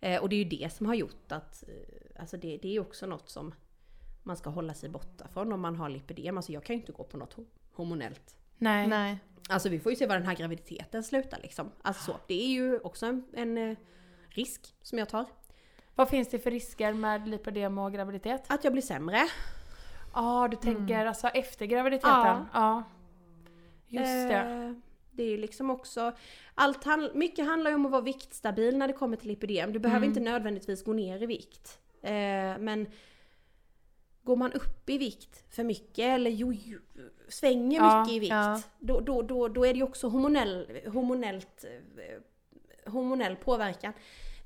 Eh, 0.00 0.22
och 0.22 0.28
det 0.28 0.36
är 0.36 0.38
ju 0.38 0.44
det 0.44 0.72
som 0.72 0.86
har 0.86 0.94
gjort 0.94 1.32
att, 1.32 1.64
eh, 1.68 2.20
alltså 2.20 2.36
det, 2.36 2.56
det 2.62 2.68
är 2.68 2.72
ju 2.72 2.80
också 2.80 3.06
något 3.06 3.28
som 3.28 3.54
man 4.26 4.36
ska 4.36 4.50
hålla 4.50 4.74
sig 4.74 4.88
borta 4.88 5.28
från 5.32 5.52
om 5.52 5.60
man 5.60 5.76
har 5.76 5.88
lipidem. 5.88 6.36
Alltså 6.36 6.52
jag 6.52 6.64
kan 6.64 6.76
ju 6.76 6.80
inte 6.80 6.92
gå 6.92 7.04
på 7.04 7.16
något 7.16 7.36
ho- 7.36 7.46
hormonellt. 7.72 8.36
Nej. 8.58 8.86
Nej. 8.86 9.18
Alltså 9.48 9.68
vi 9.68 9.80
får 9.80 9.92
ju 9.92 9.96
se 9.96 10.06
var 10.06 10.14
den 10.18 10.26
här 10.26 10.34
graviditeten 10.34 11.04
slutar 11.04 11.38
liksom. 11.42 11.70
Alltså 11.82 12.12
så, 12.12 12.18
det 12.26 12.34
är 12.44 12.48
ju 12.48 12.78
också 12.78 13.06
en, 13.06 13.24
en 13.32 13.58
eh, 13.58 13.76
risk 14.28 14.74
som 14.82 14.98
jag 14.98 15.08
tar. 15.08 15.24
Vad 15.94 16.08
finns 16.08 16.28
det 16.28 16.38
för 16.38 16.50
risker 16.50 16.92
med 16.92 17.28
lipödem 17.28 17.78
och 17.78 17.92
graviditet? 17.92 18.44
Att 18.46 18.64
jag 18.64 18.72
blir 18.72 18.82
sämre. 18.82 19.18
Ja, 20.14 20.48
du 20.50 20.56
tänker 20.56 20.94
Mm. 20.94 21.08
alltså 21.08 21.28
efter 21.28 21.66
graviditeten? 21.66 22.10
Ja. 22.12 22.44
Ja. 22.52 22.82
Just 23.88 24.28
det. 24.28 24.34
Eh, 24.36 24.72
Det 25.10 25.22
är 25.22 25.28
ju 25.28 25.36
liksom 25.36 25.70
också, 25.70 26.12
allt 26.54 26.84
hand, 26.84 27.10
mycket 27.14 27.46
handlar 27.46 27.70
ju 27.70 27.74
om 27.74 27.86
att 27.86 27.92
vara 27.92 28.02
viktstabil 28.02 28.78
när 28.78 28.86
det 28.88 28.92
kommer 28.94 29.16
till 29.16 29.28
lipidem. 29.28 29.72
Du 29.72 29.78
behöver 29.78 30.06
Mm. 30.06 30.08
inte 30.08 30.30
nödvändigtvis 30.30 30.84
gå 30.84 30.92
ner 30.92 31.22
i 31.22 31.26
vikt. 31.26 31.78
Eh, 32.02 32.10
men 32.58 32.86
går 34.26 34.36
man 34.36 34.52
upp 34.52 34.90
i 34.90 34.98
vikt 34.98 35.44
för 35.54 35.64
mycket 35.64 36.04
eller 36.04 36.30
jo, 36.30 36.52
jo, 36.52 36.78
svänger 37.28 37.80
Ja, 37.80 38.00
mycket 38.00 38.16
i 38.16 38.18
vikt, 38.18 38.30
ja. 38.30 38.62
då, 38.78 39.00
då, 39.00 39.22
då, 39.22 39.48
då 39.48 39.66
är 39.66 39.72
det 39.72 39.78
ju 39.78 39.84
också 39.84 40.08
hormonell, 40.08 40.80
hormonellt, 40.86 41.64
eh, 41.64 42.92
hormonell 42.92 43.36
påverkan. 43.36 43.92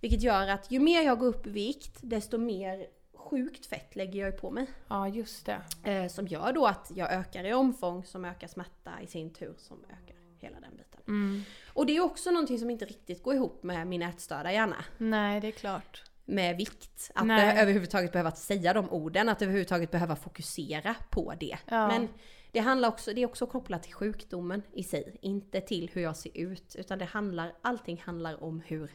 Vilket 0.01 0.23
gör 0.23 0.49
att 0.49 0.71
ju 0.71 0.81
mer 0.81 1.03
jag 1.03 1.19
går 1.19 1.27
upp 1.27 1.47
i 1.47 1.51
vikt, 1.51 1.99
desto 2.01 2.39
mer 2.39 2.87
sjukt 3.15 3.67
fett 3.67 3.97
lägger 3.97 4.25
jag 4.25 4.41
på 4.41 4.51
mig. 4.51 4.67
Ja, 4.89 5.09
just 5.09 5.47
det. 5.47 5.91
Eh, 5.91 6.09
som 6.09 6.27
gör 6.27 6.53
då 6.53 6.67
att 6.67 6.93
jag 6.95 7.13
ökar 7.13 7.45
i 7.45 7.55
omfång 7.55 8.05
som 8.05 8.25
ökar 8.25 8.49
smärta 8.49 8.91
i 9.03 9.07
sin 9.07 9.33
tur 9.33 9.55
som 9.59 9.85
ökar 9.85 10.17
hela 10.39 10.61
den 10.61 10.77
biten. 10.77 11.01
Mm. 11.09 11.43
Och 11.73 11.87
det 11.87 11.97
är 11.97 12.01
också 12.01 12.31
någonting 12.31 12.59
som 12.59 12.71
inte 12.71 12.85
riktigt 12.85 13.23
går 13.23 13.35
ihop 13.35 13.63
med 13.63 13.87
min 13.87 14.03
ätstörda 14.03 14.53
hjärna. 14.53 14.85
Nej 14.99 15.41
det 15.41 15.49
är 15.49 15.53
klart. 15.53 16.10
Med 16.31 16.57
vikt. 16.57 17.11
Att 17.15 17.27
Nej. 17.27 17.55
be- 17.55 17.61
överhuvudtaget 17.63 18.13
behöva 18.13 18.31
säga 18.31 18.73
de 18.73 18.91
orden, 18.91 19.29
att 19.29 19.43
överhuvudtaget 19.43 19.91
behöva 19.91 20.17
fokusera 20.17 20.95
på 21.11 21.35
det. 21.41 21.59
Ja. 21.67 21.89
Men 21.89 22.09
det 22.53 22.61
handlar 22.61 22.89
också, 22.89 23.13
det 23.13 23.23
är 23.23 23.27
också 23.27 23.47
kopplat 23.47 23.83
till 23.83 23.95
sjukdomen 23.95 24.63
i 24.73 24.83
sig. 24.83 25.17
Inte 25.23 25.61
till 25.61 25.91
hur 25.93 26.03
jag 26.03 26.17
ser 26.17 26.37
ut. 26.37 26.77
Utan 26.79 26.99
det 26.99 27.05
handlar, 27.05 27.53
allting 27.63 28.03
handlar 28.07 28.45
om 28.45 28.61
hur 28.67 28.91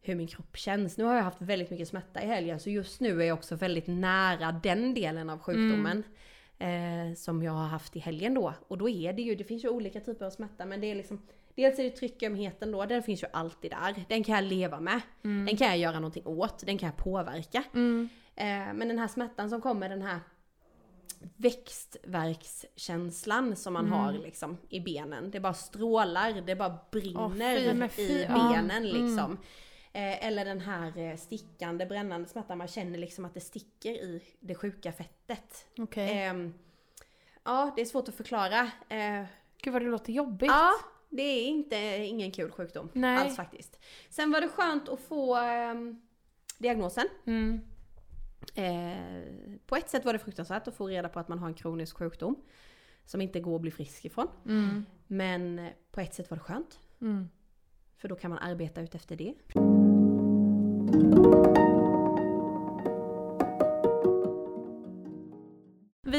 hur 0.00 0.14
min 0.14 0.26
kropp 0.26 0.56
känns. 0.56 0.96
Nu 0.98 1.04
har 1.04 1.14
jag 1.14 1.22
haft 1.22 1.42
väldigt 1.42 1.70
mycket 1.70 1.88
smärta 1.88 2.22
i 2.22 2.26
helgen 2.26 2.60
så 2.60 2.70
just 2.70 3.00
nu 3.00 3.22
är 3.22 3.26
jag 3.26 3.38
också 3.38 3.56
väldigt 3.56 3.86
nära 3.86 4.52
den 4.52 4.94
delen 4.94 5.30
av 5.30 5.38
sjukdomen. 5.38 6.02
Eh, 6.58 7.14
som 7.16 7.42
jag 7.42 7.52
har 7.52 7.66
haft 7.66 7.96
i 7.96 7.98
helgen 7.98 8.34
då. 8.34 8.54
Och 8.68 8.78
då 8.78 8.88
är 8.88 9.12
det 9.12 9.22
ju, 9.22 9.34
det 9.34 9.44
finns 9.44 9.64
ju 9.64 9.68
olika 9.68 10.00
typer 10.00 10.26
av 10.26 10.30
smärta 10.30 10.66
men 10.66 10.80
det 10.80 10.86
är 10.86 10.94
liksom 10.94 11.22
Dels 11.58 11.78
är 11.78 11.84
det 11.84 11.90
tryckömheten 11.90 12.72
då, 12.72 12.84
den 12.84 13.02
finns 13.02 13.22
ju 13.22 13.26
alltid 13.32 13.70
där. 13.70 14.04
Den 14.08 14.24
kan 14.24 14.34
jag 14.34 14.44
leva 14.44 14.80
med. 14.80 15.00
Den 15.22 15.56
kan 15.56 15.66
jag 15.66 15.78
göra 15.78 15.94
någonting 15.94 16.26
åt, 16.26 16.66
den 16.66 16.78
kan 16.78 16.86
jag 16.86 16.96
påverka. 16.96 17.64
Mm. 17.74 18.08
Eh, 18.34 18.74
men 18.74 18.88
den 18.88 18.98
här 18.98 19.08
smärtan 19.08 19.50
som 19.50 19.60
kommer, 19.60 19.88
den 19.88 20.02
här 20.02 20.20
växtverkskänslan 21.36 23.56
som 23.56 23.72
man 23.72 23.88
har 23.88 24.12
liksom 24.12 24.56
i 24.68 24.80
benen. 24.80 25.30
Det 25.30 25.40
bara 25.40 25.54
strålar, 25.54 26.40
det 26.40 26.56
bara 26.56 26.78
brinner 26.90 27.82
Åh, 27.82 27.88
fy, 27.88 28.02
i 28.02 28.26
ja. 28.28 28.52
benen 28.52 28.88
liksom. 28.88 29.38
Eh, 29.92 30.26
eller 30.26 30.44
den 30.44 30.60
här 30.60 30.98
eh, 30.98 31.16
stickande, 31.16 31.86
brännande 31.86 32.28
smärtan, 32.28 32.58
man 32.58 32.68
känner 32.68 32.98
liksom 32.98 33.24
att 33.24 33.34
det 33.34 33.40
sticker 33.40 33.92
i 33.92 34.22
det 34.40 34.54
sjuka 34.54 34.92
fettet. 34.92 35.66
Okej. 35.78 36.22
Ehm, 36.22 36.54
ja, 37.44 37.72
det 37.76 37.82
är 37.82 37.86
svårt 37.86 38.08
att 38.08 38.14
förklara. 38.14 38.70
Eh, 38.88 39.24
Gud 39.62 39.72
vad 39.72 39.82
det 39.82 39.88
låter 39.88 40.12
jobbigt. 40.12 40.50
Ja, 40.50 40.72
det 41.08 41.22
är 41.22 41.46
inte, 41.46 41.76
ingen 41.96 42.30
kul 42.30 42.50
sjukdom 42.50 42.90
Nej. 42.92 43.16
alls 43.16 43.36
faktiskt. 43.36 43.80
Sen 44.10 44.30
var 44.30 44.40
det 44.40 44.48
skönt 44.48 44.88
att 44.88 45.00
få 45.00 45.36
ehm, 45.36 46.00
diagnosen. 46.58 47.08
Mm. 47.26 47.60
Eh, 48.54 49.56
på 49.66 49.76
ett 49.76 49.90
sätt 49.90 50.04
var 50.04 50.12
det 50.12 50.18
fruktansvärt 50.18 50.68
att 50.68 50.74
få 50.74 50.88
reda 50.88 51.08
på 51.08 51.20
att 51.20 51.28
man 51.28 51.38
har 51.38 51.48
en 51.48 51.54
kronisk 51.54 51.96
sjukdom. 51.96 52.36
Som 53.04 53.20
inte 53.20 53.40
går 53.40 53.54
att 53.54 53.62
bli 53.62 53.70
frisk 53.70 54.04
ifrån. 54.04 54.28
Mm. 54.46 54.84
Men 55.06 55.58
eh, 55.58 55.72
på 55.90 56.00
ett 56.00 56.14
sätt 56.14 56.30
var 56.30 56.36
det 56.36 56.42
skönt. 56.42 56.78
Mm. 57.00 57.28
För 57.96 58.08
då 58.08 58.14
kan 58.14 58.30
man 58.30 58.38
arbeta 58.38 58.80
ut 58.80 58.94
efter 58.94 59.16
det. 59.16 59.34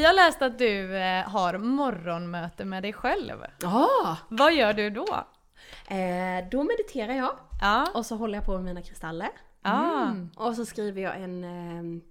Har 0.10 0.16
läst 0.16 0.41
att 0.41 0.57
du 0.57 0.97
eh, 0.97 1.30
har 1.30 1.57
morgonmöte 1.57 2.66
med 2.66 2.84
dig 2.84 2.93
själv. 2.93 3.45
Ja! 3.62 4.18
Vad 4.30 4.53
gör 4.53 4.74
du 4.74 4.89
då? 4.89 5.07
Eh, 5.88 6.49
då 6.51 6.64
mediterar 6.64 7.14
jag. 7.14 7.36
Ja. 7.62 7.88
Och 7.93 8.05
så 8.05 8.16
håller 8.16 8.36
jag 8.38 8.45
på 8.45 8.51
med 8.51 8.64
mina 8.64 8.82
kristaller. 8.82 9.30
Ah. 9.62 10.01
Mm. 10.03 10.30
Och 10.36 10.55
så 10.55 10.66
skriver 10.66 11.01
jag 11.01 11.22
en 11.22 11.43
ehm, 11.43 12.01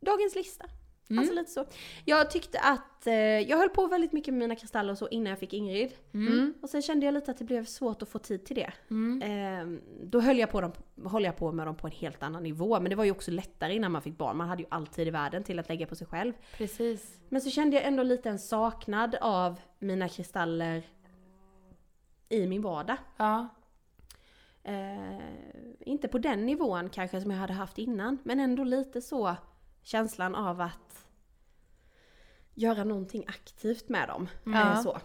dagens 0.00 0.34
lista. 0.34 0.64
Mm. 1.10 1.18
Alltså 1.18 1.34
lite 1.34 1.50
så. 1.50 1.64
Jag 2.04 2.30
tyckte 2.30 2.60
att, 2.60 3.06
eh, 3.06 3.14
jag 3.14 3.58
höll 3.58 3.68
på 3.68 3.86
väldigt 3.86 4.12
mycket 4.12 4.34
med 4.34 4.38
mina 4.38 4.56
kristaller 4.56 4.92
och 4.92 4.98
så 4.98 5.08
innan 5.08 5.30
jag 5.30 5.38
fick 5.38 5.52
Ingrid. 5.52 5.92
Mm. 6.14 6.54
Och 6.62 6.70
sen 6.70 6.82
kände 6.82 7.06
jag 7.06 7.14
lite 7.14 7.30
att 7.30 7.38
det 7.38 7.44
blev 7.44 7.64
svårt 7.64 8.02
att 8.02 8.08
få 8.08 8.18
tid 8.18 8.44
till 8.44 8.56
det. 8.56 8.72
Mm. 8.90 9.22
Eh, 9.22 9.80
då 10.02 10.20
höll 10.20 10.38
jag, 10.38 10.50
på 10.50 10.60
dem, 10.60 10.72
höll 11.04 11.24
jag 11.24 11.36
på 11.36 11.52
med 11.52 11.66
dem 11.66 11.76
på 11.76 11.86
en 11.86 11.92
helt 11.92 12.22
annan 12.22 12.42
nivå. 12.42 12.80
Men 12.80 12.90
det 12.90 12.96
var 12.96 13.04
ju 13.04 13.10
också 13.10 13.30
lättare 13.30 13.74
innan 13.74 13.92
man 13.92 14.02
fick 14.02 14.18
barn. 14.18 14.36
Man 14.36 14.48
hade 14.48 14.62
ju 14.62 14.68
alltid 14.70 15.08
i 15.08 15.10
världen 15.10 15.44
till 15.44 15.58
att 15.58 15.68
lägga 15.68 15.86
på 15.86 15.96
sig 15.96 16.06
själv. 16.06 16.32
Precis. 16.56 17.20
Men 17.28 17.40
så 17.40 17.50
kände 17.50 17.76
jag 17.76 17.84
ändå 17.84 18.02
lite 18.02 18.30
en 18.30 18.38
saknad 18.38 19.16
av 19.20 19.60
mina 19.78 20.08
kristaller 20.08 20.82
i 22.28 22.46
min 22.46 22.62
vardag. 22.62 22.96
Ja. 23.16 23.48
Eh, 24.62 25.20
inte 25.80 26.08
på 26.08 26.18
den 26.18 26.46
nivån 26.46 26.88
kanske 26.88 27.20
som 27.20 27.30
jag 27.30 27.38
hade 27.38 27.52
haft 27.52 27.78
innan. 27.78 28.18
Men 28.22 28.40
ändå 28.40 28.64
lite 28.64 29.02
så 29.02 29.36
känslan 29.86 30.34
av 30.34 30.60
att 30.60 31.06
göra 32.54 32.84
någonting 32.84 33.24
aktivt 33.28 33.88
med 33.88 34.08
dem. 34.08 34.28
Ja. 34.44 34.72
Eh, 34.72 34.80
så. 34.80 34.98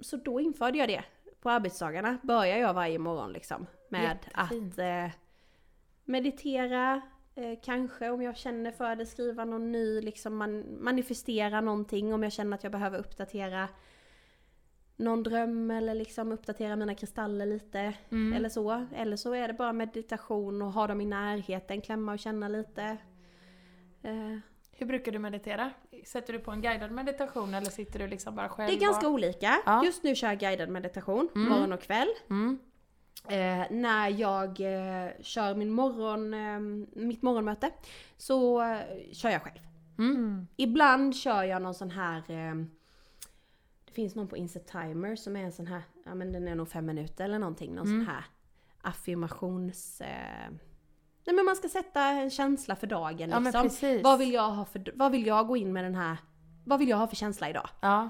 så 0.00 0.16
då 0.16 0.40
införde 0.40 0.78
jag 0.78 0.88
det. 0.88 1.04
På 1.40 1.50
arbetsdagarna 1.50 2.18
börjar 2.22 2.58
jag 2.58 2.74
varje 2.74 2.98
morgon 2.98 3.32
liksom. 3.32 3.66
Med 3.88 4.02
Jättefint. 4.02 4.72
att 4.72 4.78
eh, 4.78 5.10
meditera, 6.04 7.00
eh, 7.34 7.58
kanske 7.62 8.10
om 8.10 8.22
jag 8.22 8.36
känner 8.36 8.72
för 8.72 8.96
det, 8.96 9.06
skriva 9.06 9.44
någon 9.44 9.72
ny, 9.72 10.00
liksom 10.00 10.36
man, 10.36 10.82
manifestera 10.84 11.60
någonting 11.60 12.14
om 12.14 12.22
jag 12.22 12.32
känner 12.32 12.54
att 12.56 12.62
jag 12.62 12.72
behöver 12.72 12.98
uppdatera 12.98 13.68
någon 14.96 15.22
dröm 15.22 15.70
eller 15.70 15.94
liksom 15.94 16.32
uppdatera 16.32 16.76
mina 16.76 16.94
kristaller 16.94 17.46
lite. 17.46 17.94
Mm. 18.10 18.32
Eller 18.32 18.48
så. 18.48 18.86
Eller 18.94 19.16
så 19.16 19.34
är 19.34 19.48
det 19.48 19.54
bara 19.54 19.72
meditation 19.72 20.62
och 20.62 20.72
ha 20.72 20.86
dem 20.86 21.00
i 21.00 21.06
närheten, 21.06 21.80
klämma 21.80 22.12
och 22.12 22.18
känna 22.18 22.48
lite. 22.48 22.98
Eh, 24.02 24.38
Hur 24.72 24.86
brukar 24.86 25.12
du 25.12 25.18
meditera? 25.18 25.70
Sätter 26.06 26.32
du 26.32 26.38
på 26.38 26.50
en 26.50 26.60
guidad 26.62 26.90
meditation 26.90 27.54
eller 27.54 27.70
sitter 27.70 27.98
du 27.98 28.06
liksom 28.08 28.34
bara 28.34 28.48
själv? 28.48 28.68
det 28.70 28.76
är 28.76 28.80
ganska 28.86 29.06
och... 29.08 29.12
olika. 29.14 29.58
Ja. 29.66 29.84
Just 29.84 30.02
nu 30.02 30.14
kör 30.14 30.28
jag 30.28 30.38
guidad 30.38 30.68
meditation, 30.68 31.28
Mm. 31.34 31.48
morgon 31.48 31.72
och 31.72 31.80
kväll. 31.82 32.08
Mm. 32.30 32.58
Eh, 33.28 33.66
när 33.70 34.08
jag 34.08 34.48
eh, 34.60 35.10
kör 35.20 35.54
min 35.54 35.70
morgon, 35.70 36.34
eh, 36.34 36.60
mitt 37.02 37.22
morgonmöte 37.22 37.70
så 38.16 38.62
eh, 38.62 38.78
kör 39.12 39.30
jag 39.30 39.42
själv. 39.42 39.60
Mm. 39.98 40.16
Mm. 40.16 40.46
Ibland 40.56 41.16
kör 41.16 41.42
jag 41.42 41.62
någon 41.62 41.74
sån 41.74 41.90
här 41.90 42.18
eh, 42.30 42.54
Det 43.84 43.92
finns 43.92 44.14
någon 44.14 44.28
på 44.28 44.36
Inset 44.36 44.66
Timer 44.66 45.16
som 45.16 45.36
är 45.36 45.44
en 45.44 45.52
sån 45.52 45.66
här, 45.66 45.82
ja 46.04 46.14
men 46.14 46.32
den 46.32 46.48
är 46.48 46.54
nog 46.54 46.68
fem 46.68 46.86
minuter 46.86 47.24
eller 47.24 47.38
någonting. 47.38 47.74
Någon 47.74 47.86
Mm. 47.86 48.04
sån 48.04 48.14
här 48.14 48.24
affirmations... 48.82 50.02
Nej 51.24 51.36
men 51.36 51.44
man 51.44 51.56
ska 51.56 51.68
sätta 51.68 52.02
en 52.04 52.30
känsla 52.30 52.76
för 52.76 52.86
dagen 52.86 53.30
Ja 53.30 53.40
men 53.40 53.44
liksom. 53.44 53.62
precis. 53.62 54.02
vad 54.04 54.18
vill 54.18 54.32
jag 54.32 54.50
ha 54.50 54.64
för, 54.64 54.92
vad 54.94 55.12
vill 55.12 55.26
jag 55.26 55.46
gå 55.46 55.56
in 55.56 55.72
med 55.72 55.84
den 55.84 55.94
här, 55.94 56.16
vad 56.64 56.78
vill 56.78 56.88
jag 56.88 56.96
ha 56.96 57.06
för 57.06 57.16
känsla 57.16 57.50
idag? 57.50 57.68
Ja. 57.80 58.08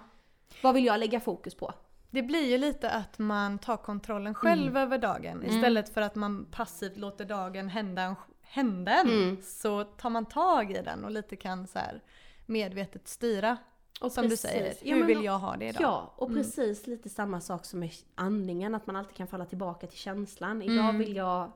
Vad 0.62 0.74
vill 0.74 0.84
jag 0.84 1.00
lägga 1.00 1.20
fokus 1.20 1.54
på? 1.54 1.72
Det 2.10 2.22
blir 2.22 2.46
ju 2.50 2.58
lite 2.58 2.90
att 2.90 3.18
man 3.18 3.58
tar 3.58 3.76
kontrollen 3.76 4.34
själv 4.34 4.76
över 4.76 4.98
dagen. 4.98 5.32
Mm. 5.42 5.56
Istället 5.56 5.94
för 5.94 6.00
att 6.00 6.14
man 6.14 6.44
passivt 6.50 6.96
låter 6.96 7.24
dagen 7.24 7.68
hända 7.68 8.02
en, 8.02 8.14
hända 8.42 8.92
en 8.92 9.08
Mm. 9.08 9.42
så 9.42 9.84
tar 9.84 10.10
man 10.10 10.26
tag 10.26 10.70
i 10.70 10.82
den 10.82 11.04
och 11.04 11.10
lite 11.10 11.36
kan 11.36 11.66
så 11.66 11.78
här 11.78 12.00
medvetet 12.46 13.08
styra. 13.08 13.56
Och 14.00 14.12
Som 14.12 14.22
precis. 14.24 14.42
du 14.42 14.48
säger, 14.48 14.74
Ja, 14.82 14.94
hur 14.94 14.98
men- 14.98 15.06
vill 15.06 15.24
jag 15.24 15.38
ha 15.38 15.56
det 15.56 15.64
idag? 15.68 15.82
Ja, 15.82 16.14
och 16.16 16.28
Mm. 16.30 16.42
precis 16.42 16.86
lite 16.86 17.08
samma 17.08 17.40
sak 17.40 17.64
som 17.64 17.80
med 17.80 17.90
andningen, 18.14 18.74
att 18.74 18.86
man 18.86 18.96
alltid 18.96 19.16
kan 19.16 19.26
falla 19.26 19.44
tillbaka 19.44 19.86
till 19.86 19.98
känslan. 19.98 20.62
Idag 20.62 20.78
Mm. 20.84 20.98
vill 20.98 21.16
jag 21.16 21.52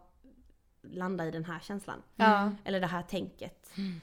landa 0.91 1.26
i 1.26 1.30
den 1.30 1.45
här 1.45 1.61
känslan. 1.61 2.03
Ja. 2.16 2.53
Eller 2.64 2.80
det 2.80 2.87
här 2.87 3.03
tänket. 3.03 3.70
Mm. 3.76 4.01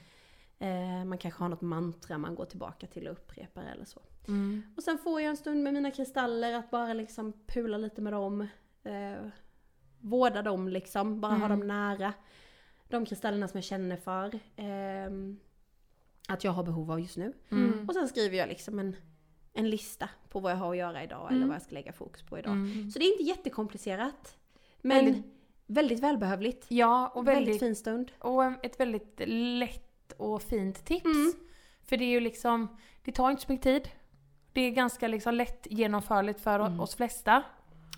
Eh, 0.58 1.04
man 1.04 1.18
kanske 1.18 1.42
har 1.42 1.48
något 1.48 1.60
mantra 1.60 2.18
man 2.18 2.34
går 2.34 2.44
tillbaka 2.44 2.86
till 2.86 3.06
och 3.06 3.12
upprepar 3.12 3.62
eller 3.64 3.84
så. 3.84 4.00
Mm. 4.28 4.62
Och 4.76 4.82
sen 4.82 4.98
får 4.98 5.20
jag 5.20 5.30
en 5.30 5.36
stund 5.36 5.62
med 5.62 5.72
mina 5.74 5.90
kristaller 5.90 6.52
att 6.54 6.70
bara 6.70 6.92
liksom 6.92 7.32
pula 7.46 7.78
lite 7.78 8.00
med 8.00 8.12
dem. 8.12 8.40
Eh, 8.84 9.26
vårda 10.00 10.42
dem 10.42 10.68
liksom, 10.68 11.20
bara 11.20 11.32
ha 11.34 11.46
Mm. 11.46 11.58
dem 11.58 11.68
nära. 11.68 12.12
De 12.88 13.06
kristallerna 13.06 13.48
som 13.48 13.58
jag 13.58 13.64
känner 13.64 13.96
för. 13.96 14.38
ehm, 14.56 15.38
att 16.28 16.44
jag 16.44 16.52
har 16.52 16.62
behov 16.64 16.90
av 16.90 17.00
just 17.00 17.16
nu. 17.16 17.32
Mm. 17.50 17.88
Och 17.88 17.94
sen 17.94 18.08
skriver 18.08 18.36
jag 18.38 18.48
liksom 18.48 18.78
en, 18.78 18.96
en 19.52 19.70
lista 19.70 20.08
på 20.28 20.40
vad 20.40 20.52
jag 20.52 20.56
har 20.56 20.70
att 20.70 20.76
göra 20.76 21.04
idag 21.04 21.26
eller 21.26 21.36
Mm. 21.36 21.48
vad 21.48 21.54
jag 21.54 21.62
ska 21.62 21.74
lägga 21.74 21.92
fokus 21.92 22.22
på 22.22 22.38
idag. 22.38 22.52
Mm. 22.52 22.90
Så 22.90 22.98
det 22.98 23.04
är 23.04 23.12
inte 23.12 23.22
jättekomplicerat. 23.24 24.36
Men 24.80 25.22
väldigt, 25.72 26.00
välbehövligt. 26.00 26.64
Ja, 26.68 27.12
och 27.14 27.28
väldigt, 27.28 27.46
väldigt, 27.48 27.60
fin 27.60 27.76
stund. 27.76 28.12
och 28.18 28.44
ett 28.64 28.80
väldigt 28.80 29.20
lätt 29.26 30.12
och 30.16 30.42
fint 30.42 30.84
tips. 30.84 31.04
Mm. 31.04 31.32
För 31.84 31.96
det 31.96 32.04
är 32.04 32.08
ju 32.10 32.20
liksom, 32.20 32.76
det 33.04 33.12
tar 33.12 33.30
inte 33.30 33.42
så 33.42 33.52
mycket 33.52 33.64
tid. 33.64 33.88
Det 34.52 34.60
är 34.60 34.70
ganska 34.70 35.08
liksom 35.08 35.34
lätt 35.34 35.66
genomförligt 35.70 36.40
för 36.40 36.60
Mm. 36.60 36.80
oss 36.80 36.94
flesta. 36.94 37.42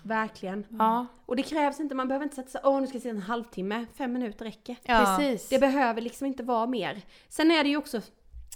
Verkligen. 0.03 0.65
Ja, 0.69 1.05
Och 1.25 1.35
det 1.35 1.43
krävs 1.43 1.79
inte, 1.79 1.95
man 1.95 2.07
behöver 2.07 2.23
inte 2.23 2.35
sätta 2.35 2.49
sig 2.49 2.61
åh 2.63 2.81
nu 2.81 2.87
ska 2.87 2.95
jag 2.95 3.01
sitta 3.01 3.15
en 3.15 3.21
halvtimme, 3.21 3.85
fem 3.97 4.13
minuter 4.13 4.45
räcker. 4.45 4.75
Ja. 4.83 5.15
precis. 5.17 5.49
Det 5.49 5.59
behöver 5.59 6.01
liksom 6.01 6.27
inte 6.27 6.43
vara 6.43 6.67
mer. 6.67 7.01
Sen 7.29 7.51
är 7.51 7.63
det 7.63 7.69
ju 7.69 7.77
också, 7.77 8.01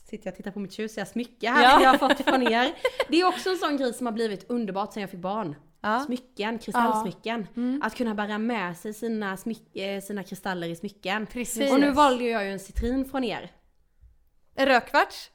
sitter 0.10 0.28
jag 0.28 0.32
och 0.32 0.38
tittar 0.38 0.52
på 0.52 0.60
mitt 0.60 0.74
tjusiga 0.74 1.06
smycke 1.06 1.50
här 1.50 1.64
Ja. 1.64 1.82
jag 1.84 1.90
har 1.90 1.98
fått 1.98 2.22
från 2.26 2.42
er. 2.44 2.74
Det 3.10 3.20
är 3.22 3.26
också 3.28 3.50
en 3.50 3.58
sån 3.58 3.78
grej 3.78 3.94
som 3.94 4.06
har 4.06 4.14
blivit 4.14 4.50
underbart 4.50 4.94
sen 4.94 5.02
jag 5.02 5.10
fick 5.10 5.20
barn. 5.20 5.56
Ja. 5.82 6.00
Smycken, 6.06 6.60
kristallsmycken. 6.60 7.48
Mm. 7.56 7.82
Att 7.84 7.96
kunna 7.96 8.14
bära 8.16 8.38
med 8.38 8.78
sig 8.78 8.94
sina, 8.94 9.38
smyck, 9.38 9.76
eh, 9.76 10.02
sina 10.02 10.24
kristaller 10.24 10.68
i 10.68 10.76
smycken. 10.76 11.26
Precis. 11.28 11.72
Och 11.72 11.80
nu 11.80 11.92
valde 11.92 12.24
jag 12.24 12.46
ju 12.46 12.52
en 12.52 12.60
citrin 12.60 13.06
från 13.10 13.24
er. 13.24 13.52
Rödkvarts 14.58 15.30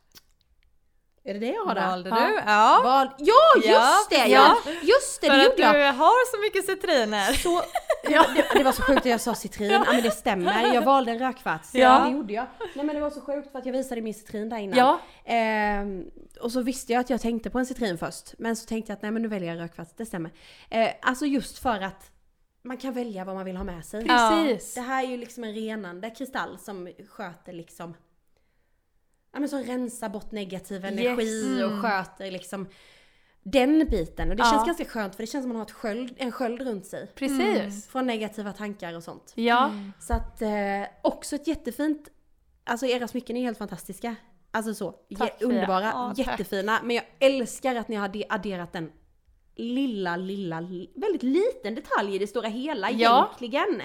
Är 1.24 1.34
det 1.34 1.40
det 1.40 1.46
jag 1.52 1.64
har 1.64 1.74
där? 1.74 1.86
valde 1.86 2.08
Ja. 2.10 2.16
du. 2.26 2.34
Ja. 2.46 2.80
Val... 2.84 3.08
Ja, 3.18 3.34
just 3.56 3.68
Ja, 3.68 3.98
det! 4.10 4.16
ja. 4.16 4.56
Ja. 4.66 4.72
Just 4.82 5.20
det, 5.20 5.26
För 5.26 5.36
det 5.36 5.40
att 5.42 5.48
gjorde 5.58 5.62
jag. 5.62 5.74
du 5.94 5.98
har 5.98 6.30
så 6.36 6.40
mycket 6.42 6.64
citriner. 6.66 7.32
Så, 7.32 7.62
ja. 8.10 8.26
det, 8.34 8.58
det 8.58 8.64
var 8.64 8.72
så 8.72 8.82
sjukt 8.82 8.98
att 8.98 9.04
jag 9.06 9.20
sa 9.20 9.34
citrin, 9.34 9.70
ja 9.70 9.84
men 9.92 10.02
det 10.02 10.10
stämmer. 10.10 10.74
Jag 10.74 10.82
valde 10.82 11.10
en 11.12 11.18
rödkvarts. 11.18 11.74
Ja. 11.74 12.04
Det 12.04 12.10
gjorde 12.10 12.32
jag. 12.32 12.46
Nej 12.74 12.84
men 12.86 12.94
det 12.94 13.00
var 13.00 13.10
så 13.10 13.20
sjukt 13.20 13.52
för 13.52 13.58
att 13.58 13.66
jag 13.66 13.72
visade 13.72 14.00
min 14.00 14.14
citrin 14.14 14.48
där 14.48 14.58
innan. 14.58 14.78
Ja, 14.78 15.00
Ehm, 15.24 16.10
och 16.40 16.52
så 16.52 16.62
visste 16.62 16.92
jag 16.92 17.00
att 17.00 17.10
jag 17.10 17.20
tänkte 17.20 17.50
på 17.50 17.58
en 17.58 17.66
citrin 17.66 17.98
först. 17.98 18.34
Men 18.38 18.56
så 18.56 18.66
tänkte 18.66 18.90
jag 18.92 18.96
att 18.96 19.02
nej 19.02 19.10
men 19.10 19.22
nu 19.22 19.28
väljer 19.28 19.54
jag 19.54 19.62
rödkvarts, 19.62 19.92
det 19.96 20.06
stämmer. 20.06 20.30
Eh, 20.70 20.88
alltså 21.02 21.26
just 21.26 21.58
för 21.58 21.80
att 21.80 22.10
man 22.62 22.76
kan 22.76 22.92
välja 22.92 23.24
vad 23.24 23.34
man 23.34 23.44
vill 23.44 23.56
ha 23.56 23.64
med 23.64 23.84
sig. 23.84 24.04
precis. 24.06 24.74
Det 24.74 24.80
här 24.80 25.04
är 25.04 25.08
ju 25.08 25.16
liksom 25.16 25.44
en 25.44 25.54
renande 25.54 26.10
kristall 26.10 26.58
som 26.58 26.88
sköter 27.10 27.52
liksom 27.52 27.94
Ja 29.32 29.40
men 29.40 29.48
som 29.48 29.62
rensar 29.62 30.08
bort 30.08 30.32
negativ 30.32 30.84
energi 30.84 31.54
Yes. 31.56 31.62
och 31.64 31.70
Mm. 31.70 31.82
sköter 31.82 32.30
liksom 32.30 32.66
den 33.46 33.86
biten. 33.90 34.30
Och 34.30 34.36
det 34.36 34.42
Ja. 34.42 34.50
känns 34.50 34.66
ganska 34.66 34.84
skönt 34.84 35.14
för 35.16 35.22
det 35.22 35.26
känns 35.26 35.42
som 35.42 35.50
att 35.50 35.54
man 35.54 35.56
har 35.60 35.66
ett 35.66 35.70
sköld, 35.72 36.14
en 36.16 36.32
sköld 36.32 36.60
runt 36.62 36.86
sig. 36.86 37.06
Precis. 37.14 37.86
Från 37.88 38.06
negativa 38.06 38.52
tankar 38.52 38.96
och 38.96 39.02
sånt. 39.02 39.32
Ja, 39.34 39.70
Så 40.00 40.14
att 40.14 40.42
eh, 40.42 40.50
också 41.02 41.36
ett 41.36 41.46
jättefint, 41.46 42.08
alltså 42.64 42.86
era 42.86 43.08
smycken 43.08 43.36
är 43.36 43.42
helt 43.42 43.58
fantastiska. 43.58 44.16
Alltså 44.50 44.74
så, 44.74 44.94
Tack, 45.18 45.42
underbara, 45.42 45.84
Ja, 45.84 46.14
tack. 46.16 46.26
jättefina. 46.26 46.80
Men 46.84 46.96
jag 46.96 47.04
älskar 47.20 47.74
att 47.74 47.88
ni 47.88 47.96
har 47.96 48.08
adde- 48.08 48.26
adderat 48.28 48.74
en 48.74 48.92
lilla, 49.56 50.16
lilla, 50.16 50.60
li- 50.60 50.90
väldigt 50.96 51.22
liten 51.22 51.74
detalj 51.74 52.14
i 52.14 52.18
det 52.18 52.26
stora 52.26 52.48
hela 52.48 52.90
Ja. 52.90 53.30
egentligen. 53.40 53.82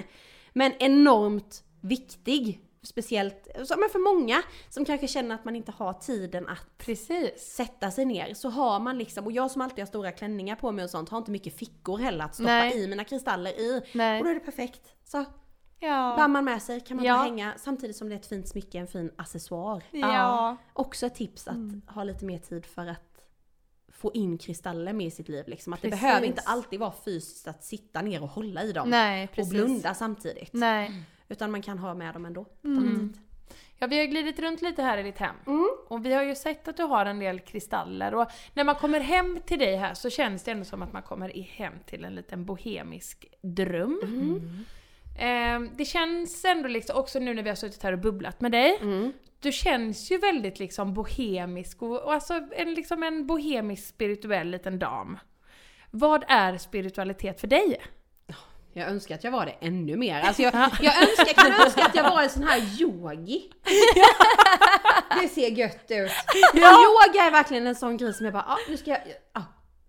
Men 0.54 0.72
enormt 0.80 1.64
viktig. 1.82 2.60
Speciellt 2.90 3.48
men 3.56 3.90
för 3.92 4.14
många 4.16 4.42
som 4.70 4.86
kanske 4.86 5.08
känner 5.08 5.36
att 5.36 5.46
man 5.46 5.56
inte 5.56 5.72
har 5.72 5.94
tiden 5.94 6.48
att 6.48 6.78
precis. 6.78 7.42
sätta 7.56 7.92
sig 7.92 8.06
ner 8.06 8.34
så 8.34 8.50
har 8.50 8.80
man 8.80 8.98
liksom, 8.98 9.26
och 9.26 9.32
jag 9.32 9.52
som 9.52 9.62
alltid 9.62 9.80
har 9.80 9.86
stora 9.86 10.12
klänningar 10.12 10.56
på 10.56 10.72
mig 10.72 10.84
och 10.84 10.90
sånt 10.90 11.10
har 11.10 11.18
inte 11.18 11.32
mycket 11.32 11.58
fickor 11.60 11.98
heller 11.98 12.26
att 12.26 12.36
stoppa 12.36 12.50
Nej. 12.52 12.84
i 12.84 12.88
mina 12.88 13.04
kristaller 13.04 13.52
i. 13.60 13.82
Nej. 13.94 14.20
Och 14.20 14.24
då 14.26 14.30
är 14.32 14.34
det 14.34 14.40
perfekt. 14.40 14.82
Så 15.04 15.26
Ja. 15.80 16.14
bär 16.18 16.28
man 16.28 16.46
med 16.46 16.62
sig 16.62 16.80
kan 16.82 16.98
man 16.98 17.06
Ja. 17.06 17.16
hänga 17.16 17.54
samtidigt 17.58 17.96
som 17.96 18.10
det 18.10 18.16
är 18.16 18.20
ett 18.20 18.26
fint 18.26 18.48
smycke, 18.48 18.78
en 18.78 18.88
fin 18.88 19.12
accessoar. 19.18 19.84
Ja. 19.92 20.58
Också 20.74 21.06
ett 21.06 21.16
tips 21.16 21.48
att 21.48 21.56
Mm. 21.56 21.82
ha 21.88 22.04
lite 22.04 22.26
mer 22.26 22.40
tid 22.40 22.66
för 22.66 22.88
att 22.88 23.26
få 23.92 24.12
in 24.14 24.38
kristaller 24.38 24.94
med 24.94 25.08
i 25.08 25.12
sitt 25.12 25.30
liv. 25.30 25.44
Liksom. 25.48 25.74
Att 25.74 25.82
det 25.82 25.90
behöver 25.90 26.28
inte 26.28 26.42
alltid 26.46 26.80
vara 26.80 26.94
fysiskt 27.06 27.48
att 27.48 27.64
sitta 27.64 28.02
ner 28.02 28.24
och 28.24 28.30
hålla 28.30 28.64
i 28.64 28.72
dem. 28.72 28.90
Nej, 28.90 29.30
och 29.38 29.48
blunda 29.48 29.94
samtidigt. 29.94 30.54
Nej. 30.54 31.04
Utan 31.30 31.52
man 31.52 31.62
kan 31.62 31.78
ha 31.80 31.94
med 31.94 32.14
dem 32.14 32.26
ändå. 32.26 32.46
Mm. 32.64 33.14
Ja, 33.82 33.88
vi 33.88 34.00
har 34.00 34.06
glidit 34.06 34.40
runt 34.40 34.62
lite 34.62 34.84
här 34.84 34.98
i 34.98 35.04
ditt 35.04 35.18
hem. 35.18 35.36
Mm. 35.48 35.70
Och 35.88 36.06
vi 36.06 36.14
har 36.14 36.24
ju 36.24 36.36
sett 36.36 36.68
att 36.68 36.78
du 36.78 36.84
har 36.84 37.06
en 37.06 37.20
del 37.20 37.40
kristaller 37.40 38.16
och 38.16 38.28
när 38.54 38.64
man 38.64 38.76
kommer 38.76 39.00
hem 39.00 39.40
till 39.46 39.60
dig 39.60 39.76
här 39.76 39.94
så 39.94 40.10
känns 40.10 40.44
det 40.44 40.52
ändå 40.52 40.66
som 40.66 40.82
att 40.82 40.94
man 40.94 41.02
kommer 41.02 41.38
i 41.38 41.42
hem 41.42 41.74
till 41.86 42.06
en 42.06 42.16
liten 42.16 42.46
bohemisk 42.46 43.26
dröm. 43.42 44.00
Mm. 44.04 44.66
Eh, 45.20 45.72
det 45.78 45.86
känns 45.86 46.46
ändå 46.46 46.68
liksom, 46.68 47.00
också 47.00 47.20
nu 47.20 47.34
när 47.34 47.44
vi 47.44 47.50
har 47.50 47.56
suttit 47.56 47.84
här 47.84 47.94
och 47.94 48.00
bubblat 48.00 48.42
med 48.42 48.52
dig, 48.52 48.78
Mm. 48.82 49.14
du 49.40 49.52
känns 49.52 50.12
ju 50.12 50.18
väldigt 50.18 50.60
liksom 50.60 50.94
bohemisk 50.94 51.82
och, 51.82 52.00
och 52.04 52.14
alltså 52.14 52.34
en, 52.52 52.74
liksom 52.74 53.04
en 53.04 53.28
bohemisk 53.28 53.88
spirituell 53.88 54.48
liten 54.50 54.80
dam. 54.80 55.18
Vad 55.92 56.24
är 56.28 56.58
spiritualitet 56.58 57.40
för 57.42 57.48
dig? 57.48 57.78
Jag 58.80 58.90
önskar 58.90 59.16
att 59.16 59.24
jag 59.24 59.32
var 59.32 59.46
det 59.46 59.56
ännu 59.62 59.96
mer. 59.98 60.22
Alltså 60.22 60.42
jag, 60.42 60.54
jag 60.82 61.02
önskar, 61.10 61.34
kan 61.44 61.66
önska 61.66 61.86
att 61.86 61.96
jag 61.96 62.04
var 62.12 62.22
en 62.24 62.30
sån 62.30 62.44
här 62.44 62.82
yogi. 62.82 63.52
Det 65.22 65.28
ser 65.28 65.50
gött 65.50 65.86
ut. 65.92 66.12
Yoga 66.54 67.24
är 67.28 67.32
verkligen 67.32 67.68
en 67.68 67.76
sån 67.76 67.98
grej 67.98 68.14
som 68.14 68.26
jag 68.26 68.34
bara, 68.34 68.44
ah, 68.48 68.58
nu 68.70 68.78
ska 68.78 68.92
jag, 68.92 69.00
ah, 69.34 69.42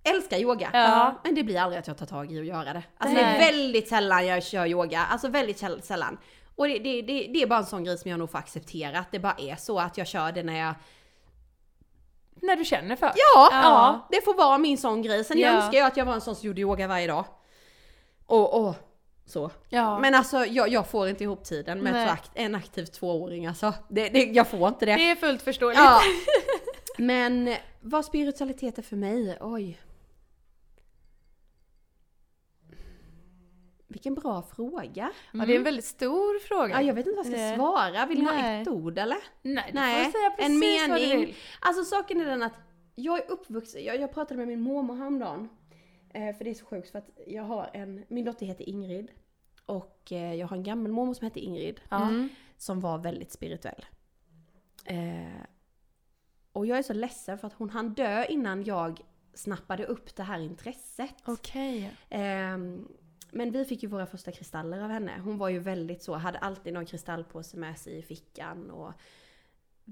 älskar 0.04 0.36
yoga. 0.38 0.70
Ja. 0.72 1.20
Men 1.24 1.34
det 1.34 1.42
blir 1.44 1.60
aldrig 1.60 1.78
att 1.80 1.86
jag 1.86 1.98
tar 1.98 2.06
tag 2.06 2.32
i 2.32 2.40
och 2.40 2.44
göra 2.44 2.72
det. 2.72 2.82
Alltså 2.98 3.16
det 3.16 3.22
är 3.22 3.38
väldigt 3.38 3.88
sällan 3.88 4.26
jag 4.26 4.42
kör 4.42 4.66
yoga, 4.66 5.00
alltså 5.10 5.28
väldigt 5.28 5.58
säll- 5.58 5.82
sällan. 5.82 6.18
Och 6.56 6.68
det, 6.68 6.78
det, 6.78 7.02
det, 7.02 7.30
det 7.34 7.42
är 7.42 7.46
bara 7.46 7.58
en 7.58 7.66
sån 7.66 7.84
grej 7.84 7.98
som 7.98 8.10
jag 8.10 8.18
nog 8.18 8.30
får 8.30 8.38
acceptera, 8.38 8.98
att 8.98 9.12
det 9.12 9.18
bara 9.18 9.34
är 9.38 9.56
så 9.56 9.78
att 9.78 9.98
jag 9.98 10.06
kör 10.06 10.32
det 10.32 10.42
när 10.42 10.58
jag 10.58 10.74
När 12.42 12.56
du 12.56 12.64
känner 12.64 12.96
för? 12.96 13.06
Ja, 13.06 13.12
Ja. 13.52 13.60
ja. 13.62 14.06
det 14.10 14.24
får 14.24 14.34
vara 14.34 14.58
min 14.58 14.78
sån 14.78 15.02
grej. 15.02 15.24
Sen 15.24 15.38
Ja. 15.38 15.48
önskar 15.48 15.78
jag 15.78 15.86
att 15.86 15.96
jag 15.96 16.04
var 16.04 16.14
en 16.14 16.20
sån 16.20 16.36
som 16.36 16.46
gjorde 16.46 16.60
yoga 16.60 16.86
varje 16.86 17.06
dag. 17.06 17.24
Och, 18.30 18.66
och 18.66 18.74
så. 19.26 19.50
Ja. 19.68 19.98
Men 19.98 20.14
alltså 20.14 20.44
jag, 20.44 20.68
jag 20.68 20.90
får 20.90 21.08
inte 21.08 21.24
ihop 21.24 21.44
tiden 21.44 21.80
med 21.80 21.92
Nej. 21.92 22.08
akt, 22.08 22.30
en 22.34 22.54
aktiv 22.54 22.84
tvååring 22.84 23.46
alltså. 23.46 23.74
Det, 23.88 24.08
det, 24.08 24.24
jag 24.24 24.48
får 24.48 24.68
inte 24.68 24.86
det. 24.86 24.94
det 24.96 25.10
är 25.10 25.16
fullt 25.16 25.42
förståeligt. 25.42 25.80
Ja. 25.80 26.00
Men 26.98 27.54
vad 27.80 28.04
spiritualitet 28.04 28.78
är 28.78 28.82
för 28.82 28.96
mig? 28.96 29.38
Oj. 29.40 29.80
Vilken 33.88 34.14
bra 34.14 34.42
fråga. 34.56 35.10
Ja, 35.32 35.44
det 35.46 35.52
är 35.52 35.56
en 35.56 35.62
väldigt 35.62 35.84
stor 35.84 36.40
fråga. 36.40 36.74
Ja, 36.74 36.82
jag 36.82 36.94
vet 36.94 37.06
inte 37.06 37.16
vad 37.16 37.26
jag 37.26 37.32
ska 37.32 37.42
Nej. 37.42 37.56
svara. 37.56 38.06
Vill 38.06 38.18
ni 38.18 38.24
ha 38.24 38.60
ett 38.60 38.68
ord 38.68 38.98
eller? 38.98 39.18
Nej, 39.42 39.70
Nej, 39.72 40.04
får 40.04 40.10
säga 40.12 40.30
precis 40.30 40.46
en 40.46 40.60
vad 40.90 41.00
du 41.00 41.06
mening. 41.06 41.26
vill. 41.26 41.34
Alltså 41.60 41.84
saken 41.84 42.20
är 42.20 42.24
den 42.24 42.42
att 42.42 42.52
jag 42.94 43.18
är 43.18 43.30
uppvuxen, 43.30 43.84
jag, 43.84 44.00
jag 44.00 44.14
pratade 44.14 44.38
med 44.38 44.48
min 44.48 44.60
mormor 44.60 44.96
häromdagen. 44.96 45.48
Eh, 46.12 46.36
för 46.36 46.44
det 46.44 46.50
är 46.50 46.54
så 46.54 46.64
sjukt 46.64 46.90
för 46.90 46.98
att 46.98 47.10
jag 47.26 47.42
har 47.42 47.70
en, 47.72 48.04
min 48.08 48.24
dotter 48.24 48.46
heter 48.46 48.68
Ingrid. 48.68 49.10
Och 49.66 50.12
eh, 50.12 50.34
jag 50.34 50.46
har 50.46 50.56
en 50.56 50.62
gammal 50.62 50.92
mormor 50.92 51.14
som 51.14 51.24
heter 51.24 51.40
Ingrid. 51.40 51.80
Mm. 51.90 52.28
Som 52.56 52.80
var 52.80 52.98
väldigt 52.98 53.32
spirituell. 53.32 53.84
Eh, 54.84 55.42
och 56.52 56.66
jag 56.66 56.78
är 56.78 56.82
så 56.82 56.92
ledsen 56.92 57.38
för 57.38 57.46
att 57.46 57.52
hon 57.52 57.70
hann 57.70 57.94
dö 57.94 58.24
innan 58.24 58.64
jag 58.64 59.00
snappade 59.34 59.86
upp 59.86 60.16
det 60.16 60.22
här 60.22 60.38
intresset. 60.38 61.14
Okej. 61.24 61.92
Ehm, 62.08 62.88
men 63.30 63.50
vi 63.50 63.64
fick 63.64 63.82
ju 63.82 63.88
våra 63.88 64.06
första 64.06 64.32
kristaller 64.32 64.80
av 64.80 64.90
henne. 64.90 65.20
Hon 65.24 65.38
var 65.38 65.48
ju 65.48 65.58
väldigt 65.58 66.02
så, 66.02 66.14
hade 66.14 66.38
alltid 66.38 66.74
någon 66.74 66.86
kristallpåse 66.86 67.56
med 67.56 67.78
sig 67.78 67.98
i 67.98 68.02
fickan 68.02 68.70
och 68.70 68.92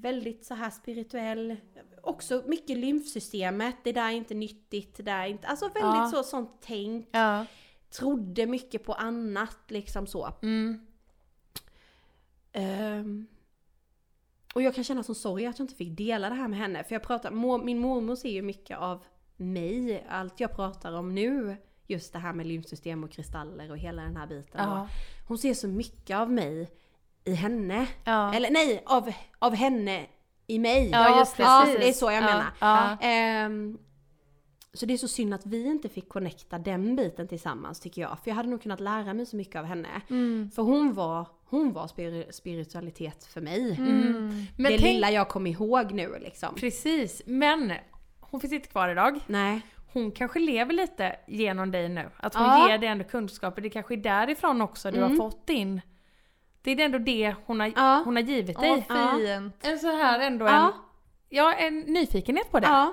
väldigt 0.01 0.45
så 0.47 0.55
här 0.55 0.71
spirituell. 0.71 1.57
Också 2.03 2.43
mycket 2.47 2.79
lymfsystemet, 2.79 3.77
det 3.85 3.93
där 3.93 4.09
är 4.09 4.13
inte 4.13 4.35
nyttigt, 4.35 4.97
det 4.97 5.03
där 5.03 5.23
är 5.23 5.27
inte, 5.27 5.47
alltså 5.47 5.65
väldigt 5.65 5.83
Ja. 5.83 6.11
så 6.15 6.23
sånt 6.23 6.51
tänk. 6.61 7.09
Ja. 7.13 7.47
Trodde 7.91 8.47
mycket 8.47 8.85
på 8.85 8.93
annat 8.93 9.59
liksom 9.69 10.07
så. 10.07 10.33
Mm. 10.43 10.87
Ehm, 12.53 13.27
och 14.55 14.63
jag 14.63 14.75
kan 14.75 14.85
känna 14.85 15.03
som 15.03 15.15
sorg 15.15 15.47
att 15.47 15.59
jag 15.59 15.65
inte 15.65 15.75
fick 15.75 15.97
dela 15.97 16.29
det 16.29 16.35
här 16.35 16.49
med 16.49 16.59
henne. 16.59 16.85
För 16.85 16.95
jag 16.95 17.03
pratar, 17.03 17.31
mor, 17.31 17.65
min 17.65 17.79
mormor 17.79 18.17
ser 18.17 18.31
ju 18.31 18.43
mycket 18.43 18.79
av 18.79 19.05
mig, 19.37 20.07
allt 20.09 20.41
jag 20.41 20.57
pratar 20.57 20.93
om 20.93 21.15
nu. 21.15 21.57
Just 21.87 22.13
det 22.13 22.19
här 22.19 22.33
med 22.33 22.47
lymfsystem 22.47 23.05
och 23.05 23.11
kristaller 23.13 23.71
och 23.71 23.79
hela 23.79 24.03
den 24.03 24.17
här 24.17 24.27
biten. 24.27 24.61
Ja. 24.61 24.89
Hon 25.29 25.39
ser 25.39 25.55
så 25.55 25.69
mycket 25.69 26.17
av 26.17 26.33
mig 26.33 26.71
i 27.25 27.35
henne. 27.35 27.87
Ja. 28.05 28.35
Eller 28.35 28.51
nej, 28.51 28.83
av, 28.87 29.13
av 29.39 29.55
henne 29.55 30.07
i 30.47 30.59
mig. 30.59 30.91
Ja, 30.93 31.19
just 31.19 31.37
det, 31.37 31.43
ja 31.43 31.63
precis. 31.65 31.81
det 31.81 31.89
är 31.89 31.93
så 31.93 32.05
jag 32.07 32.15
Ja, 32.23 32.27
menar. 32.27 32.47
ja. 32.61 32.97
Ehm, 33.01 33.79
så 34.73 34.87
det 34.87 34.93
är 34.95 34.99
så 34.99 35.09
synd 35.09 35.35
att 35.35 35.47
vi 35.47 35.67
inte 35.67 35.89
fick 35.89 36.09
connecta 36.09 36.59
den 36.59 36.97
biten 36.97 37.29
tillsammans 37.29 37.81
tycker 37.81 38.03
jag. 38.03 38.19
För 38.25 38.31
jag 38.31 38.35
hade 38.37 38.49
nog 38.49 38.63
kunnat 38.63 38.81
lära 38.81 39.15
mig 39.15 39.27
så 39.27 39.37
mycket 39.37 39.57
av 39.57 39.65
henne. 39.65 39.89
Mm. 40.11 40.51
För 40.55 40.63
hon 40.63 40.95
var, 40.95 41.27
hon 41.45 41.73
var 41.73 41.87
spir- 41.87 42.33
spiritualitet 42.33 43.25
för 43.25 43.41
mig. 43.41 43.75
Mm. 43.79 44.29
Men 44.57 44.73
det 44.73 44.79
tänk, 44.79 44.81
lilla 44.81 45.11
jag 45.11 45.29
kom 45.29 45.47
ihåg 45.47 45.93
nu 45.93 46.17
liksom. 46.21 46.55
Precis, 46.55 47.23
men 47.27 47.73
hon 48.21 48.41
finns 48.41 48.53
inte 48.53 48.69
kvar 48.69 48.89
idag. 48.89 49.21
Nej. 49.27 49.61
hon 49.93 50.11
kanske 50.13 50.39
lever 50.39 50.73
lite 50.73 51.17
genom 51.29 51.71
dig 51.71 51.89
nu. 51.89 52.11
Att 52.17 52.35
hon 52.35 52.47
Ja. 52.47 52.69
ger 52.71 52.79
dig 52.79 52.89
ändå 52.89 53.05
kunskaper. 53.05 53.63
Det 53.63 53.71
kanske 53.71 53.95
är 53.95 53.99
därifrån 53.99 54.61
också 54.63 54.91
du 54.91 54.99
har 55.01 55.07
Mm. 55.07 55.17
fått 55.19 55.47
din... 55.47 55.81
Det 56.77 56.83
är 56.83 56.87
ändå 56.87 56.99
det 56.99 57.35
hon 57.47 57.61
har, 57.61 57.73
Ja. 57.77 58.03
hon 58.05 58.17
har 58.17 58.23
givit 58.23 58.57
Åh, 58.57 58.63
dig. 58.63 58.87
fint. 58.91 59.55
En 59.61 59.79
så 59.79 59.87
här 59.97 60.21
ändå 60.21 60.47
en, 60.47 60.55
Ja. 60.55 60.73
ja, 61.29 61.53
en 61.53 61.81
nyfikenhet 61.81 62.51
på 62.51 62.61
det. 62.61 62.67
Ja. 62.67 62.93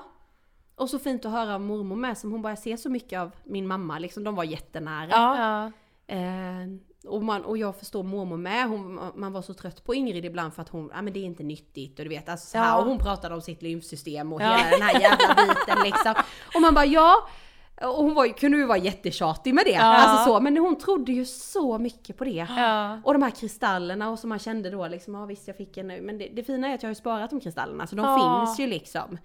Och 0.75 0.89
så 0.89 0.99
fint 0.99 1.25
att 1.25 1.31
höra 1.31 1.59
mormor 1.59 1.95
med 1.95 2.17
som 2.17 2.31
hon 2.31 2.41
börjar 2.41 2.55
se 2.55 2.77
så 2.77 2.89
mycket 2.89 3.19
av 3.19 3.31
min 3.43 3.67
mamma, 3.67 3.99
liksom 3.99 4.23
de 4.23 4.35
var 4.35 4.43
jättenära. 4.43 5.07
Ja. 5.11 5.37
Ja. 5.37 5.71
Eh, 6.15 6.67
och, 7.07 7.23
man, 7.23 7.45
och 7.45 7.57
jag 7.57 7.75
förstår 7.75 8.03
mormor 8.03 8.37
med, 8.37 8.67
hon, 8.69 8.99
man 9.15 9.33
var 9.33 9.41
så 9.41 9.53
trött 9.53 9.83
på 9.83 9.93
Ingrid 9.95 10.25
ibland 10.25 10.53
för 10.53 10.61
att 10.61 10.69
hon, 10.69 10.91
ja 10.93 11.01
men 11.01 11.13
det 11.13 11.19
är 11.19 11.23
inte 11.23 11.43
nyttigt 11.43 11.99
och 11.99 12.05
du 12.05 12.09
vet, 12.09 12.29
alltså 12.29 12.47
så 12.47 12.57
här, 12.57 12.79
och 12.79 12.85
hon 12.85 12.97
pratade 12.99 13.35
om 13.35 13.41
sitt 13.41 13.61
lymfsystem 13.61 14.33
och 14.33 14.41
Ja. 14.41 14.45
hela 14.55 14.69
den 14.69 14.81
här 14.81 14.99
jävla 15.01 15.35
biten 15.35 15.83
liksom. 15.83 16.13
Och 16.55 16.61
man 16.61 16.73
bara 16.73 16.85
ja, 16.85 17.27
och 17.81 17.87
hon 18.03 18.13
var, 18.13 18.25
ju- 18.25 18.33
kunde 18.33 18.57
ju 18.57 18.65
vara 18.65 18.77
jättetjatig 18.77 19.53
med 19.53 19.65
det, 19.65 19.71
Ja. 19.71 19.81
alltså 19.81 20.31
så, 20.31 20.39
men 20.39 20.57
hon 20.57 20.77
trodde 20.77 21.11
ju 21.11 21.25
så 21.25 21.77
mycket 21.77 22.17
på 22.17 22.23
det. 22.23 22.47
Ja. 22.57 23.01
Och 23.03 23.13
de 23.13 23.21
här 23.23 23.29
kristallerna 23.31 24.09
och 24.09 24.19
som 24.19 24.29
man 24.29 24.39
kände 24.39 24.69
då 24.69 24.87
liksom, 24.87 25.13
ja 25.13 25.25
visst 25.25 25.47
jag 25.47 25.57
fick 25.57 25.77
en 25.77 25.87
nu, 25.87 26.01
men 26.01 26.17
det, 26.17 26.27
det 26.33 26.43
fina 26.43 26.67
är 26.67 26.75
att 26.75 26.83
jag 26.83 26.87
har 26.87 26.91
ju 26.91 26.95
sparat 26.95 27.29
de 27.29 27.39
kristallerna 27.39 27.87
så 27.87 27.95
de 27.95 28.05
Ja. 28.05 28.45
finns 28.45 28.59
ju 28.59 28.67
liksom 28.67 29.17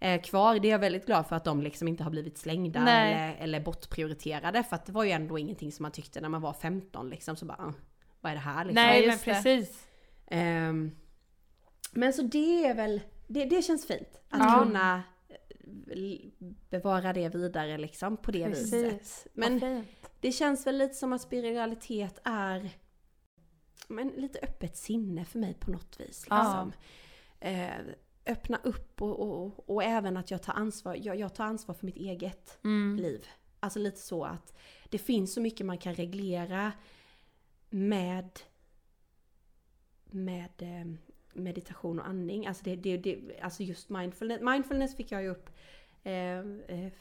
eh, 0.00 0.20
kvar. 0.22 0.58
Det 0.58 0.68
är 0.68 0.72
jag 0.72 0.78
väldigt 0.78 1.06
glad 1.06 1.26
för 1.26 1.36
att 1.36 1.44
de 1.44 1.62
liksom 1.62 1.88
inte 1.88 2.04
har 2.04 2.10
blivit 2.10 2.38
slängda 2.38 2.84
Nej. 2.84 3.12
eller, 3.14 3.36
eller 3.44 3.60
bortprioriterade 3.60 4.62
för 4.62 4.76
att 4.76 4.86
det 4.86 4.92
var 4.92 5.04
ju 5.04 5.10
ändå 5.10 5.38
ingenting 5.38 5.72
som 5.72 5.82
man 5.82 5.92
tyckte 5.92 6.20
när 6.20 6.28
man 6.28 6.40
var 6.40 6.52
15 6.52 7.10
liksom 7.10 7.36
så 7.36 7.44
bara, 7.46 7.56
ah, 7.60 7.72
vad 8.20 8.32
är 8.32 8.36
det 8.36 8.42
här 8.42 8.64
liksom? 8.64 8.82
Nej 8.84 9.06
men 9.06 9.18
precis. 9.18 9.86
Ehm, 10.30 10.90
men 11.92 12.12
så 12.12 12.22
det 12.22 12.66
är 12.66 12.74
väl, 12.74 13.00
det, 13.26 13.44
det 13.44 13.62
känns 13.62 13.86
fint 13.86 14.20
att 14.30 14.40
Ja. 14.40 14.58
kunna 14.64 14.94
eh, 14.94 15.00
bevara 16.70 17.12
det 17.12 17.28
vidare 17.28 17.78
liksom 17.78 18.16
på 18.16 18.30
det 18.30 18.44
Precis. 18.44 18.72
viset. 18.72 19.26
Men 19.34 19.84
det 20.20 20.32
känns 20.32 20.66
väl 20.66 20.78
lite 20.78 20.94
som 20.94 21.12
att 21.12 21.22
spiritualitet 21.22 22.20
är 22.24 22.70
men 23.88 24.08
lite 24.08 24.38
öppet 24.38 24.76
sinne 24.76 25.24
för 25.24 25.38
mig 25.38 25.54
på 25.54 25.70
något 25.70 26.00
vis. 26.00 26.26
Liksom. 26.30 26.72
Eh, 27.40 27.70
öppna 28.26 28.60
upp 28.64 29.02
och, 29.02 29.20
och, 29.20 29.70
och 29.70 29.82
även 29.84 30.16
att 30.16 30.30
jag 30.30 30.42
tar 30.42 30.52
ansvar, 30.52 30.94
jag, 31.02 31.16
jag 31.18 31.34
tar 31.34 31.44
ansvar 31.44 31.74
för 31.74 31.86
mitt 31.86 31.96
eget 31.96 32.58
Mm. 32.64 32.96
liv. 32.96 33.26
Alltså 33.60 33.78
lite 33.78 34.00
så 34.00 34.24
att 34.24 34.54
det 34.88 34.98
finns 34.98 35.34
så 35.34 35.40
mycket 35.40 35.66
man 35.66 35.78
kan 35.78 35.94
reglera 35.94 36.72
med 37.70 38.40
med 40.10 40.62
eh, 40.62 41.07
meditation 41.38 42.00
och 42.00 42.08
andning. 42.08 42.46
Alltså, 42.46 42.64
det, 42.64 42.76
det, 42.76 42.96
det, 42.96 43.18
alltså 43.42 43.62
just 43.62 43.88
mindfulness. 43.88 44.40
Mindfulness 44.40 44.96
fick 44.96 45.12
jag 45.12 45.22
ju 45.22 45.28
upp 45.28 45.50
eh, 46.04 46.38
eh, 46.38 46.92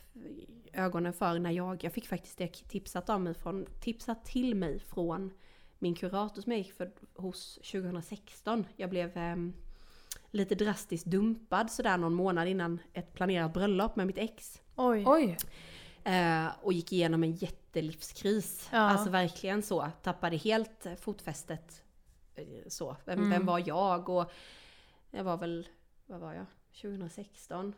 ögonen 0.74 1.14
för 1.14 1.40
när 1.40 1.52
jag, 1.52 1.84
jag 1.84 1.94
fick 1.94 2.08
faktiskt 2.08 2.38
det 2.38 2.48
tipsat, 2.48 3.10
av 3.10 3.22
mig 3.22 3.34
från, 3.34 3.66
tipsat 3.80 4.26
till 4.26 4.56
mig 4.56 4.80
från 4.80 5.34
min 5.80 5.96
kurator 5.96 6.42
som 6.42 6.52
jag 6.52 6.60
gick 6.60 6.74
för, 6.74 6.92
hos 7.16 7.56
2016. 7.56 8.66
Jag 8.76 8.90
blev 8.90 9.18
eh, 9.18 9.36
lite 10.32 10.56
drastiskt 10.56 11.06
dumpad 11.06 11.72
sådär 11.72 11.98
någon 11.98 12.14
månad 12.14 12.48
innan 12.48 12.80
ett 12.94 13.14
planerat 13.14 13.54
bröllop 13.54 13.96
med 13.96 14.08
mitt 14.08 14.18
ex. 14.18 14.62
Oj. 14.76 15.04
Oj. 15.06 15.38
Eh, 16.04 16.48
och 16.62 16.74
gick 16.74 16.94
igenom 16.94 17.24
en 17.24 17.32
jättelivskris. 17.32 18.70
Ja. 18.72 18.80
Alltså 18.80 19.10
verkligen 19.10 19.64
så. 19.64 19.88
Tappade 20.04 20.38
helt 20.38 20.88
fotfästet. 21.00 21.84
Eh, 22.38 22.44
Så. 22.70 22.96
Vem, 23.06 23.18
Mm. 23.20 23.30
vem 23.30 23.46
var 23.46 23.64
jag? 23.66 24.10
Och 24.10 24.32
jag 25.12 25.24
var 25.24 25.38
väl, 25.38 25.68
vad 26.06 26.20
var 26.20 26.34
jag? 26.34 26.46
2016? 26.82 27.76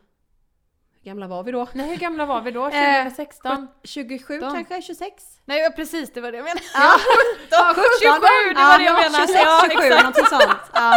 Hur 1.02 1.10
gamla 1.10 1.26
var 1.26 1.42
vi 1.42 1.52
då? 1.52 1.68
Nej 1.72 1.88
hur 1.88 1.96
gamla 1.96 2.26
var 2.26 2.40
vi 2.40 2.50
då? 2.50 2.66
Eh, 2.70 3.04
2016? 3.04 3.68
27 3.84 4.18
17. 4.40 4.52
kanske? 4.52 4.82
26? 4.82 5.24
Nej 5.44 5.60
ja, 5.62 5.70
precis, 5.70 6.12
det 6.12 6.20
var 6.20 6.32
det 6.32 6.38
jag 6.38 6.44
menade. 6.44 6.60
Ja, 6.74 6.98
17, 7.74 7.84
27, 8.02 8.54
det 8.54 8.62
var 8.62 8.78
det 8.78 8.84
jag 8.84 8.94
menade. 8.94 9.26
26, 9.26 9.40
Ja, 9.44 9.62
27 9.70 9.86
exakt. 9.86 10.02
någonting 10.04 10.26
sånt. 10.38 10.60
Ja, 10.72 10.94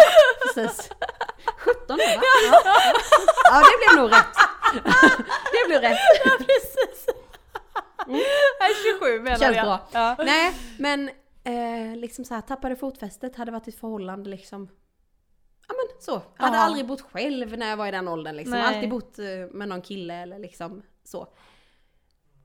precis. 0.55 0.89
17 1.57 1.77
då 1.87 1.95
va? 1.95 2.01
Ja, 2.05 2.61
ja. 2.65 2.93
ja 3.43 3.59
det 3.59 3.77
blev 3.93 4.03
nog 4.03 4.11
rätt. 4.11 4.35
Det 5.53 5.67
blev 5.67 5.81
rätt. 5.81 5.99
Precis. 6.37 7.07
Nej 8.59 8.71
27 8.99 9.19
menar 9.21 9.37
Känns 9.37 9.55
jag. 9.57 9.65
bra. 9.65 9.79
Ja. 9.91 10.15
Nej, 10.19 10.53
men 10.79 11.09
eh, 11.43 11.95
liksom 11.95 12.25
så 12.25 12.33
här, 12.33 12.41
tappade 12.41 12.75
fotfästet, 12.75 13.35
hade 13.35 13.51
varit 13.51 13.67
i 13.67 13.71
ett 13.71 13.79
förhållande 13.79 14.29
liksom. 14.29 14.67
Ja 15.67 15.73
men 15.77 16.01
så. 16.01 16.21
Hade 16.35 16.57
Ja. 16.57 16.63
aldrig 16.63 16.87
bott 16.87 17.01
själv 17.01 17.57
när 17.57 17.69
jag 17.69 17.77
var 17.77 17.87
i 17.87 17.91
den 17.91 18.07
åldern 18.07 18.35
liksom. 18.35 18.51
Nej. 18.51 18.75
Alltid 18.75 18.89
bott 18.89 19.19
eh, 19.19 19.25
med 19.51 19.67
någon 19.69 19.81
kille 19.81 20.13
eller 20.13 20.39
liksom 20.39 20.81
så. 21.03 21.27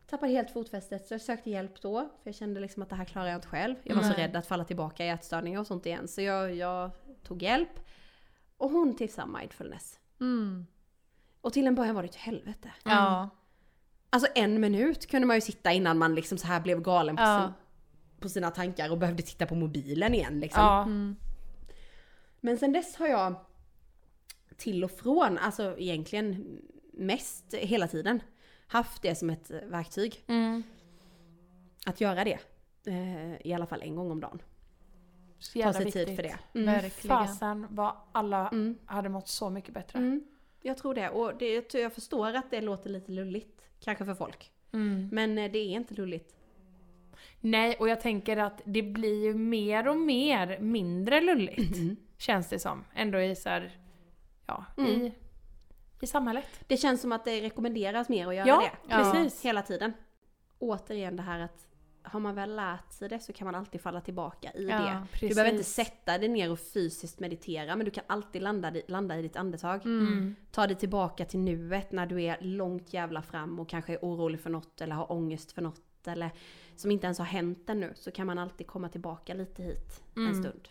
Tappade 0.06 0.32
helt 0.32 0.50
fotfästet 0.50 1.06
så 1.06 1.14
jag 1.14 1.20
sökte 1.20 1.50
hjälp 1.50 1.82
då. 1.82 1.98
För 2.00 2.08
jag 2.30 2.34
kände 2.34 2.60
liksom 2.60 2.82
att 2.82 2.88
det 2.90 2.96
här 2.96 3.04
klarar 3.04 3.26
jag 3.26 3.36
inte 3.36 3.48
själv. 3.48 3.74
Jag 3.82 3.94
var 3.96 4.02
så 4.02 4.08
Nej. 4.08 4.18
rädd 4.18 4.36
att 4.36 4.46
falla 4.46 4.64
tillbaka 4.64 5.04
i 5.04 5.08
ätstörningar 5.08 5.60
och 5.60 5.66
sånt 5.66 5.86
igen. 5.86 6.08
Så 6.08 6.20
jag, 6.22 6.54
jag 6.54 6.90
tog 7.22 7.42
hjälp. 7.42 7.80
Och 8.56 8.70
hon 8.70 8.96
tipsade 8.96 9.26
om 9.26 9.32
mindfulness. 9.38 9.98
Mm. 10.20 10.66
Och 11.40 11.52
till 11.52 11.66
en 11.66 11.74
början 11.74 11.94
var 11.94 12.02
det 12.02 12.08
ett 12.08 12.14
helvete. 12.14 12.72
Ja. 12.84 13.28
Alltså 14.10 14.28
en 14.34 14.60
minut 14.60 15.06
kunde 15.06 15.26
man 15.26 15.36
ju 15.36 15.40
sitta 15.40 15.72
innan 15.72 15.98
man 15.98 16.14
liksom 16.14 16.38
så 16.38 16.46
här 16.46 16.60
blev 16.60 16.80
galen 16.82 17.16
på, 17.16 17.22
Ja. 17.22 17.52
På 18.20 18.28
sina 18.28 18.50
tankar 18.50 18.90
och 18.90 18.98
behövde 18.98 19.22
titta 19.22 19.46
på 19.46 19.54
mobilen 19.54 20.14
igen 20.14 20.40
liksom. 20.40 20.62
Ja. 20.62 20.82
Mm. 20.82 21.16
Men 22.40 22.58
sen 22.58 22.72
dess 22.72 22.96
har 22.96 23.06
jag 23.06 23.34
till 24.56 24.84
och 24.84 24.90
från, 24.90 25.38
alltså 25.38 25.74
egentligen 25.78 26.58
mest 26.92 27.54
hela 27.54 27.88
tiden, 27.88 28.20
haft 28.66 29.02
det 29.02 29.14
som 29.14 29.30
ett 29.30 29.50
verktyg. 29.50 30.24
Mm. 30.26 30.62
Att 31.86 32.00
göra 32.00 32.24
det. 32.24 32.38
Eh, 32.86 33.46
I 33.46 33.52
alla 33.54 33.66
fall 33.66 33.82
en 33.82 33.96
gång 33.96 34.10
om 34.10 34.20
dagen. 34.20 34.42
Så 35.38 35.52
Ta 35.52 35.58
jävla 35.58 35.72
sig 35.72 35.84
viktigt. 35.84 36.06
tid 36.06 36.16
för 36.16 36.22
det. 36.22 36.38
Verkligen. 36.52 37.16
Fasen 37.16 37.66
vad 37.70 37.92
alla 38.12 38.48
Mm. 38.48 38.78
hade 38.86 39.08
mått 39.08 39.28
så 39.28 39.50
mycket 39.50 39.74
bättre. 39.74 39.98
Mm. 39.98 40.24
Jag 40.62 40.78
tror 40.78 40.94
det. 40.94 41.08
Och 41.10 41.38
det, 41.38 41.74
jag 41.74 41.92
förstår 41.92 42.34
att 42.34 42.50
det 42.50 42.60
låter 42.60 42.90
lite 42.90 43.12
lulligt. 43.12 43.62
Kanske 43.80 44.04
för 44.04 44.14
folk. 44.14 44.52
Mm. 44.72 45.08
Men 45.12 45.38
eh, 45.38 45.52
det 45.52 45.58
är 45.58 45.70
inte 45.70 45.94
lulligt. 45.94 46.34
Nej, 47.40 47.76
och 47.78 47.88
jag 47.88 48.00
tänker 48.00 48.36
att 48.36 48.60
det 48.64 48.82
blir 48.82 49.24
ju 49.24 49.34
mer 49.34 49.88
och 49.88 49.96
mer 49.96 50.58
mindre 50.60 51.20
lulligt. 51.20 51.78
Känns 52.18 52.48
det 52.48 52.58
som. 52.58 52.84
Ändå 52.94 53.20
i 53.20 53.36
så 53.36 53.48
här, 53.48 53.78
ja, 54.46 54.64
Mm. 54.76 54.90
i, 54.90 55.12
i 56.00 56.06
samhället. 56.06 56.60
Det 56.66 56.76
känns 56.76 57.00
som 57.00 57.12
att 57.12 57.24
det 57.24 57.40
rekommenderas 57.42 58.08
mer 58.08 58.26
att 58.28 58.34
göra 58.34 58.46
Ja, 58.48 58.70
det. 58.88 58.94
precis. 58.94 59.44
Hela 59.44 59.62
tiden. 59.62 59.92
Återigen 60.58 61.16
det 61.16 61.22
här 61.22 61.40
att 61.40 61.64
har 62.02 62.20
man 62.20 62.34
väl 62.34 62.56
lärt 62.56 62.92
sig 62.92 63.08
det 63.08 63.18
så 63.20 63.32
kan 63.32 63.44
man 63.44 63.54
alltid 63.54 63.80
falla 63.80 64.00
tillbaka 64.00 64.52
i 64.54 64.68
Ja, 64.68 64.78
det. 64.78 65.06
precis. 65.12 65.28
Du 65.28 65.34
behöver 65.34 65.52
inte 65.52 65.64
sätta 65.70 66.18
dig 66.18 66.28
ner 66.28 66.52
och 66.52 66.60
fysiskt 66.60 67.20
meditera 67.20 67.76
men 67.76 67.84
du 67.84 67.90
kan 67.90 68.04
alltid 68.06 68.42
landa, 68.42 68.72
landa 68.88 69.18
i 69.18 69.22
ditt 69.22 69.36
andetag. 69.36 69.84
Mm. 69.86 70.36
Ta 70.52 70.66
dig 70.66 70.76
tillbaka 70.76 71.24
till 71.24 71.40
nuet 71.40 71.92
när 71.92 72.06
du 72.06 72.22
är 72.22 72.36
långt 72.40 72.92
jävla 72.92 73.22
fram 73.22 73.58
och 73.60 73.68
kanske 73.68 73.92
är 73.92 73.98
orolig 74.02 74.40
för 74.40 74.50
något 74.50 74.80
eller 74.80 74.94
har 74.94 75.12
ångest 75.12 75.52
för 75.52 75.62
något 75.62 76.08
eller 76.08 76.30
som 76.80 76.90
inte 76.90 77.06
ens 77.06 77.18
har 77.18 77.26
hänt 77.26 77.70
ännu 77.70 77.92
så 77.96 78.10
kan 78.10 78.26
man 78.26 78.38
alltid 78.38 78.66
komma 78.66 78.88
tillbaka 78.88 79.34
lite 79.34 79.62
hit 79.62 80.02
en 80.16 80.22
Mm. 80.26 80.42
stund. 80.42 80.68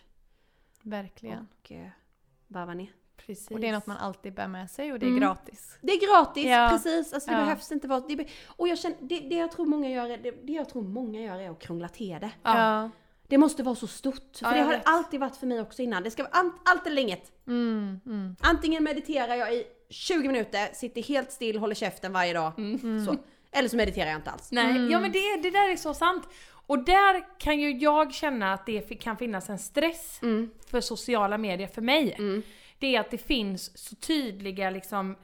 Verkligen. 0.82 1.48
Och 1.60 1.72
eh, 1.72 1.88
varva 2.46 2.74
ner. 2.74 2.92
Precis. 3.16 3.50
Och 3.50 3.60
det 3.60 3.68
är 3.68 3.72
något 3.72 3.86
man 3.86 3.96
alltid 3.96 4.34
bär 4.34 4.48
med 4.48 4.70
sig 4.70 4.92
och 4.92 4.98
det 4.98 5.06
är 5.06 5.08
Mm. 5.08 5.20
gratis. 5.20 5.78
Det 5.80 5.92
är 5.92 6.06
gratis, 6.06 6.44
Ja. 6.44 6.68
precis. 6.72 7.12
Alltså 7.12 7.30
det 7.30 7.36
Ja. 7.36 7.42
behövs 7.44 7.72
inte 7.72 7.88
vara... 7.88 8.00
Det, 8.00 8.16
be- 8.16 8.26
och 8.46 8.68
jag 8.68 8.78
känner, 8.78 8.96
det, 9.00 9.20
det 9.20 9.34
jag 9.36 9.52
tror 9.52 9.66
många 9.66 9.90
gör, 9.90 10.10
är- 10.10 10.18
det, 10.18 10.30
det 10.30 10.52
jag 10.52 10.68
tror 10.68 10.82
många 10.82 11.20
gör 11.20 11.38
är 11.38 11.50
att 11.50 11.58
krångla 11.58 11.88
till 11.88 12.16
det. 12.20 12.30
Ja. 12.42 12.90
Det 13.26 13.38
måste 13.38 13.62
vara 13.62 13.74
så 13.74 13.86
stort. 13.86 14.36
För 14.36 14.46
Ja, 14.46 14.52
det 14.52 14.60
har 14.60 14.70
vet. 14.70 14.82
alltid 14.84 15.20
varit 15.20 15.36
för 15.36 15.46
mig 15.46 15.60
också 15.60 15.82
innan. 15.82 16.02
Det 16.02 16.10
ska 16.10 16.22
vara 16.22 16.52
allt 16.64 16.86
eller 16.86 17.02
inget. 17.02 17.32
Mm. 17.46 18.00
Mm. 18.06 18.36
Antingen 18.40 18.84
mediterar 18.84 19.34
jag 19.34 19.54
i 19.54 19.64
20 19.90 20.26
minuter, 20.28 20.74
sitter 20.74 21.02
helt 21.02 21.32
still, 21.32 21.58
håller 21.58 21.74
käften 21.74 22.12
varje 22.12 22.32
dag. 22.32 22.52
Så. 23.06 23.16
Eller 23.52 23.68
så 23.68 23.76
mediterar 23.76 24.06
jag 24.10 24.18
inte 24.18 24.30
alls. 24.30 24.52
Nej, 24.52 24.70
Mm. 24.70 24.90
ja 24.90 25.00
men 25.00 25.12
det, 25.12 25.36
det 25.42 25.50
där 25.50 25.68
är 25.72 25.76
så 25.76 25.94
sant. 25.94 26.28
Och 26.66 26.84
där 26.84 27.38
kan 27.38 27.60
ju 27.60 27.70
jag 27.78 28.14
känna 28.14 28.52
att 28.52 28.66
det 28.66 28.80
kan 29.00 29.16
finnas 29.16 29.48
en 29.50 29.58
stress 29.58 30.18
Mm. 30.22 30.50
för 30.70 30.80
sociala 30.80 31.38
medier 31.38 31.66
för 31.68 31.82
mig. 31.82 32.12
Mm. 32.18 32.42
Det 32.78 32.96
är 32.96 33.00
att 33.00 33.10
det 33.10 33.18
finns 33.18 33.78
så 33.88 33.96
tydliga 33.96 34.70
liksom 34.70 35.16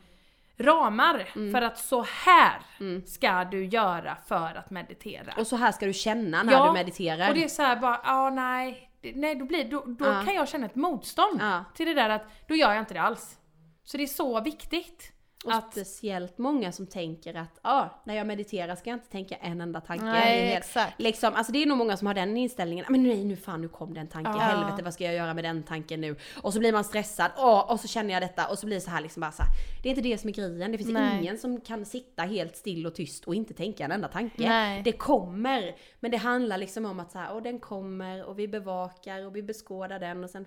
ramar 0.56 1.32
Mm. 1.36 1.52
för 1.52 1.62
att 1.62 1.78
så 1.78 2.02
här 2.02 2.60
ska 3.06 3.44
du 3.44 3.64
göra 3.66 4.16
för 4.26 4.54
att 4.58 4.70
meditera. 4.70 5.34
Och 5.38 5.46
så 5.46 5.56
här 5.56 5.72
ska 5.72 5.86
du 5.86 5.92
känna 5.92 6.42
när 6.42 6.52
Ja, 6.52 6.66
du 6.66 6.72
mediterar. 6.72 7.28
Och 7.28 7.34
det 7.34 7.44
är 7.44 7.48
så 7.48 7.62
här 7.62 7.76
bara, 7.76 8.00
ja 8.04 8.30
nej, 8.30 8.90
det- 9.00 9.12
nej 9.14 9.34
då 9.34 9.44
blir 9.44 9.64
då, 9.64 9.84
då 9.86 10.04
Ja. 10.06 10.22
kan 10.24 10.34
jag 10.34 10.48
känna 10.48 10.66
ett 10.66 10.74
motstånd 10.74 11.40
Ja. 11.42 11.64
till 11.74 11.86
det 11.86 11.94
där 11.94 12.10
att 12.10 12.26
då 12.48 12.54
gör 12.54 12.70
jag 12.72 12.78
inte 12.82 12.94
det 12.94 13.00
alls. 13.00 13.38
Så 13.84 13.96
det 13.96 14.02
är 14.02 14.06
så 14.06 14.40
viktigt. 14.40 15.12
Och 15.44 15.52
Att- 15.52 15.72
speciellt 15.72 16.38
många 16.38 16.72
som 16.72 16.86
tänker 16.86 17.34
att 17.34 17.60
ja, 17.62 18.02
när 18.04 18.14
jag 18.14 18.26
mediterar 18.26 18.74
ska 18.76 18.90
jag 18.90 18.96
inte 18.96 19.10
tänka 19.10 19.34
en 19.36 19.60
enda 19.60 19.80
tanke. 19.80 20.04
Nej, 20.04 20.46
helt- 20.46 20.64
exakt. 20.64 21.00
Liksom, 21.00 21.34
alltså 21.34 21.52
det 21.52 21.62
är 21.62 21.66
nog 21.66 21.78
många 21.78 21.96
som 21.96 22.06
har 22.06 22.14
den 22.14 22.36
inställningen, 22.36 22.84
men 22.88 23.02
nej 23.02 23.24
nu 23.24 23.36
fan 23.36 23.60
nu 23.60 23.68
kom 23.68 23.94
den 23.94 24.08
tanken, 24.08 24.32
Ja. 24.34 24.38
helvete 24.40 24.82
vad 24.82 24.94
ska 24.94 25.04
jag 25.04 25.14
göra 25.14 25.34
med 25.34 25.44
den 25.44 25.62
tanken 25.62 26.00
nu? 26.00 26.16
Och 26.42 26.52
så 26.52 26.58
blir 26.58 26.72
man 26.72 26.84
stressad, 26.84 27.30
åh, 27.36 27.70
och 27.72 27.80
så 27.80 27.88
känner 27.88 28.14
jag 28.14 28.22
detta 28.22 28.46
och 28.48 28.58
så 28.58 28.66
blir 28.66 28.76
det 28.76 28.80
så 28.80 28.90
här 28.90 29.00
liksom 29.00 29.20
bara 29.20 29.32
så 29.32 29.42
här. 29.42 29.50
Det 29.82 29.88
är 29.88 29.90
inte 29.90 30.02
det 30.02 30.18
som 30.18 30.28
är 30.28 30.34
grejen, 30.34 30.72
det 30.72 30.78
finns 30.78 30.90
Nej. 30.90 31.18
ingen 31.20 31.38
som 31.38 31.60
kan 31.60 31.84
sitta 31.84 32.22
helt 32.22 32.56
still 32.56 32.86
och 32.86 32.94
tyst 32.94 33.24
och 33.24 33.34
inte 33.34 33.54
tänka 33.54 33.84
en 33.84 33.92
enda 33.92 34.08
tanke. 34.08 34.48
Nej. 34.48 34.82
Det 34.84 34.92
kommer, 34.92 35.74
men 36.00 36.10
det 36.10 36.16
handlar 36.16 36.58
liksom 36.58 36.84
om 36.84 37.00
att 37.00 37.12
så 37.12 37.18
här, 37.18 37.32
och 37.34 37.42
den 37.42 37.58
kommer 37.60 38.24
och 38.24 38.38
vi 38.38 38.48
bevakar 38.48 39.26
och 39.26 39.36
vi 39.36 39.42
beskådar 39.42 39.98
den 39.98 40.24
och 40.24 40.30
sen 40.30 40.44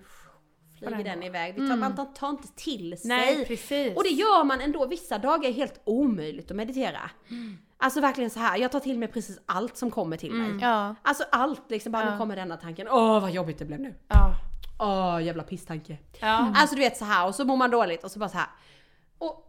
flyger 0.78 1.04
den 1.04 1.22
iväg. 1.22 1.54
Vi 1.54 1.68
tar, 1.68 1.76
Man 1.76 1.96
tar, 1.96 2.04
tar 2.04 2.28
inte 2.30 2.48
till 2.56 2.98
sig. 2.98 3.08
Nej, 3.08 3.44
precis. 3.46 3.96
Och 3.96 4.02
det 4.02 4.08
gör 4.10 4.44
man 4.44 4.60
ändå, 4.60 4.86
vissa 4.86 5.18
dagar 5.18 5.48
är 5.48 5.52
helt 5.52 5.80
omöjligt 5.84 6.50
att 6.50 6.56
meditera. 6.56 7.10
Mm. 7.30 7.58
Alltså 7.80 8.00
verkligen 8.00 8.30
så 8.30 8.40
här, 8.40 8.58
jag 8.58 8.72
tar 8.72 8.80
till 8.80 8.98
mig 8.98 9.08
precis 9.08 9.38
allt 9.46 9.76
som 9.76 9.90
kommer 9.90 10.16
till 10.16 10.32
mig. 10.32 10.58
Ja. 10.60 10.94
Alltså 11.02 11.24
allt 11.32 11.70
liksom, 11.70 11.92
bara 11.92 12.04
Ja. 12.04 12.10
nu 12.12 12.18
kommer 12.18 12.36
denna 12.36 12.56
tanken. 12.56 12.88
Åh 12.90 13.20
vad 13.20 13.30
jobbigt 13.30 13.58
det 13.58 13.64
blev 13.64 13.80
nu. 13.80 13.94
Ja. 14.08 14.34
Åh 14.80 15.24
jävla 15.24 15.42
pisstanke. 15.42 15.98
Ja. 16.20 16.52
Alltså 16.56 16.74
du 16.76 16.80
vet 16.82 16.96
så 16.96 17.04
här 17.04 17.26
och 17.26 17.34
så 17.34 17.44
mår 17.44 17.56
man 17.56 17.70
dåligt 17.70 18.04
och 18.04 18.10
så 18.10 18.18
bara 18.18 18.28
så 18.28 18.38
här. 18.38 18.48
Och 19.18 19.44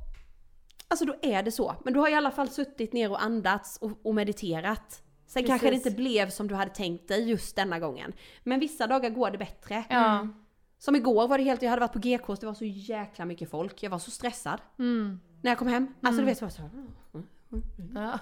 Alltså 0.92 1.06
då 1.06 1.16
är 1.22 1.44
det 1.44 1.52
så. 1.52 1.76
Men 1.86 1.94
du 1.94 2.00
har 2.00 2.10
i 2.10 2.14
alla 2.14 2.32
fall 2.32 2.50
suttit 2.50 2.94
ner 2.94 3.12
och 3.12 3.24
andats 3.24 3.78
och, 3.82 3.92
och 4.04 4.16
mediterat. 4.16 5.02
Sen 5.28 5.44
kanske 5.44 5.68
det 5.68 5.72
Precis. 5.72 5.86
inte 5.88 5.98
blev 6.02 6.30
som 6.30 6.48
du 6.48 6.56
hade 6.56 6.72
tänkt 6.72 7.08
dig 7.08 7.30
just 7.30 7.56
denna 7.56 7.80
gången. 7.80 8.14
Men 8.44 8.60
vissa 8.60 8.88
dagar 8.88 9.10
går 9.10 9.32
det 9.32 9.38
bättre. 9.38 9.84
Ja. 9.90 10.28
Som 10.80 10.96
igår 10.96 11.28
var 11.28 11.38
det 11.38 11.44
helt, 11.44 11.62
jag 11.62 11.70
hade 11.70 11.80
varit 11.80 11.94
på 11.94 12.00
GKs, 12.00 12.40
det 12.40 12.46
var 12.46 12.54
så 12.54 12.66
jäkla 12.66 13.26
mycket 13.26 13.50
folk. 13.52 13.84
Jag 13.84 13.90
var 13.90 14.00
så 14.00 14.12
stressad 14.12 14.62
Mm. 14.80 15.20
när 15.42 15.52
jag 15.52 15.58
kom 15.58 15.68
hem. 15.68 15.88
Alltså 16.04 16.22
du 16.22 16.26
vet 16.26 16.40
bara 16.40 16.50
så 16.50 16.62
här, 16.62 16.70
Ja. 17.96 18.20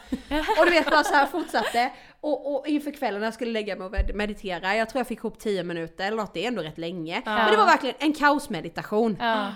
Och 0.60 0.66
du 0.66 0.72
vet 0.72 0.90
bara 0.90 1.04
så 1.04 1.14
här 1.14 1.26
fortsatte. 1.26 1.92
Och, 2.22 2.56
och 2.56 2.68
inför 2.68 2.92
kvällen 2.92 3.20
när 3.22 3.28
jag 3.28 3.34
skulle 3.34 3.52
lägga 3.52 3.76
mig 3.76 3.86
och 3.86 3.92
med- 3.92 4.16
meditera, 4.16 4.76
jag 4.76 4.90
tror 4.90 5.00
jag 5.00 5.08
fick 5.08 5.18
ihop 5.20 5.40
10 5.40 5.64
minuter 5.64 6.08
eller 6.08 6.18
något, 6.18 6.34
det 6.34 6.44
är 6.44 6.48
ändå 6.48 6.62
rätt 6.62 6.78
länge. 6.78 7.22
Men 7.26 7.52
det 7.52 7.58
var 7.58 7.66
verkligen 7.66 7.96
en 8.00 8.14
kaosmeditation. 8.14 9.18
ja. 9.20 9.52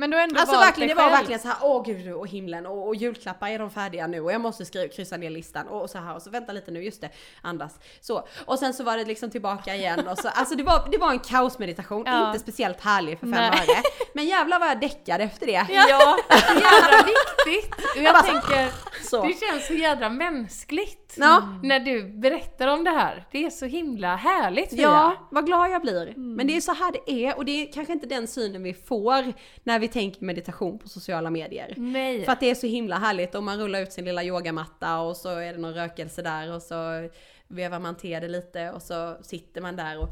Men 0.00 0.10
du 0.10 0.16
har 0.16 0.24
ändå 0.24 0.40
Alltså 0.40 0.54
valt 0.56 0.66
verkligen, 0.66 0.88
det 0.96 1.02
var 1.02 1.10
verkligen 1.10 1.40
så 1.40 1.48
här, 1.48 1.56
åh 1.62 1.84
gud 1.86 2.12
och 2.12 2.26
himlen 2.28 2.66
och, 2.66 2.88
och 2.88 2.94
julklappar 2.96 3.48
är 3.48 3.58
de 3.58 3.70
färdiga 3.70 4.06
nu 4.06 4.20
och 4.20 4.32
jag 4.32 4.40
måste 4.40 4.64
skriva, 4.64 4.88
kryssa 4.88 5.16
ner 5.16 5.30
listan 5.30 5.68
och, 5.68 5.82
och 5.82 5.90
så 5.90 5.98
här 5.98 6.14
och 6.14 6.22
så 6.22 6.30
vänta 6.30 6.52
lite 6.52 6.70
nu, 6.70 6.84
just 6.84 7.00
det, 7.00 7.10
andas. 7.42 7.78
Så. 8.00 8.28
Och 8.44 8.58
sen 8.58 8.74
så 8.74 8.84
var 8.84 8.96
det 8.96 9.04
liksom 9.04 9.30
tillbaka 9.30 9.74
igen 9.74 10.08
och 10.08 10.18
så, 10.18 10.28
alltså 10.28 10.54
det 10.54 10.62
var, 10.62 10.88
det 10.90 10.98
var 10.98 11.10
en 11.10 11.18
kaosmeditation, 11.18 12.02
Ja. 12.06 12.26
inte 12.26 12.38
speciellt 12.40 12.80
härlig 12.80 13.18
för 13.18 13.26
fem 13.26 13.30
Nej. 13.30 13.48
öre. 13.48 13.82
Men 14.14 14.24
jävlar 14.26 14.58
vad 14.60 14.68
jag 14.68 14.80
däckade 14.80 15.24
efter 15.24 15.46
det. 15.46 15.66
Ja, 15.70 16.16
så 16.28 16.54
jävla 16.54 17.06
viktigt. 17.06 17.74
Och 17.96 18.02
jag 18.02 18.14
bara- 18.14 18.22
tänker, 18.22 18.72
Så. 19.10 19.22
Det 19.26 19.34
känns 19.40 19.66
så 19.66 19.72
jädra 19.74 20.08
mänskligt 20.08 21.14
Ja. 21.16 21.42
när 21.62 21.80
du 21.80 22.02
berättar 22.04 22.68
om 22.68 22.84
det 22.84 22.90
här. 22.90 23.26
Det 23.32 23.44
är 23.46 23.50
så 23.50 23.66
himla 23.66 24.16
härligt 24.16 24.70
Fia. 24.70 24.80
Ja, 24.82 25.28
vad 25.30 25.46
glad 25.46 25.70
jag 25.70 25.82
blir. 25.82 26.02
Mm. 26.08 26.34
Men 26.34 26.46
det 26.46 26.56
är 26.56 26.60
så 26.60 26.72
här 26.74 26.92
det 26.92 27.12
är 27.26 27.36
och 27.36 27.44
det 27.44 27.52
är 27.68 27.72
kanske 27.72 27.92
inte 27.92 28.06
den 28.06 28.26
synen 28.28 28.62
vi 28.62 28.74
får 28.74 29.32
när 29.64 29.78
vi 29.78 29.88
tänker 29.92 30.24
meditation 30.24 30.78
på 30.78 30.88
sociala 30.88 31.30
medier. 31.30 31.74
Nej. 31.76 32.24
För 32.24 32.32
att 32.32 32.40
det 32.40 32.50
är 32.50 32.54
så 32.54 32.66
himla 32.66 32.98
härligt 32.98 33.34
och 33.34 33.42
man 33.42 33.58
rullar 33.58 33.80
ut 33.80 33.92
sin 33.92 34.04
lilla 34.04 34.24
yogamatta 34.24 34.98
och 35.00 35.16
så 35.16 35.28
är 35.28 35.52
det 35.52 35.58
någon 35.58 35.74
rökelse 35.74 36.22
där 36.22 36.52
och 36.54 36.62
så 36.62 37.08
vevar 37.48 37.78
man 37.78 37.96
till 37.96 38.10
det 38.20 38.28
lite 38.28 38.70
och 38.70 38.82
så 38.82 39.16
sitter 39.22 39.60
man 39.60 39.76
där 39.76 39.98
och 39.98 40.08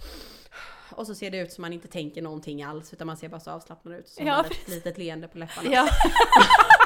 och 0.90 1.06
så 1.06 1.14
ser 1.14 1.30
det 1.30 1.38
ut 1.38 1.52
som 1.52 1.62
man 1.62 1.72
inte 1.72 1.88
tänker 1.88 2.22
någonting 2.22 2.62
alls 2.62 2.92
utan 2.92 3.06
man 3.06 3.16
ser 3.16 3.28
bara 3.28 3.40
så 3.40 3.50
avslappnad 3.50 3.94
ut. 3.94 4.08
Så 4.08 4.22
Ja, 4.22 4.44
ett 4.50 4.68
litet 4.68 4.98
leende 4.98 5.28
på 5.28 5.38
läpparna. 5.38 5.70
ja. 5.72 5.88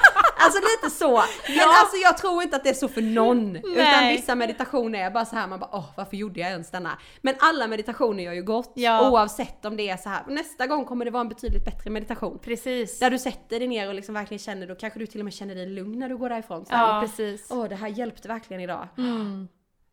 Alltså 0.44 0.58
lite 0.60 0.94
så. 0.96 1.08
Men 1.48 1.68
alltså 1.80 1.96
jag 2.02 2.18
tror 2.18 2.42
inte 2.42 2.56
att 2.56 2.64
det 2.64 2.70
är 2.70 2.74
så 2.74 2.88
för 2.88 3.02
någon. 3.02 3.56
Utan 3.56 3.72
Nej. 3.74 4.16
vissa 4.16 4.34
meditationer 4.34 4.98
är 5.06 5.10
bara 5.10 5.24
så 5.24 5.36
här 5.36 5.46
man 5.48 5.58
bara 5.60 5.70
åh 5.72 5.84
varför 5.96 6.16
gjorde 6.16 6.40
jag 6.40 6.50
ens 6.50 6.70
denna? 6.70 6.98
Men 7.20 7.34
alla 7.38 7.66
meditationer 7.66 8.24
gör 8.24 8.32
ju 8.32 8.42
gott 8.42 8.72
Ja. 8.74 9.10
oavsett 9.10 9.64
om 9.64 9.76
det 9.76 9.88
är 9.90 9.96
så 9.96 10.08
här. 10.08 10.22
Nästa 10.28 10.66
gång 10.66 10.84
kommer 10.84 11.04
det 11.04 11.10
vara 11.10 11.20
en 11.20 11.28
betydligt 11.28 11.64
bättre 11.64 11.90
meditation. 11.90 12.38
Precis. 12.38 12.98
Där 12.98 13.10
du 13.10 13.18
sätter 13.18 13.58
dig 13.58 13.68
ner 13.68 13.88
och 13.88 13.94
liksom 13.94 14.14
verkligen 14.14 14.38
känner, 14.38 14.66
då 14.66 14.74
kanske 14.74 14.98
du 14.98 15.06
till 15.06 15.20
och 15.20 15.24
med 15.24 15.34
känner 15.34 15.54
dig 15.54 15.66
lugn 15.66 15.98
när 15.98 16.08
du 16.08 16.16
går 16.16 16.28
därifrån. 16.28 16.66
Så 16.66 16.74
här, 16.74 16.94
ja, 16.94 17.00
precis. 17.00 17.46
Åh 17.50 17.64
det 17.68 17.76
här 17.76 17.88
hjälpte 17.88 18.28
verkligen 18.28 18.62
idag. 18.62 18.88
Mm. 18.98 19.48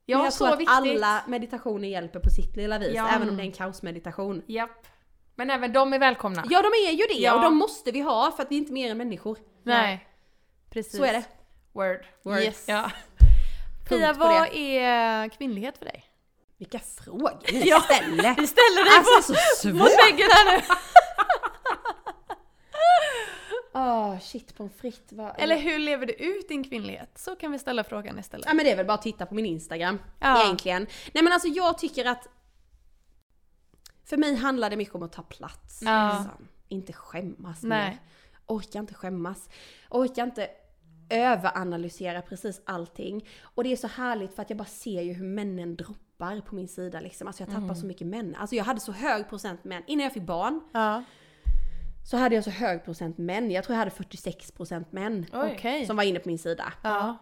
Ja, 0.06 0.18
Men 0.18 0.24
jag 0.24 0.34
så 0.34 0.44
tror 0.46 0.54
att 0.54 0.60
viktigt. 0.60 0.76
alla 1.04 1.24
meditationer 1.28 1.88
hjälper 1.88 2.20
på 2.20 2.30
sitt 2.30 2.56
lilla 2.56 2.80
vis, 2.80 2.92
Ja. 2.96 3.08
även 3.16 3.30
om 3.30 3.38
det 3.38 3.44
är 3.44 3.46
en 3.46 3.52
kaosmeditation. 3.52 4.42
Japp. 4.48 4.88
Men 5.36 5.50
även 5.50 5.74
de 5.74 5.94
är 5.94 6.00
välkomna. 6.00 6.44
Ja 6.50 6.62
de 6.62 6.68
är 6.68 6.92
ju 6.92 7.04
det 7.16 7.20
Ja. 7.22 7.34
och 7.36 7.42
de 7.42 7.56
måste 7.58 7.92
vi 7.92 8.00
ha 8.02 8.32
för 8.32 8.44
att 8.44 8.52
vi 8.52 8.56
är 8.56 8.60
inte 8.60 8.74
mer 8.74 8.92
än 8.92 8.98
människor. 8.98 9.38
Nej. 9.64 10.06
Precis. 10.70 10.98
Så 10.98 11.04
är 11.04 11.14
det. 11.14 11.24
Word. 11.74 12.06
Word. 12.24 12.40
Yes. 12.40 12.66
Ja. 12.68 12.92
Pia, 13.90 14.14
vad 14.14 14.52
det. 14.52 14.78
är 14.78 15.30
kvinnlighet 15.30 15.78
för 15.78 15.86
dig? 15.86 16.06
Vilka 16.58 16.80
frågor 16.80 17.40
ni 17.52 17.62
ställer! 17.84 18.36
Vi 18.36 18.48
ställer 18.48 18.84
dig 18.84 18.98
Alltså 18.98 19.34
på, 19.34 19.38
så 19.56 19.68
mot 19.68 19.90
svårt! 19.92 20.00
väggen 20.06 20.28
här 20.34 20.58
nu. 20.58 20.64
Åh 23.74 24.20
shit 24.22 24.58
pommes 24.58 24.74
frites. 24.78 25.12
Vad... 25.12 25.36
Eller 25.38 25.58
hur 25.58 25.80
lever 25.80 26.06
du 26.06 26.14
ut 26.14 26.48
din 26.48 26.64
kvinnlighet? 26.64 27.10
Så 27.16 27.36
kan 27.36 27.52
vi 27.52 27.60
ställa 27.60 27.84
frågan 27.84 28.20
istället. 28.20 28.46
Ja 28.48 28.54
men 28.54 28.66
det 28.66 28.72
är 28.72 28.76
väl 28.76 28.86
bara 28.86 28.94
att 28.94 29.02
titta 29.02 29.26
på 29.26 29.36
min 29.36 29.46
Instagram. 29.46 30.00
Ja. 30.20 30.44
Egentligen. 30.44 30.88
Nej 31.14 31.24
men 31.24 31.34
alltså 31.34 31.48
jag 31.48 31.78
tycker 31.78 32.06
att 32.06 32.28
för 34.06 34.18
mig 34.18 34.36
handlar 34.36 34.70
det 34.70 34.76
mycket 34.76 34.96
om 34.96 35.04
att 35.04 35.12
ta 35.14 35.22
plats. 35.22 35.82
Ja. 35.86 36.18
Liksom. 36.20 36.48
Inte 36.68 36.94
skämmas 36.94 37.64
Nej. 37.64 37.90
mer. 37.90 37.98
Orkar 38.46 38.80
inte 38.80 38.94
skämmas. 38.94 39.50
Orkar 39.90 40.24
inte 40.24 40.50
överanalysera 41.10 42.22
precis 42.22 42.62
allting. 42.66 43.26
Och 43.42 43.64
det 43.64 43.72
är 43.72 43.76
så 43.76 43.88
härligt 43.88 44.34
för 44.36 44.42
att 44.42 44.50
jag 44.50 44.58
bara 44.58 44.66
ser 44.66 45.02
ju 45.02 45.14
hur 45.14 45.26
männen 45.26 45.76
droppar 45.76 46.42
på 46.42 46.56
min 46.56 46.68
sida 46.68 47.00
liksom. 47.00 47.28
Alltså 47.28 47.44
jag 47.44 47.50
tappar 47.50 47.64
Mm. 47.64 47.76
så 47.76 47.86
mycket 47.86 48.08
män. 48.08 48.36
Alltså 48.40 48.56
jag 48.56 48.64
hade 48.64 48.80
så 48.80 48.92
hög 48.92 49.30
procent 49.30 49.64
män. 49.64 49.84
Innan 49.88 50.04
jag 50.04 50.14
fick 50.14 50.24
barn 50.24 50.62
Ja. 50.74 51.04
så 52.12 52.18
hade 52.18 52.36
jag 52.36 52.44
så 52.44 52.50
hög 52.50 52.86
procent 52.86 53.18
män. 53.18 53.52
Jag 53.52 53.64
tror 53.64 53.74
jag 53.74 53.80
hade 53.80 53.92
46% 53.92 54.86
män. 54.92 55.26
Oj. 55.34 55.86
Som 55.86 55.96
var 55.96 56.04
inne 56.04 56.20
på 56.20 56.30
min 56.30 56.40
sida. 56.40 56.74
Ja. 56.84 57.18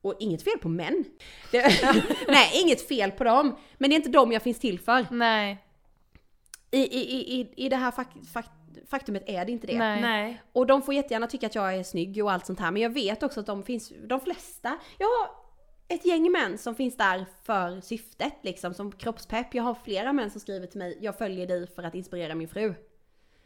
Och 0.00 0.14
inget 0.20 0.42
fel 0.42 0.58
på 0.62 0.68
män. 0.68 1.04
Det, 1.52 1.62
nej, 2.28 2.50
inget 2.64 2.88
fel 2.88 3.10
på 3.10 3.24
dem. 3.24 3.56
Men 3.78 3.90
det 3.90 3.94
är 3.94 3.96
inte 3.96 4.10
dem 4.10 4.32
jag 4.32 4.42
finns 4.42 4.58
till 4.58 4.80
för. 4.80 5.06
Nej. 5.10 5.58
I, 6.70 6.78
i, 6.78 7.00
i, 7.16 7.40
i- 7.40 7.52
i 7.66 7.68
det 7.68 7.76
här 7.76 7.90
fak, 7.90 8.08
fak, 8.32 8.46
faktumet 8.88 9.22
är 9.26 9.44
det 9.44 9.52
inte 9.52 9.66
det. 9.66 9.78
Nej. 9.78 10.00
Nej. 10.00 10.42
Och 10.52 10.66
de 10.66 10.82
får 10.82 10.94
jättegärna 10.94 11.26
tycka 11.26 11.46
att 11.46 11.54
jag 11.54 11.74
är 11.74 11.82
snygg 11.82 12.24
och 12.24 12.32
allt 12.32 12.46
sånt 12.46 12.60
här. 12.60 12.70
Men 12.70 12.82
jag 12.82 12.90
vet 12.90 13.22
också 13.22 13.40
att 13.40 13.46
de 13.46 13.62
finns, 13.62 13.92
de 14.08 14.20
flesta, 14.20 14.78
jag 14.98 15.06
har 15.06 15.28
ett 15.88 16.06
gäng 16.06 16.32
män 16.32 16.58
som 16.58 16.74
finns 16.74 16.96
där 16.96 17.26
för 17.42 17.80
syftet 17.80 18.34
liksom, 18.42 18.74
som 18.74 18.92
kroppspepp. 18.92 19.54
Jag 19.54 19.62
har 19.62 19.74
flera 19.74 20.12
män 20.12 20.30
som 20.30 20.40
skriver 20.40 20.66
till 20.66 20.78
mig, 20.78 20.98
jag 21.00 21.18
följer 21.18 21.46
dig 21.46 21.66
för 21.66 21.82
att 21.82 21.94
inspirera 21.94 22.34
min 22.34 22.48
fru. 22.48 22.74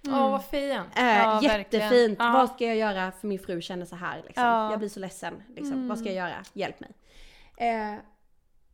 Åh 0.07 0.31
vad 0.31 0.45
fint. 0.45 0.87
Äh, 0.97 1.05
Ja, 1.05 1.43
jättefint! 1.43 2.17
Ja. 2.19 2.33
Vad 2.33 2.51
ska 2.51 2.67
jag 2.67 2.77
göra 2.77 3.13
för 3.13 3.27
min 3.27 3.39
fru 3.39 3.61
känner 3.61 3.87
så 3.87 3.97
här 3.97 4.23
liksom. 4.27 4.45
Ja. 4.45 4.71
Jag 4.71 4.79
blir 4.79 4.89
så 4.89 5.01
ledsen. 5.01 5.43
Liksom. 5.57 5.89
Vad 5.89 5.99
ska 5.99 6.09
jag 6.13 6.17
göra? 6.17 6.45
Hjälp 6.53 6.81
mig. 6.81 6.91
Eh, 7.57 7.95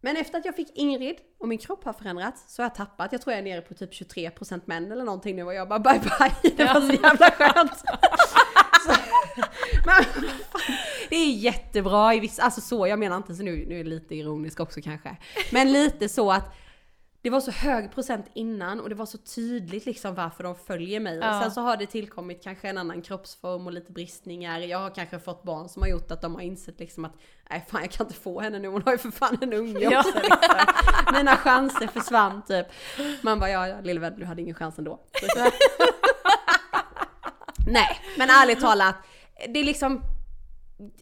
men 0.04 0.16
efter 0.16 0.38
att 0.38 0.44
jag 0.44 0.56
fick 0.56 0.70
Ingrid 0.74 1.16
och 1.38 1.48
min 1.48 1.58
kropp 1.58 1.84
har 1.84 1.92
förändrats 1.92 2.54
så 2.54 2.62
har 2.62 2.64
jag 2.64 2.74
tappat. 2.74 3.12
Jag 3.12 3.22
tror 3.22 3.32
jag 3.32 3.38
är 3.38 3.42
nere 3.42 3.60
på 3.60 3.74
typ 3.74 3.92
23% 3.92 4.60
män 4.64 4.92
eller 4.92 5.04
någonting 5.04 5.36
nu 5.36 5.42
och 5.42 5.54
jag 5.54 5.68
bara 5.68 5.78
bye 5.78 6.00
bye. 6.00 6.52
Det 6.56 6.64
var 6.64 6.80
så 6.80 6.92
jävla 6.92 7.30
skönt. 7.30 7.78
så, 8.86 8.94
men, 9.86 10.04
det 11.08 11.16
är 11.16 11.32
jättebra 11.32 12.14
i 12.14 12.20
vissa, 12.20 12.42
alltså 12.42 12.60
så, 12.60 12.86
jag 12.86 12.98
menar 12.98 13.16
inte 13.16 13.34
så 13.34 13.42
nu, 13.42 13.66
nu 13.68 13.80
är 13.80 13.84
det 13.84 13.90
lite 13.90 14.14
ironisk 14.14 14.60
också 14.60 14.80
kanske. 14.82 15.16
Men 15.52 15.72
lite 15.72 16.08
så 16.08 16.32
att 16.32 16.54
det 17.24 17.30
var 17.30 17.40
så 17.40 17.50
hög 17.50 17.92
procent 17.92 18.26
innan 18.34 18.80
och 18.80 18.88
det 18.88 18.94
var 18.94 19.06
så 19.06 19.18
tydligt 19.18 19.86
liksom 19.86 20.14
varför 20.14 20.44
de 20.44 20.54
följer 20.56 21.00
mig. 21.00 21.18
Ja. 21.18 21.40
Sen 21.42 21.50
så 21.50 21.60
har 21.60 21.76
det 21.76 21.86
tillkommit 21.86 22.42
kanske 22.42 22.68
en 22.68 22.78
annan 22.78 23.02
kroppsform 23.02 23.66
och 23.66 23.72
lite 23.72 23.92
bristningar. 23.92 24.58
Jag 24.60 24.78
har 24.78 24.90
kanske 24.90 25.18
fått 25.18 25.42
barn 25.42 25.68
som 25.68 25.82
har 25.82 25.88
gjort 25.88 26.10
att 26.10 26.22
de 26.22 26.34
har 26.34 26.42
insett 26.42 26.80
liksom 26.80 27.04
att 27.04 27.16
nej 27.50 27.64
fan 27.68 27.80
jag 27.80 27.90
kan 27.90 28.06
inte 28.06 28.18
få 28.18 28.40
henne 28.40 28.58
nu, 28.58 28.68
hon 28.68 28.82
har 28.82 28.92
ju 28.92 28.98
för 28.98 29.10
fan 29.10 29.38
en 29.40 29.52
unge 29.52 29.80
Ja. 29.80 29.98
också. 30.00 30.18
Liksom. 30.18 30.36
Mina 31.12 31.36
chanser 31.36 31.86
försvann 31.86 32.42
typ. 32.48 32.66
Man 33.22 33.40
bara 33.40 33.50
ja, 33.50 33.68
ja 33.68 33.80
lille 33.80 34.00
vän, 34.00 34.14
du 34.18 34.24
hade 34.24 34.42
ingen 34.42 34.54
chans 34.54 34.78
ändå. 34.78 35.00
Nej, 37.66 37.98
men 38.18 38.30
ärligt 38.30 38.60
talat, 38.60 38.96
det 39.48 39.60
är 39.60 39.64
liksom 39.64 40.00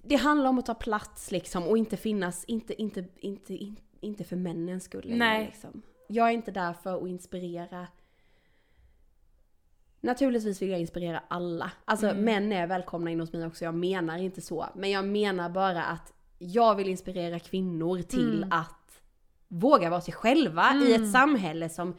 det 0.03 0.17
handlar 0.17 0.51
om 0.51 0.59
att 0.59 0.67
ta 0.67 0.75
plats 0.75 1.31
liksom 1.31 1.63
och 1.67 1.79
inte 1.79 1.97
finnas, 1.97 2.45
inte, 2.45 2.83
inte, 2.83 3.05
inte, 3.21 3.55
inte, 3.55 3.83
inte 4.01 4.25
för 4.25 4.37
männens 4.37 4.85
skull 4.85 5.05
Nej. 5.07 5.45
Liksom. 5.47 5.83
Jag 6.13 6.29
är 6.29 6.33
inte 6.33 6.51
där 6.51 6.73
för 6.73 7.03
att 7.03 7.09
inspirera. 7.09 7.87
Naturligtvis 10.01 10.63
vill 10.63 10.71
jag 10.71 10.81
inspirera 10.81 11.23
alla. 11.29 11.73
Alltså 11.85 12.07
Mm. 12.09 12.25
män 12.25 12.53
är 12.53 12.67
välkomna 12.67 13.11
in 13.11 13.21
hos 13.21 13.33
mig 13.33 13.47
också, 13.47 13.65
jag 13.65 13.75
menar 13.75 14.19
inte 14.19 14.41
så. 14.41 14.67
Men 14.75 14.91
jag 14.91 15.05
menar 15.05 15.49
bara 15.51 15.85
att 15.85 16.13
jag 16.39 16.75
vill 16.75 16.89
inspirera 16.89 17.39
kvinnor 17.39 18.03
till 18.03 18.37
Mm. 18.37 18.53
att 18.53 19.03
våga 19.49 19.91
vara 19.91 20.01
sig 20.01 20.15
själva 20.15 20.75
i 20.75 20.95
Mm. 20.95 21.03
ett 21.05 21.13
samhälle 21.13 21.69
som 21.69 21.95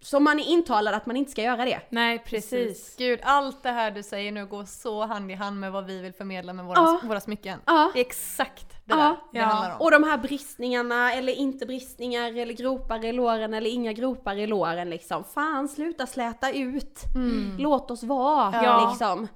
som 0.00 0.24
man 0.24 0.38
är 0.40 0.44
intalad 0.48 0.94
att 0.94 1.06
man 1.06 1.16
inte 1.16 1.30
ska 1.30 1.42
göra 1.42 1.64
det. 1.64 1.80
Nej, 1.90 2.18
precis. 2.18 2.96
Gud, 2.98 3.20
allt 3.22 3.62
det 3.62 3.70
här 3.70 3.90
du 3.90 4.02
säger 4.02 4.32
nu 4.32 4.46
går 4.46 4.64
så 4.64 5.06
hand 5.06 5.30
i 5.30 5.34
hand 5.34 5.60
med 5.60 5.72
vad 5.72 5.84
vi 5.86 5.98
vill 6.02 6.12
förmedla 6.12 6.52
med 6.52 6.64
våra, 6.64 6.76
Ja. 6.78 7.00
våra 7.04 7.20
smycken. 7.20 7.60
Ja. 7.66 7.90
Det 7.94 8.00
är 8.00 8.04
exakt 8.06 8.68
det 8.84 8.94
Ja. 8.94 8.96
där 8.96 9.16
det 9.32 9.38
Ja. 9.38 9.44
handlar 9.44 9.74
om. 9.74 9.80
Och 9.80 9.90
de 9.90 10.04
här 10.04 10.18
bristningarna 10.18 11.12
eller 11.12 11.32
inte 11.32 11.66
bristningar 11.66 12.38
eller 12.38 12.54
gropar 12.54 13.04
i 13.04 13.12
låren 13.12 13.54
eller 13.54 13.70
inga 13.70 13.92
gropar 13.92 14.36
i 14.36 14.46
låren 14.46 14.90
liksom. 14.90 15.24
Fan 15.24 15.68
sluta 15.68 16.06
släta 16.06 16.50
ut. 16.52 17.00
Mm. 17.14 17.54
Låt 17.58 17.90
oss 17.90 18.02
vara 18.02 18.62
Ja. 18.64 18.88
liksom. 18.90 19.28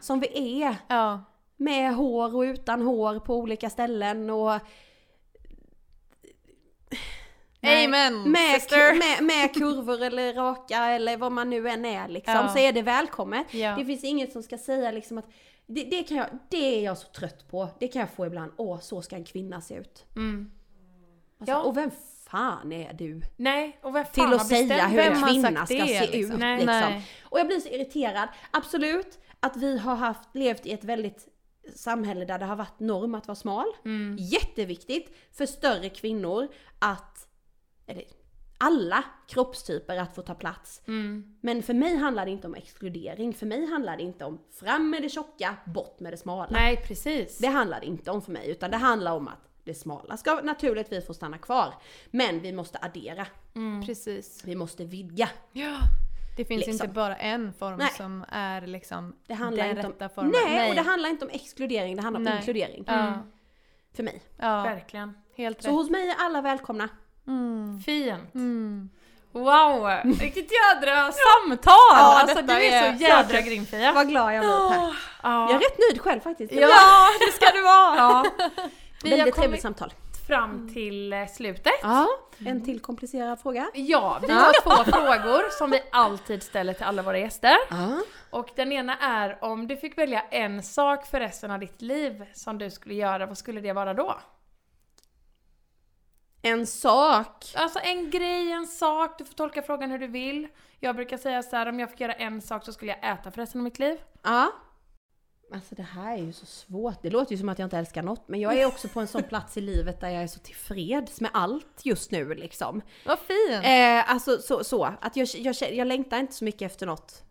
Som 0.00 0.20
vi 0.20 0.62
är. 0.62 0.76
Ja. 0.88 1.20
Med 1.56 1.94
hår 1.94 2.36
och 2.36 2.40
utan 2.42 2.82
hår 2.82 3.18
på 3.18 3.34
olika 3.36 3.70
ställen 3.70 4.30
och 4.30 4.52
Nej. 7.60 7.84
Amen 7.84 8.30
med, 8.30 8.60
sister! 8.60 8.94
med, 8.94 9.24
med 9.24 9.54
kurvor 9.54 10.02
eller 10.02 10.34
raka 10.34 10.84
eller 10.84 11.16
vad 11.16 11.32
man 11.32 11.50
nu 11.50 11.68
än 11.68 11.84
är 11.84 12.08
liksom. 12.08 12.34
Ja. 12.34 12.48
Så 12.48 12.58
är 12.58 12.72
det 12.72 12.82
välkommet. 12.82 13.54
Ja. 13.54 13.76
Det 13.76 13.84
finns 13.84 14.04
inget 14.04 14.32
som 14.32 14.42
ska 14.42 14.58
säga 14.58 14.90
liksom 14.90 15.18
att 15.18 15.26
det, 15.66 15.84
det, 15.84 16.02
kan 16.02 16.16
jag, 16.16 16.26
det 16.48 16.78
är 16.78 16.84
jag 16.84 16.98
så 16.98 17.08
trött 17.08 17.48
på. 17.50 17.68
Det 17.80 17.88
kan 17.88 18.00
jag 18.00 18.10
få 18.10 18.26
ibland. 18.26 18.52
Åh, 18.56 18.80
så 18.80 19.02
ska 19.02 19.16
en 19.16 19.24
kvinna 19.24 19.60
se 19.60 19.74
ut. 19.74 20.06
Mm. 20.16 20.50
Alltså, 21.40 21.52
Ja. 21.52 21.62
Och 21.62 21.76
vem 21.76 21.90
fan 22.26 22.72
är 22.72 22.92
du? 22.92 23.20
Nej, 23.36 23.78
och 23.82 23.94
vem 23.94 24.04
fan 24.04 24.12
till 24.12 24.34
att 24.34 24.46
säga 24.46 24.86
hur 24.86 25.00
en 25.00 25.22
kvinna 25.22 25.66
ska 25.66 25.74
det, 25.74 25.86
se 25.86 26.06
liksom? 26.06 26.34
ut. 26.34 26.40
Nej. 26.40 26.56
liksom. 26.56 26.66
Nej. 26.66 27.06
Och 27.22 27.38
jag 27.38 27.46
blir 27.46 27.60
så 27.60 27.68
irriterad. 27.68 28.28
Absolut 28.50 29.18
att 29.40 29.56
vi 29.56 29.78
har 29.78 29.94
haft, 29.94 30.28
levt 30.34 30.66
i 30.66 30.72
ett 30.72 30.84
väldigt 30.84 31.28
samhälle 31.74 32.24
där 32.24 32.38
det 32.38 32.44
har 32.44 32.56
varit 32.56 32.80
norm 32.80 33.14
att 33.14 33.28
vara 33.28 33.36
smal. 33.36 33.66
Mm. 33.84 34.16
Jätteviktigt 34.20 35.16
för 35.32 35.46
större 35.46 35.88
kvinnor 35.88 36.48
att, 36.78 37.26
eller 37.90 38.04
alla 38.58 39.04
kroppstyper 39.28 39.96
att 39.96 40.14
få 40.14 40.22
ta 40.22 40.34
plats. 40.34 40.82
Mm. 40.86 41.36
Men 41.40 41.62
för 41.62 41.74
mig 41.74 41.96
handlar 41.96 42.24
det 42.24 42.30
inte 42.30 42.46
om 42.46 42.54
exkludering. 42.54 43.34
För 43.34 43.46
mig 43.46 43.66
handlar 43.66 43.96
det 43.96 44.02
inte 44.02 44.24
om 44.24 44.40
fram 44.60 44.90
med 44.90 45.02
det 45.02 45.08
tjocka, 45.08 45.56
bort 45.66 46.00
med 46.00 46.12
det 46.12 46.16
smala. 46.16 46.48
Nej, 46.50 46.76
precis. 46.76 47.38
Det 47.38 47.46
handlar 47.46 47.80
det 47.80 47.86
inte 47.86 48.10
om 48.10 48.22
för 48.22 48.32
mig, 48.32 48.50
utan 48.50 48.70
det 48.70 48.76
handlar 48.76 49.12
om 49.16 49.28
att 49.28 49.48
det 49.64 49.74
smala 49.74 50.16
ska 50.16 50.40
naturligtvis 50.42 51.06
få 51.06 51.14
stanna 51.14 51.38
kvar. 51.38 51.74
Men 52.10 52.40
vi 52.40 52.52
måste 52.52 52.78
addera. 52.82 53.26
Mm. 53.54 53.86
Precis. 53.86 54.42
Vi 54.44 54.54
måste 54.56 54.84
vidga. 54.84 55.28
Ja. 55.52 55.76
Det 56.36 56.44
finns 56.44 56.66
Liksom. 56.66 56.72
inte 56.86 56.94
bara 56.94 57.16
en 57.16 57.52
form 57.52 57.76
Nej. 57.78 57.90
som 57.96 58.24
är 58.28 58.66
liksom 58.66 59.16
Det 59.26 59.34
handlar 59.34 59.64
den 59.64 59.76
inte 59.76 59.86
om... 59.86 59.92
rätta 59.92 60.08
formen. 60.08 60.32
Nej, 60.46 60.68
och 60.68 60.74
det 60.74 60.82
handlar 60.82 61.08
inte 61.10 61.24
om 61.24 61.30
exkludering, 61.34 61.96
det 61.96 62.02
handlar 62.02 62.20
om 62.20 62.24
Nej. 62.24 62.36
inkludering. 62.36 62.84
Ja. 62.86 63.18
För 63.94 64.02
mig. 64.02 64.22
Ja, 64.36 64.62
Verkligen. 64.62 65.14
helt 65.36 65.62
Så 65.62 65.68
rätt. 65.68 65.74
hos 65.74 65.90
mig 65.90 66.08
är 66.08 66.14
alla 66.18 66.42
välkomna. 66.42 66.88
Mm. 67.26 67.80
Fint. 67.80 68.34
Mm. 68.34 68.90
Wow! 69.32 69.90
Vilket 70.04 70.48
jädra 70.52 71.12
samtal! 71.12 71.58
Ja, 71.66 72.20
alltså 72.20 72.42
du 72.42 72.52
är, 72.52 72.82
är 72.82 72.96
så 72.96 73.02
jädra 73.02 73.40
grym 73.40 73.66
Fia. 73.66 73.92
Vad 73.92 74.08
glad 74.08 74.34
jag 74.34 74.40
blev 74.40 74.80
här. 74.80 74.94
Ja. 75.22 75.50
Jag 75.50 75.50
är 75.50 75.58
rätt 75.58 75.78
nöjd 75.78 76.00
själv 76.00 76.20
faktiskt. 76.20 76.52
Ja. 76.52 76.60
Ja, 76.60 77.06
det 77.26 77.32
ska 77.32 77.56
du 77.56 77.62
vara! 77.62 77.96
ja. 77.96 78.24
Vi 79.04 79.10
Väldigt 79.10 79.34
trevligt 79.34 79.62
samtal. 79.62 79.92
fram 80.28 80.70
till 80.74 81.12
eh, 81.12 81.26
slutet. 81.26 81.72
Ja, 81.82 82.06
en 82.46 82.64
till 82.64 82.80
komplicerad 82.80 83.40
fråga. 83.40 83.70
Ja, 83.74 84.18
vi 84.22 84.32
har 84.32 84.62
två 84.62 84.84
frågor 84.84 85.50
som 85.58 85.70
vi 85.70 85.80
alltid 85.92 86.42
ställer 86.42 86.72
till 86.72 86.84
alla 86.84 87.02
våra 87.02 87.18
gäster. 87.18 87.56
Ja. 87.70 88.00
Och 88.30 88.48
den 88.56 88.72
ena 88.72 88.96
är 88.96 89.38
om 89.44 89.66
du 89.66 89.76
fick 89.76 89.98
välja 89.98 90.20
en 90.30 90.62
sak 90.62 91.06
för 91.06 91.20
resten 91.20 91.50
av 91.50 91.58
ditt 91.60 91.82
liv 91.82 92.24
som 92.34 92.58
du 92.58 92.70
skulle 92.70 92.94
göra, 92.94 93.26
vad 93.26 93.38
skulle 93.38 93.60
det 93.60 93.72
vara 93.72 93.94
då? 93.94 94.20
En 96.42 96.66
sak. 96.66 97.52
Alltså 97.54 97.78
en 97.78 98.10
grej, 98.10 98.52
en 98.52 98.66
sak, 98.66 99.18
du 99.18 99.24
får 99.24 99.34
tolka 99.34 99.62
frågan 99.62 99.90
hur 99.90 99.98
du 99.98 100.06
vill. 100.06 100.48
Jag 100.80 100.96
brukar 100.96 101.16
säga 101.16 101.42
så 101.42 101.56
här, 101.56 101.68
om 101.68 101.80
jag 101.80 101.90
fick 101.90 102.00
göra 102.00 102.12
en 102.12 102.42
sak 102.42 102.64
så 102.64 102.72
skulle 102.72 102.96
jag 103.00 103.12
äta 103.12 103.30
för 103.30 103.40
resten 103.40 103.60
av 103.60 103.64
mitt 103.64 103.78
liv. 103.78 103.98
Ja. 104.22 104.52
Alltså 105.54 105.74
det 105.74 105.82
här 105.82 106.12
är 106.12 106.22
ju 106.22 106.32
så 106.32 106.46
svårt. 106.46 107.02
Det 107.02 107.10
låter 107.10 107.32
ju 107.32 107.38
som 107.38 107.48
att 107.48 107.58
jag 107.58 107.66
inte 107.66 107.78
älskar 107.78 108.02
något. 108.02 108.28
Men 108.28 108.40
jag 108.40 108.58
är 108.58 108.66
också 108.66 108.88
på 108.88 109.00
en 109.00 109.08
sån 109.08 109.22
plats 109.28 109.56
i 109.56 109.60
livet 109.60 110.00
där 110.00 110.08
jag 110.08 110.22
är 110.22 110.26
så 110.26 110.40
tillfreds 110.40 111.20
med 111.20 111.30
allt 111.34 111.80
just 111.84 112.10
nu 112.10 112.34
liksom. 112.34 112.82
Vad 113.06 113.18
fint! 113.18 113.64
Eh, 113.64 114.10
alltså 114.10 114.38
så, 114.38 114.64
så. 114.64 114.84
Att 115.00 115.16
jag, 115.16 115.28
jag, 115.34 115.54
jag 115.72 115.86
längtar 115.86 116.18
inte 116.18 116.34
så 116.34 116.44
mycket 116.44 116.72
efter 116.72 116.86
något. 116.86 117.22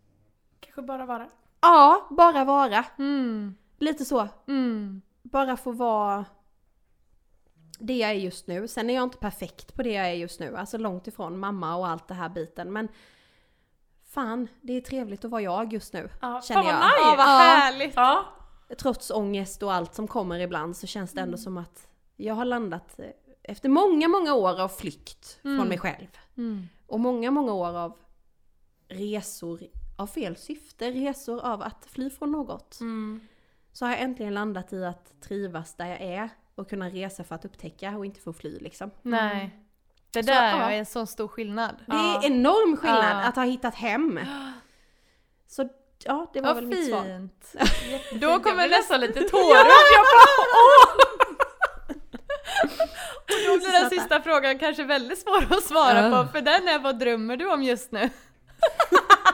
Kanske 0.59 0.81
bara 0.81 1.05
vara. 1.05 1.29
Ja, 1.61 2.07
bara 2.09 2.43
vara. 2.43 2.85
Mm. 2.97 3.55
Lite 3.79 4.05
så. 4.05 4.27
Mm. 4.47 5.01
Bara 5.21 5.57
få 5.57 5.71
vara 5.71 6.25
det 7.79 7.97
jag 7.97 8.09
är 8.09 8.13
just 8.13 8.47
nu. 8.47 8.67
Sen 8.67 8.89
är 8.89 8.93
jag 8.95 9.03
inte 9.03 9.17
perfekt 9.17 9.73
på 9.75 9.83
det 9.83 9.91
jag 9.93 10.05
är 10.09 10.13
just 10.13 10.39
nu. 10.39 10.57
Alltså 10.57 10.77
långt 10.77 11.07
ifrån 11.07 11.39
mamma 11.39 11.75
och 11.75 11.87
allt 11.87 12.07
det 12.07 12.13
här 12.13 12.29
biten. 12.29 12.73
Men 12.73 12.87
fan, 14.03 14.47
det 14.61 14.73
är 14.73 14.81
trevligt 14.81 15.25
att 15.25 15.31
vara 15.31 15.41
jag 15.41 15.73
just 15.73 15.93
nu. 15.93 16.09
Ja, 16.21 16.41
Känner 16.41 16.61
fan 16.63 16.71
jag. 16.71 16.79
vad 16.79 16.85
nice! 16.87 16.99
Ja, 17.03 17.15
vad 17.17 17.27
härligt! 17.27 17.93
Ja. 17.95 18.25
Trots 18.77 19.11
ångest 19.11 19.63
och 19.63 19.73
allt 19.73 19.95
som 19.95 20.07
kommer 20.07 20.39
ibland 20.39 20.77
så 20.77 20.87
känns 20.87 21.11
det 21.11 21.21
ändå 21.21 21.37
som 21.37 21.57
att 21.57 21.87
jag 22.15 22.33
har 22.35 22.45
landat 22.45 22.99
eh, 22.99 23.05
efter 23.43 23.69
många, 23.69 24.07
många 24.07 24.33
år 24.33 24.61
av 24.61 24.67
flykt 24.69 25.39
Mm. 25.43 25.57
från 25.57 25.67
mig 25.67 25.77
själv. 25.77 26.07
Mm. 26.37 26.67
Och 26.87 26.99
många, 26.99 27.31
många 27.31 27.53
år 27.53 27.77
av 27.77 27.97
resor 28.87 29.59
av 29.97 30.07
fel 30.07 30.35
syfte. 30.35 30.91
Resor 30.91 31.39
av 31.45 31.61
att 31.61 31.85
fly 31.85 32.09
från 32.09 32.31
något. 32.31 32.79
Mm. 32.79 33.27
Så 33.71 33.85
har 33.85 33.91
jag 33.91 34.01
äntligen 34.01 34.33
landat 34.33 34.73
i 34.73 34.85
att 34.85 35.21
trivas 35.21 35.73
där 35.75 35.85
jag 35.87 36.01
är 36.01 36.29
och 36.59 36.69
kunna 36.69 36.89
resa 36.89 37.23
för 37.23 37.35
att 37.35 37.45
upptäcka 37.45 37.89
och 37.97 38.05
inte 38.05 38.21
få 38.21 38.33
fly 38.33 38.59
liksom. 38.59 38.91
Nej. 39.01 39.59
Det 40.11 40.23
Så, 40.23 40.31
där 40.31 40.49
ja. 40.59 40.71
är 40.71 40.77
en 40.77 40.85
så 40.85 41.05
stor 41.05 41.27
skillnad. 41.27 41.75
Det 41.77 41.83
Ja. 41.95 42.21
är 42.23 42.25
enorm 42.27 42.77
skillnad 42.77 43.03
Ja. 43.23 43.27
att 43.27 43.35
ha 43.35 43.43
hittat 43.43 43.75
hem. 43.75 44.19
Så 45.47 45.69
ja, 46.03 46.31
det 46.33 46.41
var 46.41 46.47
Vad 46.47 46.55
väl 46.55 46.65
mitt 46.67 46.89
svar. 46.89 47.03
fint! 47.03 47.45
Jättefint. 47.53 48.21
Då 48.21 48.39
kommer 48.39 48.69
nästan 48.69 48.99
lite 48.99 49.19
tårar. 49.21 49.55
Jag 49.95 50.05
bara, 50.13 50.29
åh! 50.53 51.05
Och 53.29 53.35
då 53.47 53.57
blir 53.57 53.81
den 53.81 53.89
sista 53.89 54.21
frågan 54.21 54.59
kanske 54.59 54.83
väldigt 54.83 55.19
svår 55.19 55.45
att 55.57 55.63
svara 55.63 56.09
Ja. 56.09 56.23
på, 56.25 56.31
för 56.31 56.41
den 56.41 56.67
är 56.67 56.79
vad 56.79 56.99
drömmer 56.99 57.37
du 57.37 57.51
om 57.53 57.63
just 57.63 57.91
nu? 57.91 58.09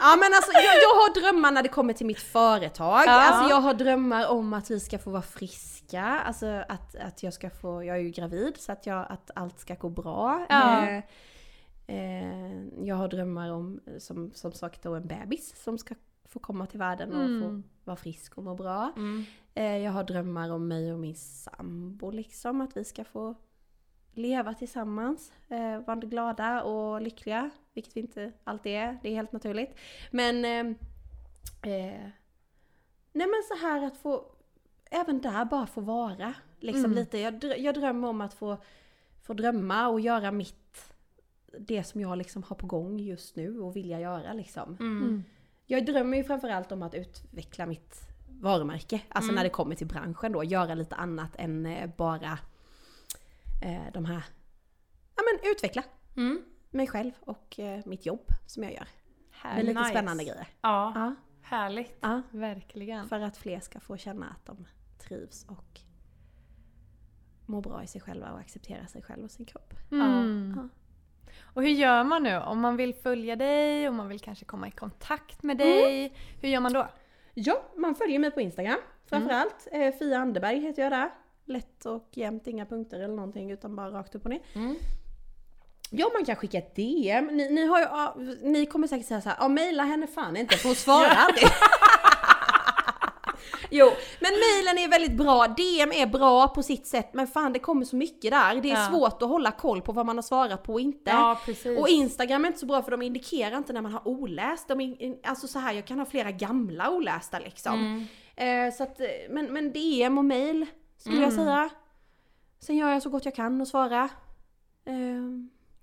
Ja 0.01 0.15
men 0.15 0.34
alltså 0.34 0.51
jag, 0.53 0.63
jag 0.63 0.95
har 0.95 1.21
drömmar 1.21 1.51
när 1.51 1.63
det 1.63 1.69
kommer 1.69 1.93
till 1.93 2.05
mitt 2.05 2.19
företag. 2.19 3.03
Ja. 3.05 3.11
Alltså 3.11 3.49
jag 3.49 3.61
har 3.61 3.73
drömmar 3.73 4.28
om 4.28 4.53
att 4.53 4.71
vi 4.71 4.80
ska 4.80 4.99
få 4.99 5.09
vara 5.09 5.21
friska. 5.21 5.74
Alltså 5.93 6.63
att, 6.69 6.95
att 6.95 7.23
jag 7.23 7.33
ska 7.33 7.49
få, 7.49 7.83
jag 7.83 7.97
är 7.97 8.01
ju 8.01 8.09
gravid 8.09 8.57
så 8.57 8.71
att, 8.71 8.86
jag, 8.86 9.05
att 9.09 9.31
allt 9.36 9.59
ska 9.59 9.75
gå 9.75 9.89
bra. 9.89 10.45
Ja. 10.49 10.88
Eh, 10.88 11.03
eh, 11.88 12.63
jag 12.81 12.95
har 12.95 13.07
drömmar 13.07 13.51
om 13.51 13.79
som, 13.99 14.31
som 14.33 14.51
sagt 14.51 14.81
då 14.83 14.95
en 14.95 15.07
bebis 15.07 15.63
som 15.63 15.77
ska 15.77 15.95
få 16.25 16.39
komma 16.39 16.65
till 16.67 16.79
världen 16.79 17.13
och 17.13 17.23
Mm. 17.25 17.41
få 17.63 17.69
vara 17.83 17.97
frisk 17.97 18.38
och 18.38 18.43
må 18.43 18.55
bra. 18.55 18.91
Mm. 18.95 19.23
Eh, 19.53 19.77
jag 19.77 19.91
har 19.91 20.03
drömmar 20.03 20.49
om 20.51 20.67
mig 20.67 20.93
och 20.93 20.99
min 20.99 21.15
sambo 21.15 22.11
liksom, 22.11 22.61
att 22.61 22.77
vi 22.77 22.83
ska 22.83 23.03
få 23.03 23.36
leva 24.13 24.53
tillsammans, 24.53 25.33
eh, 25.49 25.79
vara 25.79 25.95
glada 25.95 26.63
och 26.63 27.01
lyckliga, 27.01 27.49
vilket 27.73 27.97
vi 27.97 28.01
inte 28.01 28.31
alltid 28.43 28.71
är, 28.71 28.97
det 29.01 29.09
är 29.09 29.15
helt 29.15 29.31
naturligt. 29.31 29.75
Men, 30.11 30.45
eh, 30.45 30.75
nej 33.11 33.27
men 33.27 33.43
så 33.47 33.55
här 33.67 33.86
att 33.86 33.97
få, 33.97 34.25
även 34.95 35.21
där 35.21 35.45
bara 35.45 35.67
få 35.67 35.81
vara, 35.81 36.33
liksom 36.59 36.85
Mm. 36.85 36.95
lite, 36.97 37.17
jag, 37.17 37.33
drö- 37.33 37.57
jag 37.57 37.75
drömmer 37.75 38.07
om 38.07 38.21
att 38.21 38.33
få, 38.33 38.57
få 39.23 39.33
drömma 39.33 39.87
och 39.87 39.99
göra 39.99 40.31
mitt, 40.31 40.93
det 41.59 41.83
som 41.83 42.01
jag 42.01 42.17
liksom 42.17 42.43
har 42.43 42.55
på 42.55 42.67
gång 42.67 42.99
just 42.99 43.35
nu 43.35 43.59
och 43.59 43.75
vilja 43.75 43.99
göra 43.99 44.33
liksom. 44.33 44.77
Mm. 44.79 45.23
Jag 45.65 45.85
drömmer 45.85 46.17
ju 46.17 46.23
framförallt 46.23 46.71
om 46.71 46.83
att 46.83 46.93
utveckla 46.93 47.65
mitt 47.65 47.95
varumärke. 48.41 49.01
Alltså 49.09 49.27
Mm. 49.29 49.35
när 49.35 49.43
det 49.43 49.49
kommer 49.49 49.75
till 49.75 49.87
branschen 49.87 50.31
då. 50.31 50.43
Göra 50.43 50.75
lite 50.75 50.95
annat 50.95 51.35
än 51.35 51.65
eh, 51.65 51.89
bara 51.97 52.39
eh, 53.63 53.91
de 53.93 54.05
här... 54.05 54.23
Ja 55.15 55.23
men 55.23 55.51
utveckla 55.51 55.83
Mm. 56.17 56.41
mig 56.69 56.87
själv 56.87 57.11
och 57.19 57.59
eh, 57.59 57.81
mitt 57.85 58.05
jobb 58.05 58.25
som 58.47 58.63
jag 58.63 58.73
gör. 58.73 58.79
Med 59.43 59.51
Härligt. 59.51 59.65
lite 59.65 59.79
Nice. 59.79 59.89
spännande 59.91 60.23
grejer. 60.23 60.47
Ja, 60.61 60.91
Ja, 60.95 61.15
härligt. 61.41 61.97
ja. 62.01 62.21
Verkligen. 62.31 63.07
För 63.09 63.19
att 63.19 63.37
fler 63.37 63.59
ska 63.59 63.79
få 63.79 63.97
känna 63.97 64.25
att 64.29 64.45
de 64.45 64.67
trivs 65.08 65.45
och 65.47 65.80
mår 67.45 67.62
bra 67.62 67.84
i 67.84 67.88
sig 67.88 68.01
själva 68.01 68.32
och 68.32 68.39
accepterar 68.39 68.86
sig 68.86 69.01
själv 69.01 69.24
och 69.24 69.32
sin 69.32 69.45
kropp. 69.45 69.74
Mm. 69.91 70.53
Ja. 70.56 70.70
Och 71.41 71.62
hur 71.62 71.70
gör 71.70 72.03
man 72.03 72.24
nu? 72.24 72.38
Om 72.38 72.60
man 72.62 72.78
vill 72.78 72.93
följa 72.93 73.36
dig, 73.36 73.89
om 73.89 73.95
man 73.95 74.08
vill 74.08 74.20
kanske 74.20 74.45
komma 74.45 74.68
i 74.68 74.72
kontakt 74.72 75.43
med 75.43 75.58
dig, 75.58 76.14
hur 76.41 76.49
gör 76.49 76.60
man 76.60 76.74
då? 76.74 76.88
Ja, 77.34 77.64
man 77.76 77.95
följer 77.95 78.20
mig 78.20 78.32
på 78.32 78.41
Instagram 78.41 78.78
framförallt. 79.10 79.68
Eh, 79.72 79.95
Fia 79.99 80.18
Anderberg 80.18 80.60
heter 80.60 80.82
jag 80.82 80.91
där. 80.91 81.10
Lätt 81.45 81.86
och 81.86 82.10
jämnt, 82.12 82.47
inga 82.47 82.66
punkter 82.66 82.99
eller 82.99 83.16
någonting 83.16 83.51
utan 83.51 83.76
bara 83.76 83.91
rakt 83.91 84.16
upp 84.16 84.24
och 84.24 84.30
ner. 84.30 84.41
Mm. 84.53 84.76
Ja, 85.89 86.10
man 86.14 86.26
kan 86.26 86.36
skicka 86.36 86.58
ett 86.58 86.76
DM. 86.76 87.26
Ni, 87.26 87.49
ni, 87.49 87.66
har 87.66 87.80
ju, 87.80 88.49
ni 88.49 88.66
kommer 88.66 88.88
säkert 88.88 89.08
säga 89.08 89.22
så 89.22 89.30
här, 89.30 89.38
ja 89.39 89.47
mejla 89.47 89.84
henne 89.84 90.08
fan 90.08 90.38
inte 90.38 90.58
för 90.58 90.70
hon 90.70 90.76
svarar 90.76 91.16
aldrig. 91.16 91.47
Jo, 93.71 93.85
men 94.19 94.31
mailen 94.31 94.77
är 94.83 94.89
väldigt 94.89 95.17
bra, 95.17 95.47
DM 95.47 95.91
är 95.91 96.07
bra 96.07 96.47
på 96.47 96.63
sitt 96.63 96.87
sätt 96.87 97.13
men 97.13 97.27
fan 97.27 97.53
det 97.53 97.59
kommer 97.59 97.85
så 97.85 97.95
mycket 97.95 98.31
där. 98.31 98.55
Det 98.61 98.71
är 98.71 98.81
Ja. 98.83 98.87
svårt 98.91 99.21
att 99.21 99.29
hålla 99.29 99.51
koll 99.51 99.81
på 99.81 99.91
vad 99.91 100.05
man 100.05 100.17
har 100.17 100.21
svarat 100.23 100.63
på 100.63 100.73
och 100.73 100.79
inte. 100.79 101.11
Ja. 101.11 101.37
Och 101.79 101.89
Instagram 101.89 102.43
är 102.45 102.47
inte 102.47 102.59
så 102.59 102.65
bra 102.65 102.81
för 102.81 102.91
de 102.91 103.01
indikerar 103.01 103.57
inte 103.57 103.73
när 103.73 103.81
man 103.81 103.91
har 103.93 104.07
oläst. 104.07 104.67
De 104.67 104.81
in, 104.81 105.19
alltså 105.23 105.47
så 105.47 105.59
här, 105.59 105.73
jag 105.73 105.85
kan 105.85 105.99
ha 105.99 106.05
flera 106.05 106.31
gamla 106.31 106.89
olästa 106.91 107.39
liksom. 107.39 107.73
Mm. 108.35 108.67
Eh, 108.67 108.73
så 108.73 108.83
att, 108.83 108.99
men, 109.29 109.53
men 109.53 109.71
DM 109.73 110.17
och 110.17 110.25
mail 110.25 110.65
skulle 110.97 111.21
jag 111.21 111.33
Mm. 111.33 111.45
säga. 111.45 111.69
Sen 112.59 112.75
gör 112.77 112.89
jag 112.89 113.01
så 113.03 113.09
gott 113.09 113.25
jag 113.25 113.35
kan 113.35 113.61
och 113.61 113.67
svara. 113.67 114.09
Eh, 114.85 114.95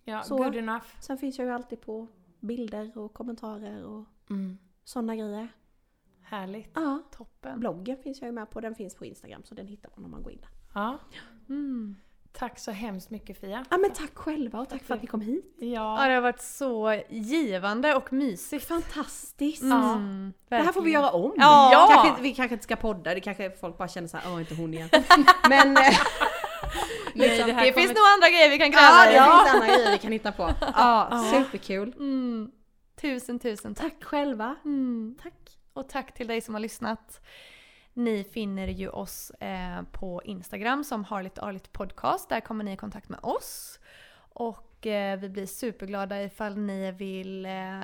Ja, 0.05 0.23
Så. 0.23 0.37
good 0.37 0.57
enough. 0.57 0.85
sen 1.01 1.19
finns 1.19 1.39
jag 1.39 1.47
ju 1.47 1.53
alltid 1.55 1.81
på 1.81 2.07
bilder 2.41 2.99
och 2.99 3.15
kommentarer 3.15 3.85
och 3.85 4.05
Mm. 4.31 4.59
sådana 4.85 5.17
grejer. 5.17 5.49
Härligt. 6.37 6.71
Ja, 6.75 6.99
Toppen. 7.17 7.61
bloggen 7.61 7.97
finns 8.03 8.21
jag 8.21 8.27
ju 8.29 8.33
med 8.33 8.51
på, 8.51 8.61
den 8.61 8.75
finns 8.75 8.95
på 8.95 9.05
Instagram 9.05 9.43
så 9.45 9.55
den 9.55 9.67
hittar 9.67 9.91
man 9.97 10.05
om 10.05 10.11
man 10.11 10.23
går 10.23 10.33
in 10.33 10.39
där. 10.41 10.51
Ja. 10.75 10.99
Mm. 11.49 11.97
Tack 12.33 12.59
så 12.59 12.71
hemskt 12.71 13.11
mycket 13.11 13.41
Fia. 13.41 13.65
Ja 13.71 13.79
men 13.79 13.91
tack 13.93 14.15
själva 14.15 14.61
och 14.61 14.69
tack 14.69 14.83
för 14.83 14.95
att 14.95 15.01
ni 15.03 15.07
kom 15.09 15.21
hit. 15.21 15.55
Ja, 15.59 16.05
det 16.09 16.15
har 16.15 16.21
varit 16.21 16.41
så 16.43 17.01
givande 17.09 17.95
och 17.95 18.13
mysigt. 18.13 18.69
Fantastiskt! 18.69 19.63
Mm, 19.63 20.33
Det 20.49 20.57
här 20.57 20.73
får 20.73 20.83
vi 20.83 20.91
göra 20.91 21.11
om. 21.11 21.33
Ja! 21.37 21.89
Kanske, 22.05 22.23
vi 22.23 22.35
kanske 22.35 22.55
inte 22.55 22.65
ska 22.65 22.77
podda, 22.77 23.15
det 23.15 23.21
kanske 23.21 23.51
folk 23.51 23.79
bara 23.79 23.89
känner 23.89 24.09
såhär, 24.09 24.33
åh 24.35 24.41
inte 24.41 24.55
hon 24.55 24.75
igen. 24.75 24.89
Men... 25.49 25.77
eh, 25.77 25.83
Nej, 27.15 27.29
liksom- 27.29 27.47
det 27.47 27.53
Det 27.53 27.53
kommer- 27.53 27.73
finns 27.73 27.89
nog 27.89 28.05
andra 28.17 28.29
grejer 28.29 28.51
vi 28.51 28.59
kan 28.59 28.71
Ja, 28.73 28.79
gräva 28.81 29.05
det 29.05 29.13
i. 29.13 29.39
finns 29.39 29.55
andra 29.55 29.67
grejer 29.67 29.93
vi 29.93 29.99
kan 29.99 30.13
hitta 30.13 30.33
på. 30.33 30.43
Ja, 30.61 31.09
Ja. 31.11 31.25
superkul. 31.33 31.95
Mm. 31.99 32.51
Tusen 33.01 33.39
tusen 33.39 33.75
tack. 33.75 33.93
Tack 33.93 34.05
själva. 34.05 34.57
Mm, 34.65 35.17
tack. 35.23 35.35
Och 35.73 35.89
tack 35.89 36.15
till 36.15 36.27
dig 36.27 36.41
som 36.41 36.55
har 36.55 36.61
lyssnat. 36.61 37.21
Ni 37.95 38.25
finner 38.25 38.69
ju 38.69 38.89
oss 38.89 39.31
eh, 39.31 39.83
på 39.93 40.23
Instagram 40.25 40.85
som 40.85 41.05
Harligt 41.05 41.39
Arligt 41.39 41.73
Podcast. 41.73 42.29
Där 42.29 42.41
kommer 42.41 42.65
ni 42.65 42.73
i 42.73 42.77
kontakt 42.77 43.09
med 43.09 43.21
oss. 43.23 43.79
Och 44.35 44.87
eh, 44.87 45.19
vi 45.19 45.29
blir 45.29 45.47
superglada 45.47 46.23
ifall 46.23 46.57
ni 46.57 46.93
vill 46.93 47.47
eh, 47.47 47.83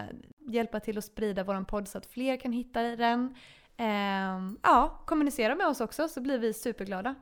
hjälpa 0.48 0.80
till 0.80 0.98
att 0.98 1.04
sprida 1.04 1.44
våran 1.44 1.64
podd 1.64 1.88
så 1.88 1.98
att 1.98 2.06
fler 2.06 2.36
kan 2.36 2.52
hitta 2.52 2.82
den. 2.82 3.34
Eh, 3.76 4.52
ja, 4.62 5.02
kommunicera 5.06 5.54
med 5.54 5.66
oss 5.66 5.80
också 5.80 6.08
så 6.08 6.20
blir 6.20 6.38
vi 6.38 6.52
superglada. 6.52 7.14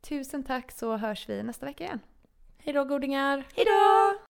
Tusen 0.00 0.42
tack 0.42 0.72
så 0.72 0.96
hörs 0.96 1.28
vi 1.28 1.42
nästa 1.42 1.66
vecka 1.66 1.84
igen. 1.84 2.00
Hej 2.58 2.74
då 2.74 2.84
godingar! 2.84 3.46
Hejdå! 3.54 4.25